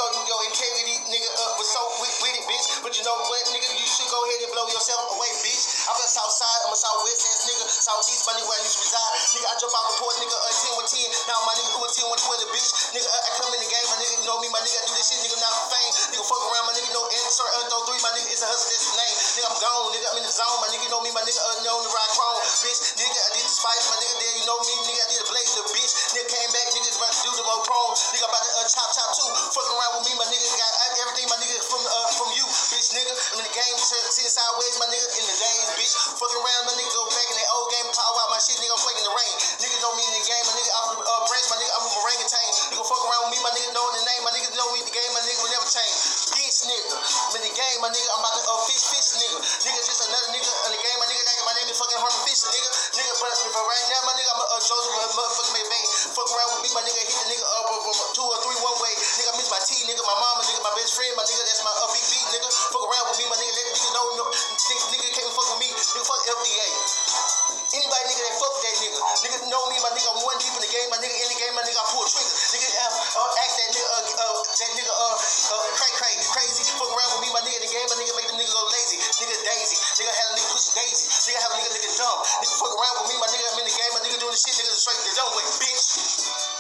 bitch. 2.51 2.67
But 2.83 2.93
you 2.99 3.07
know 3.07 3.15
what, 3.15 3.43
nigga, 3.55 3.69
you 3.71 3.87
should 3.87 4.11
go 4.11 4.19
ahead 4.27 4.43
and 4.43 4.51
blow 4.51 4.67
yourself 4.67 5.15
away, 5.15 5.31
bitch. 5.47 5.63
I'm 5.87 5.95
a 5.95 6.09
south 6.11 6.35
side, 6.35 6.61
I'm 6.67 6.75
a 6.75 6.79
southwest 6.79 7.23
ass 7.31 7.41
nigga, 7.47 7.65
southeast, 7.71 8.27
nigga, 8.27 8.43
where 8.43 8.59
I 8.59 8.63
used 8.67 8.75
to 8.75 8.83
reside. 8.83 9.13
Nigga, 9.39 9.47
I 9.47 9.55
jump 9.63 9.75
out 9.79 9.87
the 9.87 9.95
port, 10.03 10.15
nigga, 10.19 10.35
uh, 10.35 10.67
10 10.75 10.79
with 10.83 10.91
10. 10.91 11.31
Now 11.31 11.39
my 11.47 11.55
nigga, 11.55 11.71
who 11.79 11.87
a 11.87 11.89
10 11.89 12.11
with 12.11 12.23
20, 12.27 12.51
bitch. 12.51 12.69
Nigga, 12.91 13.07
uh, 13.07 13.27
I 13.27 13.31
come 13.39 13.51
in 13.55 13.61
the 13.63 13.71
game, 13.71 13.87
my 13.87 13.99
nigga, 14.03 14.15
you 14.19 14.27
know 14.27 14.39
me, 14.43 14.49
my 14.51 14.61
nigga, 14.67 14.79
I 14.83 14.85
do 14.91 14.93
this 14.99 15.07
shit, 15.07 15.23
nigga, 15.23 15.39
not 15.39 15.55
for 15.55 15.67
fame. 15.71 15.93
Nigga, 16.11 16.25
fuck 16.27 16.43
around, 16.51 16.67
my 16.67 16.75
nigga, 16.75 16.91
no 16.91 17.03
uh, 17.07 17.67
throw 17.71 17.83
three, 17.89 18.01
my 18.03 18.13
nigga, 18.15 18.29
it's 18.31 18.43
a 18.43 18.49
hustle, 18.51 18.69
that's 18.69 18.91
name. 18.99 19.17
Nigga, 19.39 19.47
I'm 19.47 19.57
gone, 19.63 19.87
nigga, 19.95 20.07
I'm 20.11 20.19
in 20.21 20.27
the 20.27 20.35
zone, 20.35 20.59
my 20.61 20.69
nigga, 20.75 20.85
you 20.85 20.93
know 20.93 21.01
me, 21.01 21.11
my 21.15 21.25
nigga, 21.25 21.41
know 21.65 21.77
the 21.81 21.89
rock 21.89 22.11
chrome, 22.13 22.39
bitch. 22.67 22.81
Nigga, 22.99 23.19
I 23.19 23.31
did 23.37 23.45
the 23.47 23.55
spice, 23.55 23.85
my 23.89 23.97
nigga, 24.03 24.15
there, 24.21 24.35
you 24.37 24.47
know 24.47 24.59
me, 24.61 24.75
nigga, 24.85 25.01
I 25.01 25.09
did 25.09 25.19
the 25.23 25.29
blaze, 25.31 25.53
the 25.57 25.65
bitch. 25.73 25.93
Nigga 26.13 26.29
came 26.29 26.51
back, 26.53 26.67
nigga, 26.77 26.91
about 27.01 27.13
to 27.17 27.21
do 27.25 27.31
the 27.33 27.45
more 27.49 27.63
chrome. 27.65 27.93
Nigga, 28.13 28.27
about 28.29 28.45
to 28.45 28.51
uh, 28.61 28.67
chop, 28.69 28.89
chop 28.93 29.11
too. 29.17 29.31
Fucking 29.57 29.75
around 29.77 29.93
with 30.01 30.05
me, 30.11 30.13
my 30.21 30.27
nigga, 30.29 30.49
got 30.53 30.73
everything, 31.01 31.27
my 31.33 31.40
nigga. 32.95 33.15
I'm 33.15 33.39
in 33.39 33.47
the 33.47 33.55
game, 33.55 33.77
sitting 33.79 34.31
sideways, 34.31 34.75
my 34.83 34.89
nigga, 34.91 35.07
in 35.07 35.25
the 35.27 35.37
days, 35.37 35.67
bitch. 35.79 35.95
Fucking 36.19 36.41
around, 36.41 36.63
my 36.67 36.75
nigga, 36.75 36.91
go 36.91 37.03
back 37.07 37.29
in 37.31 37.37
that 37.39 37.49
old 37.55 37.69
game, 37.71 37.87
power 37.91 38.19
out 38.23 38.31
my 38.35 38.41
shit, 38.43 38.59
nigga, 38.59 38.75
I'm 38.75 38.83
playing 38.83 39.01
in 39.01 39.07
the 39.07 39.15
rain. 39.15 39.35
Nigga 39.63 39.77
know 39.83 39.93
me 39.95 40.03
in 40.07 40.15
the 40.19 40.25
game, 40.27 40.45
my 40.47 40.55
nigga, 40.59 40.71
I'm 40.71 40.87
from, 40.91 41.01
uh, 41.03 41.23
branch, 41.27 41.47
my 41.51 41.59
nigga, 41.59 41.73
I'm 41.75 41.83
from 41.87 41.95
orangutan. 42.03 42.49
Nigga, 42.75 42.85
fuck 42.87 43.03
around 43.07 43.23
with 43.29 43.33
me, 43.35 43.39
my 43.43 43.53
nigga, 43.55 43.69
know 43.75 43.87
the 43.95 44.03
name, 44.05 44.23
my 44.27 44.33
nigga, 44.35 44.49
know 44.59 44.69
me 44.75 44.79
in 44.83 44.87
the 44.87 44.95
game, 44.95 45.11
my 45.15 45.23
nigga 45.23 45.39
will 45.43 45.53
never 45.55 45.69
change. 45.71 45.95
Bitch, 46.35 46.59
nigga, 46.67 46.91
I'm 46.91 47.35
in 47.39 47.43
the 47.47 47.55
game, 47.55 47.79
my 47.81 47.91
nigga, 47.91 48.09
I'm 48.15 48.23
about 48.23 48.35
to, 48.35 48.43
uh, 48.43 48.61
fish, 48.67 48.85
fish, 48.91 49.09
nigga. 49.23 49.39
Nigga, 49.39 49.81
just 49.87 50.01
another 50.07 50.31
nigga 50.35 50.51
in 50.51 50.71
the 50.75 50.81
game, 50.83 50.99
my 50.99 51.09
nigga, 51.11 51.23
my 51.47 51.55
name 51.57 51.69
is 51.73 51.79
fucking 51.81 51.99
Herman 51.99 52.23
Fisher, 52.27 52.49
nigga. 52.53 52.71
Nigga, 52.95 53.13
but 53.19 53.33
for 53.51 53.65
right 53.65 53.87
now, 53.91 54.01
my 54.07 54.15
nigga, 54.15 54.31
I'm 54.35 54.41
a 54.41 54.47
uh, 54.51 54.61
Joseph, 54.61 54.95
uh, 54.95 55.11
motherfucking 55.19 55.55
McVeigh. 55.57 55.87
Fuck 56.15 56.29
around 56.31 56.51
with 56.55 56.63
me, 56.69 56.71
my 56.77 56.83
nigga, 56.85 57.01
hit 57.01 57.17
the 57.17 57.27
nigga 57.33 57.47
up 57.59 57.67
from 57.71 57.97
two 58.15 58.27
or 58.27 58.39
three 58.45 58.59
one 58.61 58.77
way. 58.79 58.93
Nigga, 58.95 59.31
I 59.31 59.35
miss 59.41 59.51
my 59.51 59.61
T, 59.67 59.83
nigga, 59.89 60.03
my 60.05 60.17
mama, 60.21 60.41
nigga, 60.47 60.63
my 60.63 60.75
best 60.79 60.95
friend, 60.95 61.11
my 61.19 61.25
nigga, 61.27 61.43
that's 61.43 61.63
my 61.65 61.75
uh, 61.75 61.89
beat, 61.91 62.27
nigga. 62.39 62.49
FDA. 66.29 66.69
Anybody 67.71 68.03
nigga 68.11 68.23
that 68.27 68.35
fuck 68.37 68.55
that 68.61 68.75
nigga, 68.83 68.99
nigga 68.99 69.39
know 69.47 69.63
me, 69.71 69.77
my 69.79 69.91
nigga, 69.95 70.11
I'm 70.11 70.21
one 70.27 70.39
deep 70.43 70.51
in 70.59 70.63
the 70.63 70.71
game, 70.75 70.89
my 70.91 70.99
nigga 70.99 71.15
in 71.15 71.29
the 71.31 71.39
game, 71.39 71.55
my 71.55 71.63
nigga, 71.63 71.79
I 71.79 71.87
pull 71.95 72.03
a 72.03 72.09
trigger, 72.11 72.35
nigga, 72.35 72.69
uh, 72.83 73.23
uh, 73.23 73.43
ask 73.47 73.53
that 73.63 73.69
nigga, 73.71 73.87
uh, 73.87 74.03
uh, 74.11 74.35
that 74.43 74.71
nigga, 74.75 74.91
uh, 74.91 75.17
uh, 75.55 75.63
cray 75.79 75.93
cray, 75.95 76.15
crazy, 76.35 76.63
fuck 76.75 76.91
around 76.91 77.11
with 77.15 77.23
me, 77.25 77.29
my 77.31 77.43
nigga 77.47 77.63
in 77.63 77.65
the 77.65 77.71
game, 77.71 77.87
my 77.87 77.97
nigga 78.03 78.13
make 78.19 78.27
the 78.27 78.37
nigga 78.37 78.51
go 78.51 78.63
lazy, 78.75 78.99
nigga 78.99 79.37
daisy, 79.39 79.77
nigga 80.03 80.13
have 80.13 80.29
a 80.29 80.35
nigga 80.35 80.51
push 80.51 80.67
a 80.67 80.73
daisy, 80.83 81.05
nigga 81.31 81.39
have 81.47 81.53
a 81.55 81.57
nigga 81.63 81.71
nigga 81.79 81.91
dumb, 81.95 82.19
nigga 82.43 82.55
fuck 82.59 82.73
around 82.75 82.95
with 83.01 83.09
me, 83.11 83.17
my 83.23 83.29
nigga, 83.31 83.45
I'm 83.55 83.59
in 83.63 83.67
the 83.71 83.75
game, 83.79 83.93
my 83.95 84.01
nigga 84.03 84.19
doing 84.19 84.35
the 84.35 84.41
shit, 84.43 84.55
nigga 84.59 84.75
straight 84.75 84.99
the 84.99 85.13
dumb 85.15 85.31
way, 85.39 85.47
bitch. 85.63 86.60